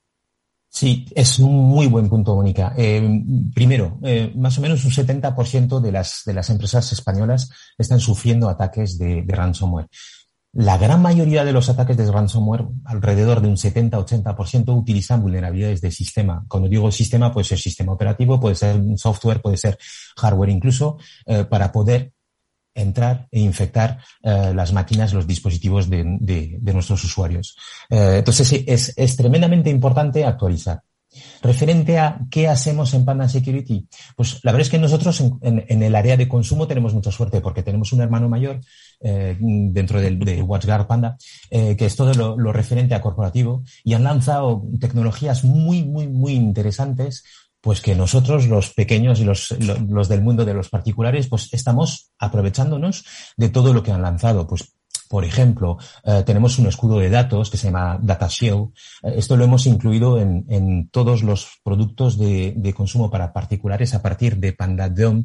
Sí, 0.70 1.06
es 1.14 1.38
un 1.38 1.54
muy 1.54 1.86
buen 1.86 2.10
punto, 2.10 2.36
Mónica. 2.36 2.74
Eh, 2.76 3.22
primero, 3.54 4.00
eh, 4.02 4.34
más 4.36 4.58
o 4.58 4.62
menos 4.62 4.84
un 4.86 4.90
70% 4.90 5.80
de 5.80 5.92
las, 5.92 6.24
de 6.26 6.34
las 6.34 6.50
empresas 6.50 6.92
españolas 6.92 7.52
están 7.78 8.00
sufriendo 8.00 8.50
ataques 8.50 8.98
de, 8.98 9.24
ransomware. 9.28 9.88
La 10.54 10.78
gran 10.80 11.02
mayoría 11.02 11.46
de 11.46 11.52
los 11.52 11.70
ataques 11.70 11.98
de 11.98 12.12
ransomware, 12.12 12.66
alrededor 12.86 13.42
de 13.42 13.50
un 13.50 13.56
70-80%, 13.56 14.76
utilizan 14.76 15.22
vulnerabilidades 15.22 15.82
de 15.82 15.92
sistema. 15.92 16.44
Cuando 16.48 16.70
digo 16.70 16.92
sistema, 16.92 17.32
puede 17.32 17.46
ser 17.46 17.60
sistema 17.60 17.92
operativo, 17.92 18.40
puede 18.40 18.56
ser 18.56 18.82
software, 18.98 19.42
puede 19.42 19.58
ser 19.58 19.78
hardware 20.18 20.50
incluso, 20.50 20.98
eh, 21.28 21.44
para 21.44 21.72
poder 21.72 22.13
entrar 22.76 23.28
e 23.32 23.40
infectar 23.40 24.00
eh, 24.24 24.54
las 24.56 24.74
máquinas, 24.74 25.14
los 25.14 25.28
dispositivos 25.28 25.90
de, 25.90 26.04
de, 26.20 26.74
nuestros 26.74 27.04
usuarios. 27.04 27.56
Eh, 27.90 28.16
entonces 28.18 28.64
es, 28.66 28.94
es 28.96 29.16
tremendamente 29.16 29.70
importante 29.70 30.26
actualizar. 30.26 30.82
Referente 31.44 32.00
a 32.00 32.22
qué 32.32 32.48
hacemos 32.48 32.92
en 32.96 33.06
Panda 33.06 33.30
Security, 33.30 33.88
pues 34.16 34.40
la 34.42 34.52
verdad 34.52 34.66
es 34.66 34.72
que 34.72 34.80
nosotros 34.80 35.24
en, 35.42 35.84
el 35.84 35.96
área 35.96 36.18
de 36.18 36.28
consumo 36.28 36.66
tenemos 36.66 36.96
mucha 36.96 37.12
suerte 37.12 37.40
porque 37.40 37.62
tenemos 37.62 37.94
un 37.94 38.02
hermano 38.02 38.28
mayor 38.30 38.62
eh, 39.00 39.38
dentro 39.40 40.02
del, 40.02 40.18
de 40.18 40.42
WatchGuard 40.42 40.88
Panda 40.88 41.16
que 41.52 41.86
es 41.86 41.96
todo 41.96 42.16
lo, 42.16 42.36
lo, 42.36 42.52
referente 42.52 42.96
a 42.96 43.02
corporativo 43.02 43.62
y 43.84 43.94
han 43.94 44.04
lanzado 44.04 44.64
tecnologías 44.80 45.44
muy, 45.44 45.84
muy, 45.84 46.08
muy 46.08 46.34
interesantes 46.34 47.24
pues 47.64 47.80
que 47.80 47.96
nosotros, 47.96 48.50
los 48.50 48.74
pequeños 48.74 49.22
y 49.22 49.24
los, 49.24 49.56
los, 49.88 50.10
del 50.10 50.22
mundo 50.22 50.44
de 50.44 50.54
los 50.54 50.68
particulares, 50.68 51.30
pues 51.30 51.48
estamos 51.54 52.12
aprovechándonos 52.20 53.06
de 53.38 53.48
todo 53.48 53.74
lo 53.74 53.82
que 53.82 53.94
han 53.94 54.02
lanzado. 54.02 54.46
Pues, 54.46 54.76
por 55.08 55.24
ejemplo, 55.24 55.78
eh, 56.04 56.24
tenemos 56.26 56.60
un 56.60 56.68
escudo 56.68 57.00
de 57.00 57.10
datos 57.10 57.50
que 57.50 57.56
se 57.56 57.68
llama 57.68 57.98
Data 58.04 58.28
Shield. 58.28 58.74
Eh, 59.04 59.14
esto 59.16 59.38
lo 59.38 59.46
hemos 59.46 59.66
incluido 59.66 60.20
en, 60.20 60.46
en 60.50 60.90
todos 60.90 61.24
los 61.24 61.62
productos 61.64 62.18
de, 62.18 62.54
de, 62.58 62.74
consumo 62.74 63.10
para 63.10 63.32
particulares 63.32 63.94
a 63.94 64.02
partir 64.02 64.36
de 64.36 64.52
Pandadom 64.52 65.24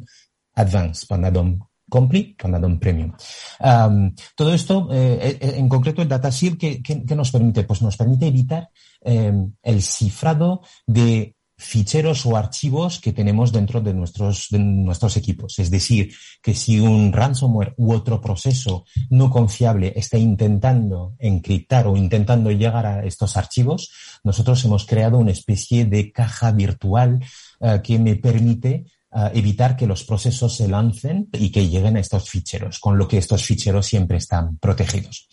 Advance, 0.55 1.07
Pandadom 1.09 1.59
Complete, 1.89 2.35
Pandadom 2.41 2.79
Premium. 2.79 3.11
Um, 3.59 4.15
todo 4.37 4.53
esto, 4.53 4.87
eh, 4.93 5.39
en 5.41 5.67
concreto 5.67 6.01
el 6.01 6.07
Data 6.07 6.29
Shield, 6.29 6.57
¿qué, 6.57 6.81
qué, 6.81 7.15
nos 7.17 7.31
permite? 7.31 7.65
Pues 7.65 7.81
nos 7.81 7.97
permite 7.97 8.27
evitar 8.27 8.69
el 9.01 9.81
cifrado 9.81 10.61
de 10.87 11.35
ficheros 11.59 12.25
o 12.25 12.37
archivos 12.37 12.99
que 12.99 13.11
tenemos 13.11 13.51
dentro 13.51 13.81
de 13.81 13.93
nuestros, 13.93 14.47
de 14.49 14.59
nuestros 14.59 15.17
equipos. 15.17 15.59
Es 15.59 15.69
decir, 15.69 16.13
que 16.41 16.55
si 16.55 16.79
un 16.79 17.11
ransomware 17.11 17.73
u 17.77 17.93
otro 17.93 18.21
proceso 18.21 18.85
no 19.09 19.29
confiable 19.29 19.93
está 19.95 20.17
intentando 20.17 21.15
encriptar 21.19 21.85
o 21.87 21.97
intentando 21.97 22.49
llegar 22.51 22.85
a 22.85 23.05
estos 23.05 23.35
archivos, 23.35 23.91
nosotros 24.23 24.63
hemos 24.63 24.85
creado 24.85 25.17
una 25.17 25.31
especie 25.31 25.83
de 25.85 26.11
caja 26.11 26.51
virtual 26.51 27.19
uh, 27.59 27.81
que 27.83 27.99
me 27.99 28.15
permite 28.15 28.85
uh, 29.11 29.27
evitar 29.33 29.75
que 29.75 29.85
los 29.85 30.05
procesos 30.05 30.55
se 30.55 30.69
lancen 30.69 31.27
y 31.33 31.51
que 31.51 31.67
lleguen 31.67 31.97
a 31.97 31.99
estos 31.99 32.29
ficheros, 32.29 32.79
con 32.79 32.97
lo 32.97 33.07
que 33.07 33.17
estos 33.17 33.43
ficheros 33.43 33.85
siempre 33.85 34.17
están 34.17 34.57
protegidos. 34.59 35.27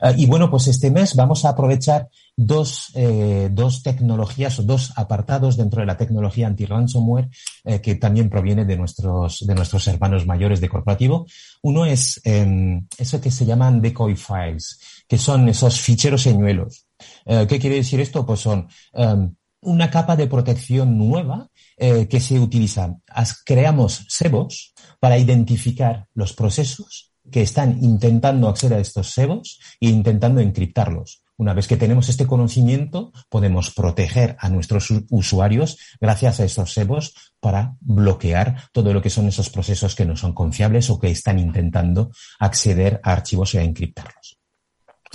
Uh, 0.00 0.14
y 0.16 0.26
bueno, 0.26 0.50
pues 0.50 0.66
este 0.68 0.90
mes 0.90 1.14
vamos 1.14 1.44
a 1.44 1.50
aprovechar 1.50 2.08
dos, 2.36 2.90
eh, 2.94 3.48
dos 3.52 3.82
tecnologías 3.82 4.58
o 4.58 4.62
dos 4.62 4.92
apartados 4.96 5.56
dentro 5.56 5.80
de 5.80 5.86
la 5.86 5.96
tecnología 5.96 6.46
anti-ransomware 6.46 7.28
eh, 7.64 7.80
que 7.80 7.96
también 7.96 8.30
proviene 8.30 8.64
de 8.64 8.76
nuestros, 8.76 9.46
de 9.46 9.54
nuestros 9.54 9.86
hermanos 9.88 10.26
mayores 10.26 10.60
de 10.60 10.68
corporativo. 10.68 11.26
Uno 11.62 11.84
es 11.84 12.20
eh, 12.24 12.80
eso 12.96 13.20
que 13.20 13.30
se 13.30 13.44
llaman 13.44 13.82
decoy 13.82 14.16
files, 14.16 14.80
que 15.06 15.18
son 15.18 15.48
esos 15.48 15.80
ficheros 15.80 16.22
señuelos. 16.22 16.86
Eh, 17.26 17.46
¿Qué 17.48 17.58
quiere 17.58 17.76
decir 17.76 18.00
esto? 18.00 18.24
Pues 18.24 18.40
son 18.40 18.68
em, 18.92 19.34
una 19.62 19.90
capa 19.90 20.16
de 20.16 20.26
protección 20.26 20.96
nueva 20.96 21.48
eh, 21.76 22.08
que 22.08 22.20
se 22.20 22.38
utiliza. 22.38 22.96
creamos 23.44 24.06
sebos 24.08 24.72
para 24.98 25.18
identificar 25.18 26.06
los 26.14 26.32
procesos 26.32 27.09
que 27.30 27.42
están 27.42 27.82
intentando 27.82 28.48
acceder 28.48 28.78
a 28.78 28.80
estos 28.80 29.10
sebos 29.10 29.60
e 29.80 29.88
intentando 29.88 30.40
encriptarlos. 30.40 31.22
Una 31.40 31.54
vez 31.54 31.66
que 31.66 31.78
tenemos 31.78 32.10
este 32.10 32.26
conocimiento, 32.26 33.12
podemos 33.30 33.70
proteger 33.70 34.36
a 34.40 34.50
nuestros 34.50 34.92
usuarios 35.08 35.78
gracias 35.98 36.38
a 36.38 36.44
esos 36.44 36.74
SEBOS 36.74 37.14
para 37.40 37.76
bloquear 37.80 38.68
todo 38.72 38.92
lo 38.92 39.00
que 39.00 39.08
son 39.08 39.26
esos 39.26 39.48
procesos 39.48 39.94
que 39.94 40.04
no 40.04 40.16
son 40.16 40.34
confiables 40.34 40.90
o 40.90 40.98
que 40.98 41.10
están 41.10 41.38
intentando 41.38 42.10
acceder 42.38 43.00
a 43.02 43.12
archivos 43.12 43.54
y 43.54 43.58
a 43.58 43.62
encriptarlos. 43.62 44.38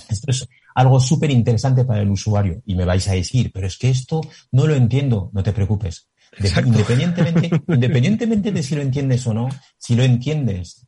Esto 0.09 0.31
es 0.31 0.47
algo 0.73 0.99
súper 0.99 1.29
interesante 1.29 1.85
para 1.85 2.01
el 2.01 2.09
usuario 2.09 2.61
y 2.65 2.75
me 2.75 2.85
vais 2.85 3.07
a 3.07 3.13
decir, 3.13 3.51
pero 3.53 3.67
es 3.67 3.77
que 3.77 3.89
esto 3.89 4.21
no 4.51 4.65
lo 4.65 4.73
entiendo. 4.73 5.29
No 5.31 5.43
te 5.43 5.53
preocupes. 5.53 6.09
Independientemente, 6.39 7.51
independientemente 7.67 8.51
de 8.51 8.63
si 8.63 8.75
lo 8.75 8.81
entiendes 8.81 9.25
o 9.27 9.33
no, 9.33 9.49
si 9.77 9.95
lo 9.95 10.03
entiendes, 10.03 10.85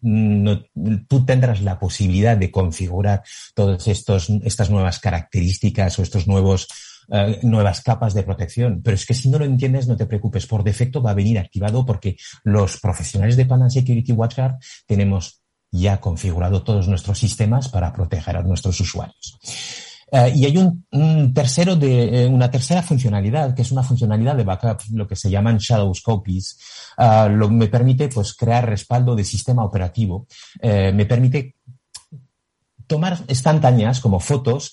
tú 1.08 1.26
tendrás 1.26 1.62
la 1.62 1.80
posibilidad 1.80 2.38
de 2.38 2.52
configurar 2.52 3.24
todas 3.56 3.88
estos, 3.88 4.30
estas 4.44 4.70
nuevas 4.70 5.00
características 5.00 5.98
o 6.00 6.04
estos 6.04 6.28
nuevos 6.28 6.68
eh, 7.10 7.40
nuevas 7.44 7.82
capas 7.82 8.14
de 8.14 8.24
protección. 8.24 8.82
Pero 8.84 8.96
es 8.96 9.06
que 9.06 9.14
si 9.14 9.30
no 9.30 9.40
lo 9.40 9.46
entiendes, 9.46 9.88
no 9.88 9.96
te 9.96 10.06
preocupes. 10.06 10.46
Por 10.46 10.64
defecto 10.64 11.02
va 11.02 11.12
a 11.12 11.16
venir 11.16 11.40
activado 11.40 11.86
porque 11.86 12.18
los 12.44 12.80
profesionales 12.80 13.38
de 13.38 13.46
Panda 13.46 13.70
Security 13.70 14.12
WatchGuard 14.12 14.58
tenemos 14.86 15.42
ya 15.72 16.00
configurado 16.00 16.64
todos 16.64 16.88
nuestros 16.88 17.20
sistemas 17.20 17.70
para 17.70 17.94
proteger 17.94 18.38
a 18.38 18.44
nuestros 18.44 18.80
usuarios. 18.80 19.38
Uh, 20.10 20.30
y 20.34 20.46
hay 20.46 20.58
un, 20.58 21.34
tercero 21.34 21.76
de, 21.76 22.24
eh, 22.24 22.28
una 22.28 22.50
tercera 22.50 22.82
funcionalidad, 22.82 23.54
que 23.54 23.62
es 23.62 23.72
una 23.72 23.84
funcionalidad 23.84 24.38
de 24.38 24.46
backup, 24.46 24.82
lo 24.94 25.06
que 25.06 25.18
se 25.18 25.30
llaman 25.30 25.58
shadow 25.58 25.92
copies. 26.02 26.58
Uh, 26.98 27.30
lo 27.30 27.50
me 27.50 27.68
permite, 27.68 28.08
pues, 28.08 28.34
crear 28.34 28.70
respaldo 28.70 29.16
de 29.16 29.26
sistema 29.26 29.66
operativo. 29.66 30.28
Uh, 30.62 30.94
me 30.94 31.06
permite 31.06 31.56
tomar 32.88 33.18
instantáneas 33.28 34.00
como 34.00 34.22
fotos 34.22 34.72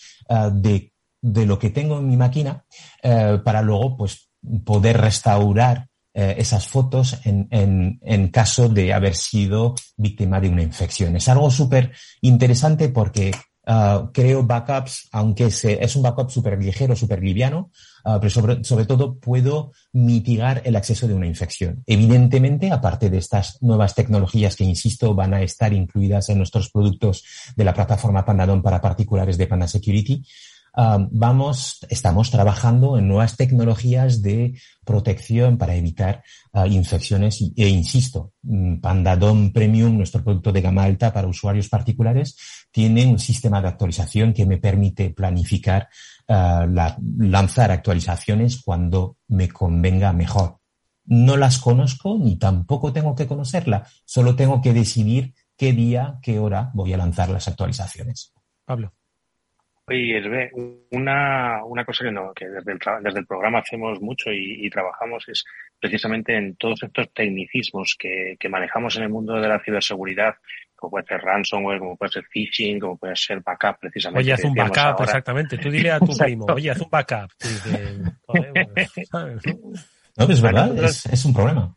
de, 0.53 0.93
de, 1.20 1.47
lo 1.47 1.59
que 1.59 1.70
tengo 1.70 1.99
en 1.99 2.07
mi 2.07 2.16
máquina 2.16 2.64
para 3.03 3.61
luego, 3.61 3.97
pues, 3.97 4.28
poder 4.64 5.01
restaurar 5.01 5.89
esas 6.12 6.68
fotos 6.68 7.18
en, 7.24 7.49
en, 7.51 7.99
en, 8.03 8.28
caso 8.28 8.68
de 8.68 8.93
haber 8.93 9.16
sido 9.16 9.74
víctima 9.97 10.41
de 10.41 10.49
una 10.49 10.62
infección. 10.62 11.16
Es 11.16 11.28
algo 11.28 11.51
súper 11.51 11.91
interesante 12.20 12.89
porque 12.89 13.32
Uh, 13.66 14.12
creo 14.12 14.42
backups, 14.42 15.08
aunque 15.12 15.50
se, 15.50 15.82
es 15.82 15.96
un 15.96 16.02
backup 16.02 16.30
súper 16.30 16.62
ligero, 16.62 16.94
súper 16.94 17.22
liviano, 17.22 17.70
uh, 18.04 18.18
pero 18.20 18.28
sobre, 18.28 18.62
sobre, 18.62 18.84
todo 18.84 19.18
puedo 19.18 19.72
mitigar 19.92 20.60
el 20.66 20.76
acceso 20.76 21.08
de 21.08 21.14
una 21.14 21.26
infección. 21.26 21.82
Evidentemente, 21.86 22.70
aparte 22.70 23.08
de 23.08 23.16
estas 23.16 23.62
nuevas 23.62 23.94
tecnologías 23.94 24.54
que, 24.54 24.64
insisto, 24.64 25.14
van 25.14 25.32
a 25.32 25.40
estar 25.40 25.72
incluidas 25.72 26.28
en 26.28 26.38
nuestros 26.38 26.70
productos 26.70 27.24
de 27.56 27.64
la 27.64 27.72
plataforma 27.72 28.26
Pandadon 28.26 28.60
para 28.60 28.82
particulares 28.82 29.38
de 29.38 29.46
Panda 29.46 29.66
Security, 29.66 30.22
vamos, 30.77 31.79
estamos 31.89 32.31
trabajando 32.31 32.99
en 32.99 33.09
nuevas 33.09 33.37
tecnologías 33.37 34.22
de 34.22 34.59
protección 34.85 35.57
para 35.57 35.75
evitar 35.77 36.22
uh, 36.53 36.66
infecciones 36.66 37.41
e 37.57 37.68
insisto, 37.68 38.33
mm, 38.43 38.81
Pandadom 38.81 39.53
Premium, 39.53 39.97
nuestro 39.97 40.22
producto 40.25 40.53
de 40.53 40.61
gama 40.61 40.85
alta 40.85 41.12
para 41.12 41.29
usuarios 41.29 41.68
particulares, 41.68 42.37
tiene 42.70 43.07
un 43.07 43.18
sistema 43.18 43.61
de 43.61 43.68
actualización 43.68 44.33
que 44.33 44.47
me 44.47 44.59
permite 44.59 45.11
planificar, 45.11 45.89
la, 46.27 46.97
lanzar 47.18 47.70
actualizaciones 47.70 48.62
cuando 48.62 49.18
me 49.29 49.49
convenga 49.49 50.12
mejor. 50.12 50.59
No 51.05 51.37
las 51.37 51.59
conozco 51.59 52.16
ni 52.18 52.37
tampoco 52.37 52.93
tengo 52.93 53.14
que 53.14 53.27
conocerla, 53.27 53.87
solo 54.05 54.35
tengo 54.35 54.62
que 54.62 54.72
decidir 54.72 55.35
qué 55.57 55.72
día, 55.72 56.18
qué 56.22 56.39
hora 56.39 56.70
voy 56.75 56.93
a 56.95 56.97
lanzar 56.97 57.29
las 57.29 57.47
actualizaciones. 57.47 58.33
Pablo. 58.64 58.93
Oye, 59.87 60.18
Esbe, 60.18 60.51
una, 60.93 61.62
una 61.64 61.85
cosa 61.85 62.05
que, 62.05 62.11
no, 62.11 62.32
que 62.32 62.49
desde, 62.49 62.72
el, 62.72 62.78
desde 63.03 63.20
el 63.20 63.26
programa 63.26 63.59
hacemos 63.59 64.01
mucho 64.01 64.32
y, 64.32 64.64
y, 64.64 64.70
trabajamos 64.70 65.28
es 65.28 65.45
precisamente 65.78 66.35
en 66.35 66.57
todos 66.57 66.82
estos 66.82 67.12
tecnicismos 67.12 67.95
que, 67.99 68.37
que 68.41 68.49
manejamos 68.49 68.97
en 68.97 69.03
el 69.03 69.11
mundo 69.11 69.35
de 69.35 69.47
la 69.47 69.61
ciberseguridad, 69.61 70.37
como 70.74 70.93
puede 70.93 71.07
ser 71.07 71.20
ransomware, 71.20 71.80
como 71.80 71.97
puede 71.97 72.12
ser 72.12 72.24
phishing, 72.24 72.80
como 72.80 72.97
puede 72.97 73.14
ser 73.14 73.43
backup, 73.43 73.80
precisamente. 73.80 74.20
Oye, 74.20 74.32
haz 74.32 74.45
un 74.45 74.55
backup, 74.55 75.03
exactamente. 75.03 75.59
Tú 75.59 75.70
dile 75.70 75.91
a 75.91 76.01
tu 76.01 76.16
primo, 76.18 76.47
oye, 76.47 76.70
haz 76.70 76.80
un 76.80 76.89
backup. 76.91 77.30
no, 80.16 80.28
es 80.28 80.41
verdad, 80.41 80.82
es, 80.82 81.05
es 81.07 81.24
un 81.26 81.35
problema. 81.35 81.76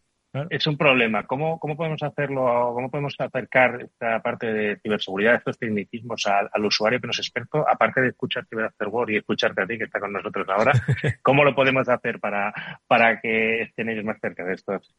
Es 0.49 0.67
un 0.67 0.77
problema. 0.77 1.23
¿Cómo, 1.25 1.59
¿Cómo 1.59 1.75
podemos 1.75 2.01
hacerlo? 2.03 2.71
¿Cómo 2.73 2.89
podemos 2.89 3.15
acercar 3.17 3.81
esta 3.81 4.21
parte 4.21 4.51
de 4.51 4.77
ciberseguridad, 4.77 5.35
estos 5.35 5.57
tecnicismos 5.57 6.25
al, 6.25 6.49
al 6.51 6.65
usuario 6.65 6.99
que 6.99 7.07
no 7.07 7.11
es 7.11 7.19
experto? 7.19 7.67
Aparte 7.67 8.01
de 8.01 8.09
escuchar 8.09 8.45
Cyber 8.47 8.65
After 8.65 8.89
y 9.09 9.17
escucharte 9.17 9.61
a 9.61 9.67
ti 9.67 9.77
que 9.77 9.85
está 9.85 9.99
con 9.99 10.13
nosotros 10.13 10.47
ahora, 10.49 10.73
¿cómo 11.21 11.43
lo 11.43 11.55
podemos 11.55 11.87
hacer 11.89 12.19
para, 12.19 12.53
para 12.87 13.19
que 13.19 13.61
estén 13.63 13.89
ellos 13.89 14.05
más 14.05 14.19
cerca 14.19 14.43
de 14.43 14.53
estos, 14.53 14.93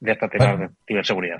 de 0.00 0.16
temas 0.16 0.56
bueno, 0.56 0.68
de 0.68 0.70
ciberseguridad? 0.86 1.38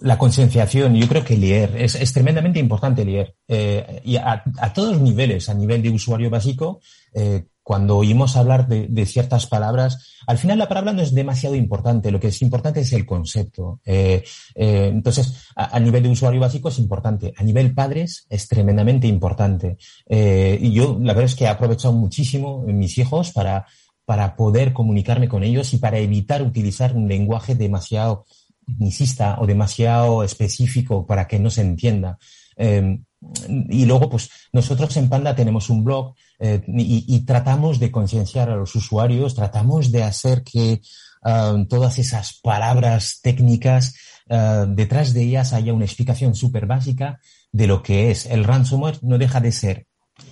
La 0.00 0.18
concienciación, 0.18 0.96
yo 0.96 1.06
creo 1.06 1.24
que 1.24 1.34
el 1.34 1.44
es, 1.44 1.94
es 1.94 2.12
tremendamente 2.12 2.58
importante 2.58 3.02
el 3.02 3.32
eh, 3.46 4.02
y 4.04 4.16
a, 4.16 4.42
todos 4.74 5.00
niveles, 5.00 5.48
a 5.48 5.54
nivel 5.54 5.80
de 5.80 5.90
usuario 5.90 6.28
básico, 6.28 6.80
eh, 7.14 7.46
cuando 7.62 7.96
oímos 7.96 8.36
hablar 8.36 8.68
de, 8.68 9.06
ciertas 9.06 9.46
palabras, 9.46 10.20
al 10.26 10.38
final 10.38 10.58
la 10.58 10.68
palabra 10.68 10.92
no 10.92 11.02
es 11.02 11.14
demasiado 11.14 11.56
importante, 11.56 12.12
lo 12.12 12.20
que 12.20 12.28
es 12.28 12.42
importante 12.42 12.80
es 12.80 12.92
el 12.92 13.06
concepto. 13.06 13.80
Eh, 13.84 14.22
eh, 14.54 14.90
entonces, 14.92 15.48
a, 15.56 15.76
a, 15.76 15.80
nivel 15.80 16.04
de 16.04 16.10
usuario 16.10 16.40
básico 16.40 16.68
es 16.68 16.78
importante, 16.78 17.32
a 17.36 17.42
nivel 17.42 17.74
padres 17.74 18.26
es 18.28 18.46
tremendamente 18.46 19.08
importante. 19.08 19.78
Y 20.08 20.72
yo 20.72 20.96
la 21.00 21.12
verdad 21.12 21.30
es 21.30 21.34
que 21.34 21.44
he 21.44 21.48
aprovechado 21.48 21.92
muchísimo 21.92 22.62
mis 22.62 22.98
hijos 22.98 23.32
para, 23.32 23.66
para 24.04 24.36
poder 24.36 24.72
comunicarme 24.72 25.28
con 25.28 25.42
ellos 25.42 25.74
y 25.74 25.78
para 25.78 25.98
evitar 25.98 26.42
utilizar 26.42 26.94
un 26.94 27.08
lenguaje 27.08 27.56
demasiado 27.56 28.26
tecnicista 28.66 29.36
o 29.40 29.46
demasiado 29.46 30.22
específico 30.22 31.06
para 31.06 31.26
que 31.26 31.38
no 31.38 31.50
se 31.50 31.62
entienda. 31.62 32.18
Eh, 32.56 32.98
y 33.68 33.84
luego, 33.84 34.10
pues 34.10 34.30
nosotros 34.52 34.96
en 34.96 35.08
Panda 35.08 35.34
tenemos 35.34 35.70
un 35.70 35.84
blog 35.84 36.14
eh, 36.38 36.62
y, 36.66 37.20
tratamos 37.20 37.78
de 37.78 37.90
concienciar 37.90 38.50
a 38.50 38.56
los 38.56 38.74
usuarios, 38.74 39.34
tratamos 39.34 39.90
de 39.90 40.02
hacer 40.02 40.42
que 40.42 40.80
todas 41.68 41.98
esas 41.98 42.38
palabras 42.40 43.18
técnicas, 43.20 43.96
detrás 44.68 45.12
de 45.12 45.22
ellas 45.22 45.52
haya 45.54 45.72
una 45.72 45.84
explicación 45.84 46.36
súper 46.36 46.66
básica 46.66 47.18
de 47.50 47.66
lo 47.66 47.82
que 47.82 48.12
es. 48.12 48.26
El 48.26 48.44
ransomware 48.44 48.98
no 49.02 49.18
deja 49.18 49.40
de 49.40 49.50
ser 49.50 49.86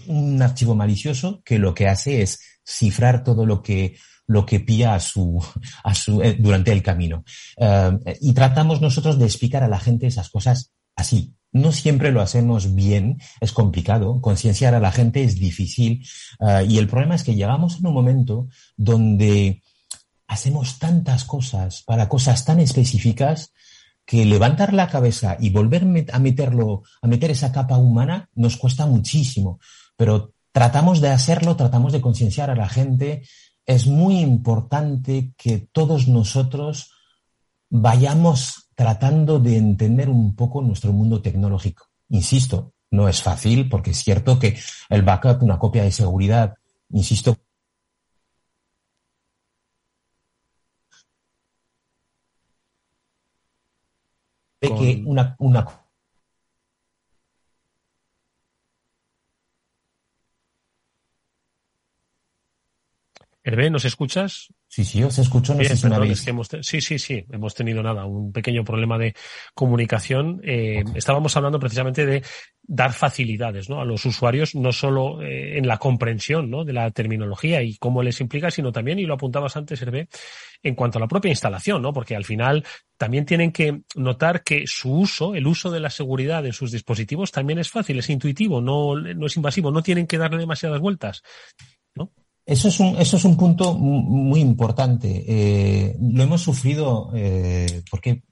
un 0.06 0.40
archivo 0.40 0.74
malicioso 0.74 1.42
que 1.44 1.58
lo 1.58 1.74
que 1.74 1.88
hace 1.88 2.22
es 2.22 2.40
cifrar 2.64 3.24
todo 3.24 3.46
lo 3.46 3.62
que 3.62 3.96
lo 4.26 4.46
que 4.46 4.60
pilla 4.60 4.94
a 4.94 5.00
su, 5.00 5.42
a 5.82 5.94
su, 5.94 6.22
eh, 6.22 6.36
durante 6.38 6.72
el 6.72 6.82
camino. 6.82 7.24
Eh, 7.56 8.18
y 8.20 8.32
tratamos 8.32 8.80
nosotros 8.80 9.18
de 9.18 9.26
explicar 9.26 9.62
a 9.62 9.68
la 9.68 9.80
gente 9.80 10.06
esas 10.06 10.30
cosas 10.30 10.72
así. 10.96 11.34
No 11.52 11.70
siempre 11.70 12.10
lo 12.10 12.20
hacemos 12.20 12.74
bien, 12.74 13.20
es 13.40 13.52
complicado, 13.52 14.20
concienciar 14.20 14.74
a 14.74 14.80
la 14.80 14.90
gente 14.90 15.22
es 15.22 15.38
difícil 15.38 16.04
eh, 16.40 16.66
y 16.68 16.78
el 16.78 16.88
problema 16.88 17.14
es 17.14 17.22
que 17.22 17.36
llegamos 17.36 17.78
en 17.78 17.86
un 17.86 17.94
momento 17.94 18.48
donde 18.76 19.62
hacemos 20.26 20.78
tantas 20.78 21.24
cosas 21.24 21.82
para 21.82 22.08
cosas 22.08 22.44
tan 22.44 22.58
específicas 22.58 23.52
que 24.04 24.24
levantar 24.24 24.74
la 24.74 24.88
cabeza 24.88 25.36
y 25.40 25.50
volver 25.50 25.86
a 26.12 26.18
meterlo, 26.18 26.82
a 27.00 27.06
meter 27.06 27.30
esa 27.30 27.52
capa 27.52 27.78
humana 27.78 28.28
nos 28.34 28.56
cuesta 28.56 28.84
muchísimo, 28.86 29.60
pero 29.96 30.34
tratamos 30.52 31.00
de 31.00 31.08
hacerlo, 31.08 31.56
tratamos 31.56 31.92
de 31.92 32.00
concienciar 32.00 32.50
a 32.50 32.54
la 32.54 32.68
gente. 32.68 33.22
Es 33.66 33.86
muy 33.86 34.18
importante 34.18 35.32
que 35.36 35.68
todos 35.72 36.08
nosotros 36.08 36.92
vayamos 37.70 38.70
tratando 38.74 39.38
de 39.38 39.56
entender 39.56 40.08
un 40.08 40.34
poco 40.34 40.60
nuestro 40.62 40.92
mundo 40.92 41.22
tecnológico. 41.22 41.86
Insisto, 42.08 42.74
no 42.90 43.08
es 43.08 43.22
fácil 43.22 43.68
porque 43.68 43.90
es 43.90 43.98
cierto 43.98 44.38
que 44.38 44.58
el 44.88 45.02
backup, 45.02 45.42
una 45.42 45.58
copia 45.58 45.82
de 45.82 45.92
seguridad, 45.92 46.54
insisto, 46.90 47.36
que 54.60 55.02
una, 55.04 55.36
una 55.38 55.83
Hervé, 63.46 63.68
¿nos 63.68 63.84
escuchas? 63.84 64.48
Sí, 64.66 64.84
sí, 64.84 65.02
os 65.02 65.18
escucho. 65.18 65.54
No 65.54 65.62
sé 65.62 65.76
si 65.76 65.86
sí, 66.62 66.80
sí, 66.80 66.98
sí. 66.98 67.26
Hemos 67.30 67.54
tenido 67.54 67.82
nada, 67.82 68.06
un 68.06 68.32
pequeño 68.32 68.64
problema 68.64 68.96
de 68.96 69.14
comunicación. 69.52 70.40
Eh, 70.42 70.82
estábamos 70.94 71.36
hablando 71.36 71.60
precisamente 71.60 72.06
de 72.06 72.22
dar 72.62 72.94
facilidades 72.94 73.68
¿no? 73.68 73.82
a 73.82 73.84
los 73.84 74.06
usuarios, 74.06 74.54
no 74.54 74.72
solo 74.72 75.20
eh, 75.20 75.58
en 75.58 75.68
la 75.68 75.76
comprensión 75.76 76.50
¿no? 76.50 76.64
de 76.64 76.72
la 76.72 76.90
terminología 76.90 77.62
y 77.62 77.76
cómo 77.76 78.02
les 78.02 78.18
implica, 78.22 78.50
sino 78.50 78.72
también, 78.72 78.98
y 78.98 79.04
lo 79.04 79.12
apuntabas 79.12 79.58
antes, 79.58 79.82
Hervé, 79.82 80.08
en 80.62 80.74
cuanto 80.74 80.96
a 80.96 81.02
la 81.02 81.08
propia 81.08 81.28
instalación, 81.28 81.82
¿no? 81.82 81.92
porque 81.92 82.16
al 82.16 82.24
final 82.24 82.64
también 82.96 83.26
tienen 83.26 83.52
que 83.52 83.82
notar 83.94 84.42
que 84.42 84.64
su 84.66 84.90
uso, 84.90 85.34
el 85.34 85.46
uso 85.46 85.70
de 85.70 85.80
la 85.80 85.90
seguridad 85.90 86.46
en 86.46 86.54
sus 86.54 86.72
dispositivos 86.72 87.30
también 87.30 87.58
es 87.58 87.68
fácil, 87.68 87.98
es 87.98 88.08
intuitivo, 88.08 88.62
no, 88.62 88.96
no 88.96 89.26
es 89.26 89.36
invasivo, 89.36 89.70
no 89.70 89.82
tienen 89.82 90.06
que 90.06 90.16
darle 90.16 90.38
demasiadas 90.38 90.80
vueltas. 90.80 91.22
Eso 92.46 92.68
es 92.68 92.78
un, 92.78 92.96
eso 92.98 93.16
es 93.16 93.24
un 93.24 93.36
punto 93.36 93.74
muy 93.74 94.40
importante. 94.40 95.24
Eh, 95.26 95.96
lo 96.00 96.22
hemos 96.22 96.42
sufrido 96.42 97.10
eh, 97.14 97.82
porque 97.90 98.24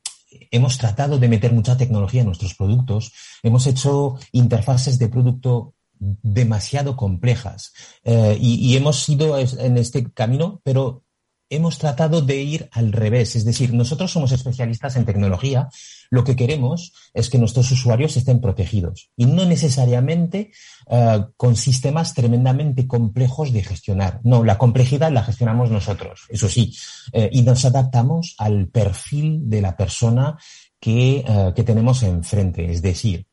hemos 0.50 0.76
tratado 0.78 1.18
de 1.18 1.28
meter 1.28 1.52
mucha 1.52 1.76
tecnología 1.76 2.20
en 2.20 2.26
nuestros 2.26 2.54
productos. 2.54 3.12
Hemos 3.42 3.66
hecho 3.66 4.16
interfaces 4.32 4.98
de 4.98 5.08
producto 5.08 5.74
demasiado 5.98 6.96
complejas 6.96 7.72
eh, 8.02 8.36
y, 8.40 8.54
y, 8.54 8.76
hemos 8.76 9.08
ido 9.08 9.38
en 9.38 9.78
este 9.78 10.10
camino, 10.12 10.60
pero 10.64 11.04
hemos 11.48 11.78
tratado 11.78 12.22
de 12.22 12.42
ir 12.42 12.68
al 12.72 12.92
revés. 12.92 13.36
Es 13.36 13.44
decir, 13.44 13.72
nosotros 13.72 14.10
somos 14.10 14.32
especialistas 14.32 14.96
en 14.96 15.04
tecnología. 15.04 15.68
Lo 16.12 16.24
que 16.24 16.36
queremos 16.36 16.92
es 17.14 17.30
que 17.30 17.38
nuestros 17.38 17.70
usuarios 17.70 18.18
estén 18.18 18.38
protegidos 18.38 19.08
y 19.16 19.24
no 19.24 19.46
necesariamente 19.46 20.52
uh, 20.88 21.32
con 21.38 21.56
sistemas 21.56 22.12
tremendamente 22.12 22.86
complejos 22.86 23.50
de 23.50 23.64
gestionar. 23.64 24.20
No, 24.22 24.44
la 24.44 24.58
complejidad 24.58 25.10
la 25.10 25.24
gestionamos 25.24 25.70
nosotros, 25.70 26.26
eso 26.28 26.50
sí, 26.50 26.76
uh, 27.14 27.28
y 27.32 27.40
nos 27.40 27.64
adaptamos 27.64 28.34
al 28.36 28.68
perfil 28.68 29.48
de 29.48 29.62
la 29.62 29.74
persona 29.74 30.36
que, 30.78 31.24
uh, 31.26 31.54
que 31.54 31.64
tenemos 31.64 32.02
enfrente. 32.02 32.70
Es 32.70 32.82
decir, 32.82 33.26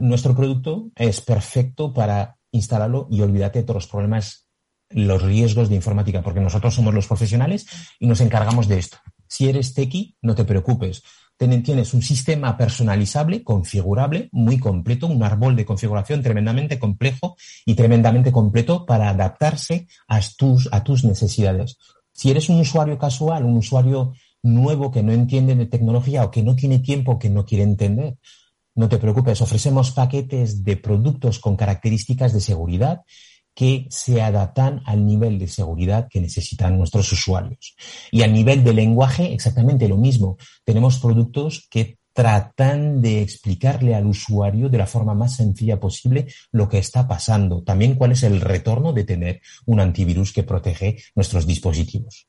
nuestro 0.00 0.36
producto 0.36 0.90
es 0.96 1.22
perfecto 1.22 1.94
para 1.94 2.36
instalarlo 2.52 3.08
y 3.10 3.22
olvídate 3.22 3.60
de 3.60 3.64
todos 3.64 3.76
los 3.76 3.86
problemas 3.86 4.46
los 4.90 5.22
riesgos 5.22 5.70
de 5.70 5.76
informática, 5.76 6.20
porque 6.20 6.40
nosotros 6.40 6.74
somos 6.74 6.92
los 6.92 7.06
profesionales 7.06 7.66
y 7.98 8.06
nos 8.06 8.20
encargamos 8.20 8.68
de 8.68 8.78
esto. 8.78 8.98
Si 9.26 9.48
eres 9.48 9.72
tequi, 9.72 10.16
no 10.20 10.34
te 10.34 10.44
preocupes. 10.44 11.02
Tienes 11.40 11.94
un 11.94 12.02
sistema 12.02 12.54
personalizable, 12.54 13.42
configurable, 13.42 14.28
muy 14.30 14.58
completo, 14.58 15.06
un 15.06 15.22
árbol 15.22 15.56
de 15.56 15.64
configuración 15.64 16.22
tremendamente 16.22 16.78
complejo 16.78 17.34
y 17.64 17.74
tremendamente 17.74 18.30
completo 18.30 18.84
para 18.84 19.08
adaptarse 19.08 19.88
a 20.06 20.20
tus, 20.36 20.68
a 20.70 20.84
tus 20.84 21.02
necesidades. 21.02 21.78
Si 22.12 22.30
eres 22.30 22.50
un 22.50 22.60
usuario 22.60 22.98
casual, 22.98 23.46
un 23.46 23.56
usuario 23.56 24.12
nuevo 24.42 24.90
que 24.90 25.02
no 25.02 25.12
entiende 25.12 25.54
de 25.54 25.64
tecnología 25.64 26.24
o 26.24 26.30
que 26.30 26.42
no 26.42 26.54
tiene 26.56 26.80
tiempo, 26.80 27.18
que 27.18 27.30
no 27.30 27.46
quiere 27.46 27.64
entender, 27.64 28.18
no 28.74 28.90
te 28.90 28.98
preocupes, 28.98 29.40
ofrecemos 29.40 29.92
paquetes 29.92 30.62
de 30.62 30.76
productos 30.76 31.38
con 31.38 31.56
características 31.56 32.34
de 32.34 32.42
seguridad 32.42 33.00
que 33.60 33.86
se 33.90 34.22
adaptan 34.22 34.80
al 34.86 35.04
nivel 35.04 35.38
de 35.38 35.46
seguridad 35.46 36.08
que 36.08 36.18
necesitan 36.18 36.78
nuestros 36.78 37.12
usuarios. 37.12 37.76
Y 38.10 38.22
a 38.22 38.26
nivel 38.26 38.64
de 38.64 38.72
lenguaje, 38.72 39.34
exactamente 39.34 39.86
lo 39.86 39.98
mismo. 39.98 40.38
Tenemos 40.64 40.98
productos 40.98 41.68
que 41.70 41.98
tratan 42.14 43.02
de 43.02 43.20
explicarle 43.20 43.94
al 43.94 44.06
usuario 44.06 44.70
de 44.70 44.78
la 44.78 44.86
forma 44.86 45.12
más 45.12 45.36
sencilla 45.36 45.78
posible 45.78 46.28
lo 46.52 46.70
que 46.70 46.78
está 46.78 47.06
pasando. 47.06 47.62
También 47.62 47.96
cuál 47.96 48.12
es 48.12 48.22
el 48.22 48.40
retorno 48.40 48.94
de 48.94 49.04
tener 49.04 49.42
un 49.66 49.80
antivirus 49.80 50.32
que 50.32 50.42
protege 50.42 50.96
nuestros 51.14 51.46
dispositivos. 51.46 52.28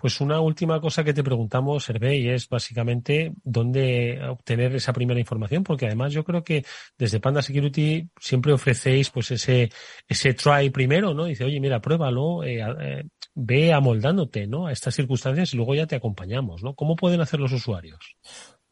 Pues 0.00 0.20
una 0.20 0.40
última 0.40 0.80
cosa 0.80 1.02
que 1.02 1.12
te 1.12 1.24
preguntamos, 1.24 1.88
Hervé, 1.88 2.32
es 2.32 2.48
básicamente 2.48 3.32
dónde 3.42 4.20
obtener 4.28 4.76
esa 4.76 4.92
primera 4.92 5.18
información, 5.18 5.64
porque 5.64 5.86
además 5.86 6.12
yo 6.12 6.22
creo 6.22 6.44
que 6.44 6.64
desde 6.96 7.18
Panda 7.18 7.42
Security 7.42 8.08
siempre 8.20 8.52
ofrecéis 8.52 9.10
pues 9.10 9.32
ese, 9.32 9.72
ese 10.06 10.34
try 10.34 10.70
primero, 10.70 11.14
¿no? 11.14 11.24
Dice, 11.24 11.42
oye, 11.42 11.58
mira, 11.58 11.80
pruébalo, 11.80 12.44
eh, 12.44 12.64
eh, 12.80 13.08
ve 13.34 13.72
amoldándote, 13.72 14.46
¿no? 14.46 14.68
A 14.68 14.72
estas 14.72 14.94
circunstancias 14.94 15.52
y 15.52 15.56
luego 15.56 15.74
ya 15.74 15.88
te 15.88 15.96
acompañamos, 15.96 16.62
¿no? 16.62 16.76
¿Cómo 16.76 16.94
pueden 16.94 17.20
hacer 17.20 17.40
los 17.40 17.50
usuarios? 17.50 17.98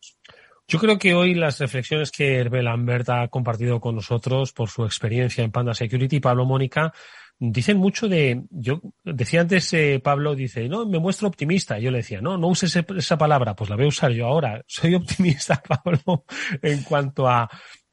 Yo 0.71 0.79
creo 0.79 0.99
que 0.99 1.15
hoy 1.15 1.35
las 1.35 1.59
reflexiones 1.61 2.11
que 2.11 2.37
Hervé 2.37 2.63
Lambert 2.63 3.09
ha 3.09 3.29
compartido 3.29 3.81
con 3.81 3.95
nosotros 3.95 4.53
por 4.53 4.69
su 4.69 4.85
experiencia 4.85 5.43
en 5.43 5.51
Panda 5.51 5.73
Security, 5.73 6.21
Pablo 6.21 6.45
Mónica, 6.45 6.93
dicen 7.39 7.79
mucho 7.79 8.07
de, 8.07 8.43
yo 8.51 8.83
decía 9.03 9.41
antes 9.41 9.73
eh, 9.73 9.99
Pablo, 10.05 10.35
dice, 10.35 10.69
no, 10.69 10.85
me 10.85 10.99
muestro 10.99 11.27
optimista. 11.27 11.79
Yo 11.79 11.91
le 11.91 11.99
decía, 11.99 12.21
no, 12.21 12.37
no 12.37 12.49
uses 12.49 12.77
esa 12.77 13.17
palabra, 13.17 13.57
pues 13.57 13.71
la 13.71 13.77
voy 13.77 13.87
a 13.87 13.89
usar 13.89 14.13
yo 14.13 14.27
ahora. 14.27 14.63
Soy 14.67 14.95
optimista, 14.95 15.63
Pablo, 15.85 16.27
en 16.61 16.83
cuanto 16.83 17.27
a 17.27 17.49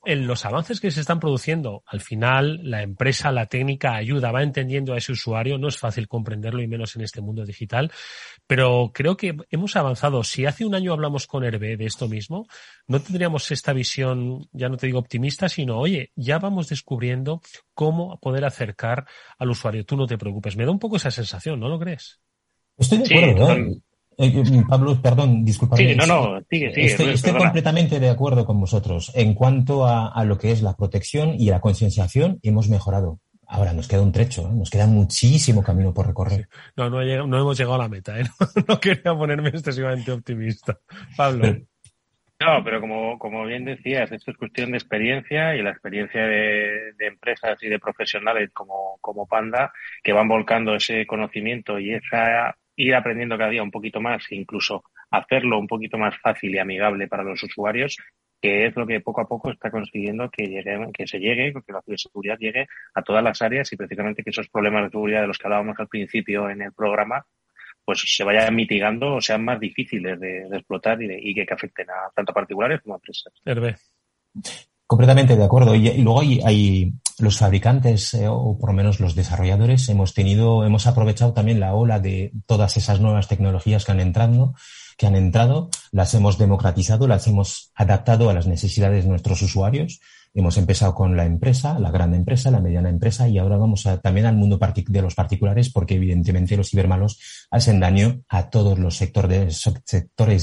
en 0.05 0.27
los 0.27 0.45
avances 0.45 0.79
que 0.79 0.91
se 0.91 1.01
están 1.01 1.19
produciendo, 1.19 1.83
al 1.85 2.01
final 2.01 2.59
la 2.63 2.81
empresa, 2.81 3.31
la 3.31 3.47
técnica 3.47 3.95
ayuda, 3.95 4.31
va 4.31 4.43
entendiendo 4.43 4.93
a 4.93 4.97
ese 4.97 5.11
usuario, 5.11 5.57
no 5.57 5.67
es 5.67 5.77
fácil 5.77 6.07
comprenderlo 6.07 6.61
y 6.61 6.67
menos 6.67 6.95
en 6.95 7.01
este 7.01 7.21
mundo 7.21 7.45
digital, 7.45 7.91
pero 8.47 8.91
creo 8.93 9.17
que 9.17 9.35
hemos 9.49 9.75
avanzado. 9.75 10.23
Si 10.23 10.45
hace 10.45 10.65
un 10.65 10.75
año 10.75 10.93
hablamos 10.93 11.27
con 11.27 11.43
Hervé 11.43 11.77
de 11.77 11.85
esto 11.85 12.07
mismo, 12.07 12.47
no 12.87 13.01
tendríamos 13.01 13.51
esta 13.51 13.73
visión, 13.73 14.47
ya 14.51 14.69
no 14.69 14.77
te 14.77 14.87
digo 14.87 14.99
optimista, 14.99 15.49
sino, 15.49 15.79
oye, 15.79 16.11
ya 16.15 16.39
vamos 16.39 16.69
descubriendo 16.69 17.41
cómo 17.73 18.19
poder 18.19 18.45
acercar 18.45 19.05
al 19.37 19.49
usuario. 19.49 19.85
Tú 19.85 19.97
no 19.97 20.07
te 20.07 20.17
preocupes. 20.17 20.55
Me 20.55 20.65
da 20.65 20.71
un 20.71 20.79
poco 20.79 20.97
esa 20.97 21.11
sensación, 21.11 21.59
¿no 21.59 21.69
lo 21.69 21.79
crees? 21.79 22.19
Estoy 22.77 22.99
de 22.99 23.05
acuerdo. 23.05 23.51
¿eh? 23.51 23.59
Eh, 23.59 23.81
eh, 24.17 24.63
Pablo, 24.67 25.01
perdón, 25.01 25.43
disculpa. 25.43 25.75
Sí, 25.77 25.95
no, 25.95 26.05
no, 26.05 26.41
sigue, 26.49 26.73
sigue. 26.73 27.11
Estoy, 27.13 27.33
completamente 27.33 27.99
de 27.99 28.09
acuerdo 28.09 28.45
con 28.45 28.59
vosotros. 28.59 29.11
En 29.15 29.33
cuanto 29.33 29.85
a, 29.85 30.23
lo 30.25 30.37
que 30.37 30.51
es 30.51 30.61
la 30.61 30.75
protección 30.75 31.35
y 31.37 31.49
la 31.49 31.59
concienciación, 31.59 32.39
hemos 32.43 32.69
mejorado. 32.69 33.19
Ahora 33.47 33.73
nos 33.73 33.87
queda 33.87 34.01
un 34.01 34.11
trecho, 34.11 34.49
¿eh? 34.49 34.53
nos 34.53 34.71
queda 34.71 34.87
muchísimo 34.87 35.63
camino 35.63 35.93
por 35.93 36.07
recorrer. 36.07 36.47
No, 36.75 36.89
no, 36.89 37.01
hemos 37.01 37.57
llegado 37.57 37.75
a 37.75 37.79
la 37.79 37.89
meta. 37.89 38.15
No, 38.67 38.79
quería 38.79 39.13
ponerme 39.13 39.49
excesivamente 39.49 40.11
optimista. 40.11 40.79
Pablo. 41.15 41.55
no, 42.39 42.63
pero 42.63 42.81
como, 42.81 43.19
como 43.19 43.45
bien 43.45 43.65
decías, 43.65 44.11
esto 44.11 44.31
es 44.31 44.37
cuestión 44.37 44.71
de 44.71 44.77
experiencia 44.77 45.55
y 45.55 45.61
la 45.61 45.69
experiencia 45.69 46.23
de, 46.25 46.93
de, 46.97 47.05
empresas 47.05 47.61
y 47.61 47.69
de 47.69 47.77
profesionales 47.77 48.49
como, 48.51 48.97
como 48.99 49.27
Panda 49.27 49.71
que 50.03 50.13
van 50.13 50.27
volcando 50.27 50.73
ese 50.73 51.05
conocimiento 51.05 51.77
y 51.77 51.93
esa 51.93 52.55
ir 52.75 52.95
aprendiendo 52.95 53.37
cada 53.37 53.49
día 53.49 53.63
un 53.63 53.71
poquito 53.71 54.01
más 54.01 54.23
e 54.31 54.35
incluso 54.35 54.83
hacerlo 55.11 55.59
un 55.59 55.67
poquito 55.67 55.97
más 55.97 56.17
fácil 56.19 56.53
y 56.53 56.59
amigable 56.59 57.07
para 57.07 57.23
los 57.23 57.41
usuarios, 57.43 57.97
que 58.41 58.67
es 58.67 58.75
lo 58.75 58.85
que 58.85 58.99
poco 59.01 59.21
a 59.21 59.27
poco 59.27 59.51
está 59.51 59.71
consiguiendo 59.71 60.29
que 60.29 60.45
llegue, 60.47 60.89
que 60.93 61.07
se 61.07 61.19
llegue, 61.19 61.53
que 61.65 61.73
la 61.73 61.81
ciberseguridad 61.81 62.37
llegue 62.37 62.67
a 62.93 63.01
todas 63.01 63.23
las 63.23 63.41
áreas 63.41 63.71
y 63.71 63.77
precisamente 63.77 64.23
que 64.23 64.29
esos 64.29 64.49
problemas 64.49 64.83
de 64.83 64.89
seguridad 64.89 65.21
de 65.21 65.27
los 65.27 65.37
que 65.37 65.47
hablábamos 65.47 65.79
al 65.79 65.87
principio 65.87 66.49
en 66.49 66.61
el 66.61 66.73
programa, 66.73 67.25
pues 67.83 68.03
se 68.05 68.23
vayan 68.23 68.55
mitigando 68.55 69.15
o 69.15 69.21
sean 69.21 69.43
más 69.45 69.59
difíciles 69.59 70.19
de, 70.19 70.47
explotar 70.51 71.01
y, 71.01 71.33
que, 71.33 71.45
afecten 71.51 71.89
a 71.89 72.09
tanto 72.13 72.31
a 72.31 72.35
particulares 72.35 72.81
como 72.81 72.95
a 72.95 72.97
empresas. 72.97 73.33
Completamente 74.87 75.35
de 75.35 75.43
acuerdo. 75.43 75.75
Y, 75.75 76.01
luego 76.01 76.21
hay, 76.21 76.91
los 77.19 77.37
fabricantes 77.37 78.13
eh, 78.13 78.27
o 78.27 78.57
por 78.57 78.69
lo 78.69 78.75
menos 78.75 78.99
los 78.99 79.15
desarrolladores 79.15 79.87
hemos 79.89 80.13
tenido, 80.13 80.65
hemos 80.65 80.87
aprovechado 80.87 81.33
también 81.33 81.59
la 81.59 81.73
ola 81.73 81.99
de 81.99 82.33
todas 82.45 82.77
esas 82.77 82.99
nuevas 82.99 83.27
tecnologías 83.27 83.85
que 83.85 83.91
han 83.91 83.99
entrado, 83.99 84.53
que 84.97 85.07
han 85.07 85.15
entrado, 85.15 85.69
las 85.91 86.13
hemos 86.13 86.37
democratizado, 86.37 87.07
las 87.07 87.27
hemos 87.27 87.71
adaptado 87.75 88.29
a 88.29 88.33
las 88.33 88.47
necesidades 88.47 89.03
de 89.03 89.09
nuestros 89.09 89.41
usuarios. 89.41 90.01
Hemos 90.33 90.57
empezado 90.57 90.93
con 90.93 91.15
la 91.15 91.25
empresa, 91.25 91.79
la 91.79 91.91
gran 91.91 92.13
empresa, 92.13 92.51
la 92.51 92.59
mediana 92.59 92.89
empresa 92.89 93.29
y 93.29 93.37
ahora 93.37 93.55
vamos 93.55 93.85
a, 93.85 94.01
también 94.01 94.25
al 94.25 94.35
mundo 94.35 94.59
de 94.59 95.01
los 95.01 95.15
particulares 95.15 95.69
porque 95.71 95.95
evidentemente 95.95 96.57
los 96.57 96.69
cibermalos 96.69 97.19
hacen 97.49 97.79
daño 97.79 98.21
a 98.27 98.49
todos 98.49 98.77
los 98.77 98.97
sectores, 98.97 99.63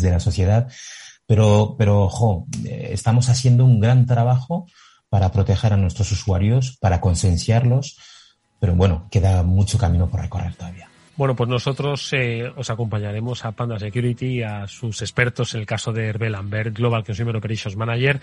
de 0.03 0.11
la 0.11 0.21
sociedad 0.21 0.69
pero, 1.27 1.77
pero, 1.79 2.03
ojo, 2.03 2.47
eh, 2.65 2.91
estamos 2.93 3.29
haciendo 3.29 3.65
un 3.65 3.81
gran 3.81 4.07
trabajo 4.07 4.67
para 5.13 5.31
proteger 5.31 5.75
a 5.75 5.77
nuestros 5.77 6.11
usuarios, 6.11 6.79
para 6.81 6.99
concienciarlos, 6.99 7.99
pero 8.59 8.75
bueno, 8.75 9.09
queda 9.11 9.43
mucho 9.43 9.77
camino 9.77 10.09
por 10.09 10.23
recorrer 10.23 10.55
todavía. 10.55 10.89
Bueno, 11.19 11.37
pues 11.37 11.51
nosotros 11.51 12.11
eh, 12.15 12.51
os 12.57 12.71
acompañaremos 12.71 13.45
a 13.45 13.53
Panda 13.53 13.79
Security, 13.79 14.43
a 14.43 14.67
sus 14.67 15.03
expertos, 15.03 15.53
en 15.53 15.61
el 15.61 15.67
caso 15.67 15.93
de 15.93 16.07
Hervé 16.07 16.31
Lambert, 16.31 16.75
Global 16.75 17.05
Consumer 17.05 17.37
Operations 17.37 17.77
Manager, 17.77 18.23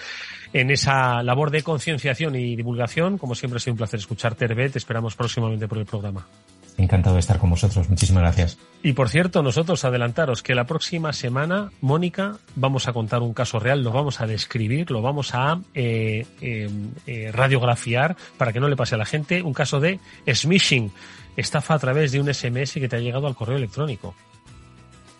en 0.51 0.71
esa 0.71 1.21
labor 1.21 1.51
de 1.51 1.61
concienciación 1.61 2.35
y 2.35 2.55
divulgación. 2.55 3.19
Como 3.19 3.35
siempre 3.35 3.57
ha 3.57 3.59
sido 3.59 3.73
un 3.73 3.77
placer 3.77 3.99
escucharte, 3.99 4.45
Hervé. 4.45 4.71
Te 4.71 4.79
esperamos 4.79 5.15
próximamente 5.15 5.67
por 5.67 5.77
el 5.77 5.85
programa. 5.85 6.25
Encantado 6.79 7.15
de 7.15 7.19
estar 7.19 7.39
con 7.39 7.49
vosotros. 7.49 7.89
Muchísimas 7.89 8.23
gracias. 8.23 8.57
Y 8.81 8.93
por 8.93 9.09
cierto, 9.09 9.43
nosotros 9.43 9.83
adelantaros 9.83 10.41
que 10.41 10.55
la 10.55 10.63
próxima 10.63 11.11
semana, 11.11 11.73
Mónica, 11.81 12.37
vamos 12.55 12.87
a 12.87 12.93
contar 12.93 13.21
un 13.21 13.33
caso 13.33 13.59
real, 13.59 13.83
lo 13.83 13.91
vamos 13.91 14.21
a 14.21 14.27
describir, 14.27 14.89
lo 14.89 15.01
vamos 15.01 15.35
a 15.35 15.59
eh, 15.73 16.25
eh, 16.39 16.69
eh, 17.05 17.31
radiografiar 17.33 18.15
para 18.37 18.53
que 18.53 18.61
no 18.61 18.69
le 18.69 18.77
pase 18.77 18.95
a 18.95 18.97
la 18.97 19.03
gente, 19.03 19.43
un 19.43 19.53
caso 19.53 19.81
de 19.81 19.99
smishing, 20.33 20.89
estafa 21.35 21.73
a 21.73 21.79
través 21.79 22.13
de 22.13 22.21
un 22.21 22.33
SMS 22.33 22.75
que 22.75 22.87
te 22.87 22.95
ha 22.95 22.99
llegado 22.99 23.27
al 23.27 23.35
correo 23.35 23.57
electrónico. 23.57 24.15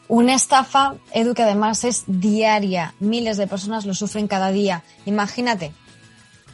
Una 0.07 0.35
estafa, 0.35 0.95
Edu, 1.13 1.33
que 1.33 1.43
además 1.43 1.83
es 1.83 2.05
diaria. 2.07 2.93
Miles 3.01 3.35
de 3.35 3.47
personas 3.47 3.85
lo 3.85 3.93
sufren 3.93 4.29
cada 4.29 4.49
día. 4.51 4.83
Imagínate, 5.05 5.73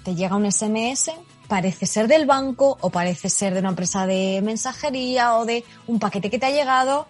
te 0.03 0.15
llega 0.15 0.35
un 0.35 0.51
SMS 0.51 1.11
parece 1.47 1.85
ser 1.85 2.07
del 2.07 2.25
banco 2.25 2.77
o 2.81 2.89
parece 2.89 3.29
ser 3.29 3.53
de 3.53 3.59
una 3.59 3.69
empresa 3.69 4.07
de 4.07 4.41
mensajería 4.43 5.35
o 5.35 5.45
de 5.45 5.63
un 5.87 5.99
paquete 5.99 6.29
que 6.29 6.39
te 6.39 6.45
ha 6.47 6.51
llegado, 6.51 7.07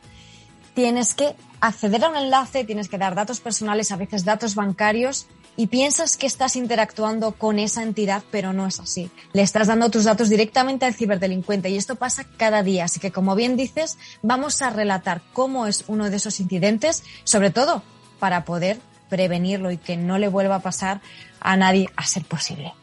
tienes 0.74 1.14
que 1.14 1.36
acceder 1.62 2.04
a 2.04 2.10
un 2.10 2.18
enlace, 2.18 2.64
tienes 2.64 2.90
que 2.90 2.98
dar 2.98 3.16
datos 3.16 3.40
personales, 3.40 3.92
a 3.92 3.96
veces 3.96 4.26
datos 4.26 4.56
bancarios, 4.56 5.28
y 5.58 5.68
piensas 5.68 6.18
que 6.18 6.28
estás 6.28 6.58
interactuando 6.58 7.32
con 7.32 7.60
esa 7.60 7.82
entidad, 7.82 8.24
pero 8.30 8.52
no 8.52 8.68
es 8.68 8.82
así. 8.82 9.10
Le 9.32 9.42
estás 9.42 9.68
dando 9.68 9.90
tus 9.90 10.04
datos 10.04 10.28
directamente 10.28 10.86
al 10.86 10.94
ciberdelincuente 10.94 11.70
y 11.70 11.78
esto 11.78 11.96
pasa 11.96 12.26
cada 12.38 12.62
día. 12.62 12.86
Así 12.86 13.00
que, 13.00 13.14
como 13.14 13.36
bien 13.36 13.56
dices, 13.56 13.98
vamos 14.22 14.62
a 14.62 14.70
relatar 14.70 15.22
cómo 15.32 15.66
es 15.66 15.86
uno 15.88 16.10
de 16.10 16.18
esos 16.18 16.42
incidentes, 16.42 17.04
sobre 17.24 17.52
todo 17.52 17.84
para 18.20 18.44
poder 18.44 18.80
prevenirlo 19.08 19.72
y 19.72 19.78
que 19.78 19.96
no 19.96 20.18
le 20.18 20.28
vuelva 20.28 20.56
a 20.56 20.60
pasar 20.60 21.00
a 21.40 21.56
nadie 21.56 21.90
a 21.96 22.06
ser 22.06 22.26
posible 22.26 22.74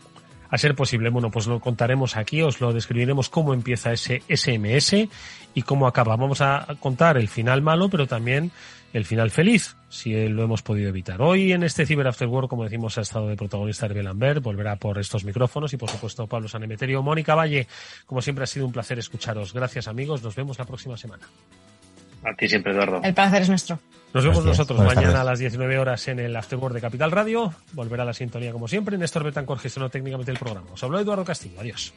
a 0.53 0.59
ser 0.59 0.74
posible. 0.74 1.09
Bueno, 1.09 1.30
pues 1.30 1.46
lo 1.46 1.59
contaremos 1.61 2.16
aquí, 2.16 2.42
os 2.42 2.61
lo 2.61 2.74
describiremos 2.74 3.30
cómo 3.30 3.55
empieza 3.55 3.90
ese 3.90 4.22
SMS 4.28 5.09
y 5.55 5.62
cómo 5.62 5.86
acaba. 5.86 6.14
Vamos 6.14 6.42
a 6.42 6.66
contar 6.78 7.16
el 7.16 7.28
final 7.28 7.62
malo, 7.62 7.88
pero 7.88 8.07
también 8.07 8.53
el 8.92 9.07
final 9.07 9.30
feliz, 9.30 9.74
si 9.88 10.28
lo 10.28 10.44
hemos 10.44 10.61
podido 10.61 10.90
evitar. 10.90 11.22
Hoy 11.22 11.53
en 11.53 11.62
este 11.62 11.86
Cyber 11.86 12.07
After 12.07 12.28
Work, 12.28 12.50
como 12.50 12.64
decimos, 12.64 12.98
ha 12.98 13.00
estado 13.00 13.28
de 13.28 13.36
protagonista 13.36 13.86
Hervé 13.86 14.03
Lambert, 14.03 14.42
volverá 14.42 14.76
por 14.76 14.98
estos 14.98 15.24
micrófonos 15.24 15.72
y 15.72 15.78
por 15.78 15.88
supuesto 15.88 16.26
Pablo 16.26 16.48
Sanemeterio. 16.48 17.03
Mónica 17.03 17.34
Valle, 17.34 17.66
como 18.05 18.20
siempre 18.20 18.44
ha 18.44 18.46
sido 18.46 18.66
un 18.66 18.72
placer 18.72 18.98
escucharos. 18.98 19.55
Gracias 19.55 19.88
amigos, 19.88 20.22
nos 20.22 20.36
vemos 20.36 20.59
la 20.59 20.66
próxima 20.66 20.98
semana. 20.98 21.26
A 22.24 22.34
ti 22.36 22.46
siempre, 22.46 22.72
Eduardo. 22.72 23.00
El 23.03 23.14
placer 23.14 23.40
es 23.40 23.48
nuestro. 23.48 23.78
Nos 24.14 24.24
vemos 24.24 24.44
nosotros 24.44 24.78
mañana 24.78 25.22
a 25.22 25.24
las 25.24 25.38
19 25.38 25.78
horas 25.78 26.06
en 26.08 26.18
el 26.18 26.36
Afterboard 26.36 26.74
de 26.74 26.80
Capital 26.82 27.10
Radio. 27.10 27.54
Volverá 27.72 28.04
la 28.04 28.12
sintonía 28.12 28.52
como 28.52 28.68
siempre. 28.68 28.98
Néstor 28.98 29.24
Betancor 29.24 29.58
gestionó 29.58 29.88
técnicamente 29.88 30.30
el 30.30 30.38
programa. 30.38 30.68
Os 30.72 30.82
habló 30.84 30.98
Eduardo 30.98 31.24
Castillo. 31.24 31.58
Adiós. 31.60 31.94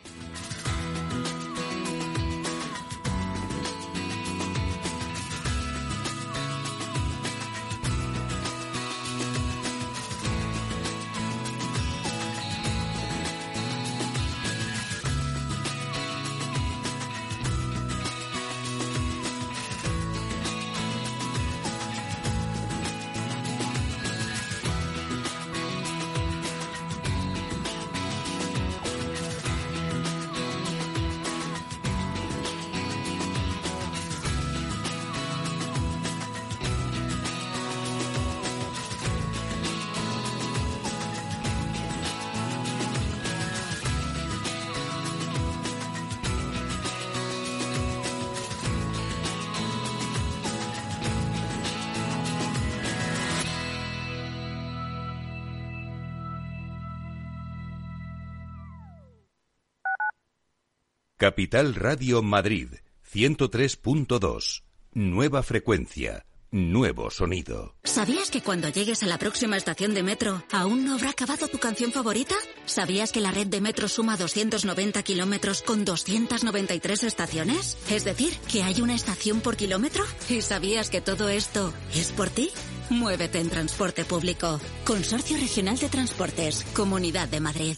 Capital 61.25 61.73
Radio 61.73 62.21
Madrid 62.21 62.67
103.2. 63.11 64.61
Nueva 64.93 65.41
frecuencia. 65.41 66.23
Nuevo 66.51 67.09
sonido. 67.09 67.73
¿Sabías 67.83 68.29
que 68.29 68.43
cuando 68.43 68.69
llegues 68.69 69.01
a 69.01 69.07
la 69.07 69.17
próxima 69.17 69.57
estación 69.57 69.95
de 69.95 70.03
metro 70.03 70.43
aún 70.51 70.85
no 70.85 70.93
habrá 70.93 71.09
acabado 71.09 71.47
tu 71.47 71.57
canción 71.57 71.91
favorita? 71.91 72.35
¿Sabías 72.67 73.11
que 73.11 73.21
la 73.21 73.31
red 73.31 73.47
de 73.47 73.59
metro 73.59 73.87
suma 73.87 74.17
290 74.17 75.01
kilómetros 75.01 75.63
con 75.63 75.83
293 75.83 77.01
estaciones? 77.05 77.75
Es 77.89 78.05
decir, 78.05 78.31
que 78.51 78.61
hay 78.61 78.81
una 78.81 78.93
estación 78.93 79.41
por 79.41 79.57
kilómetro. 79.57 80.03
¿Y 80.29 80.41
sabías 80.41 80.91
que 80.91 81.01
todo 81.01 81.29
esto 81.29 81.73
es 81.95 82.11
por 82.11 82.29
ti? 82.29 82.51
Muévete 82.91 83.39
en 83.39 83.49
transporte 83.49 84.05
público. 84.05 84.59
Consorcio 84.85 85.37
Regional 85.37 85.79
de 85.79 85.89
Transportes. 85.89 86.63
Comunidad 86.75 87.27
de 87.29 87.39
Madrid. 87.39 87.77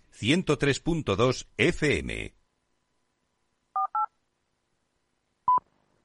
103.2 0.21 1.45
FM. 1.57 2.40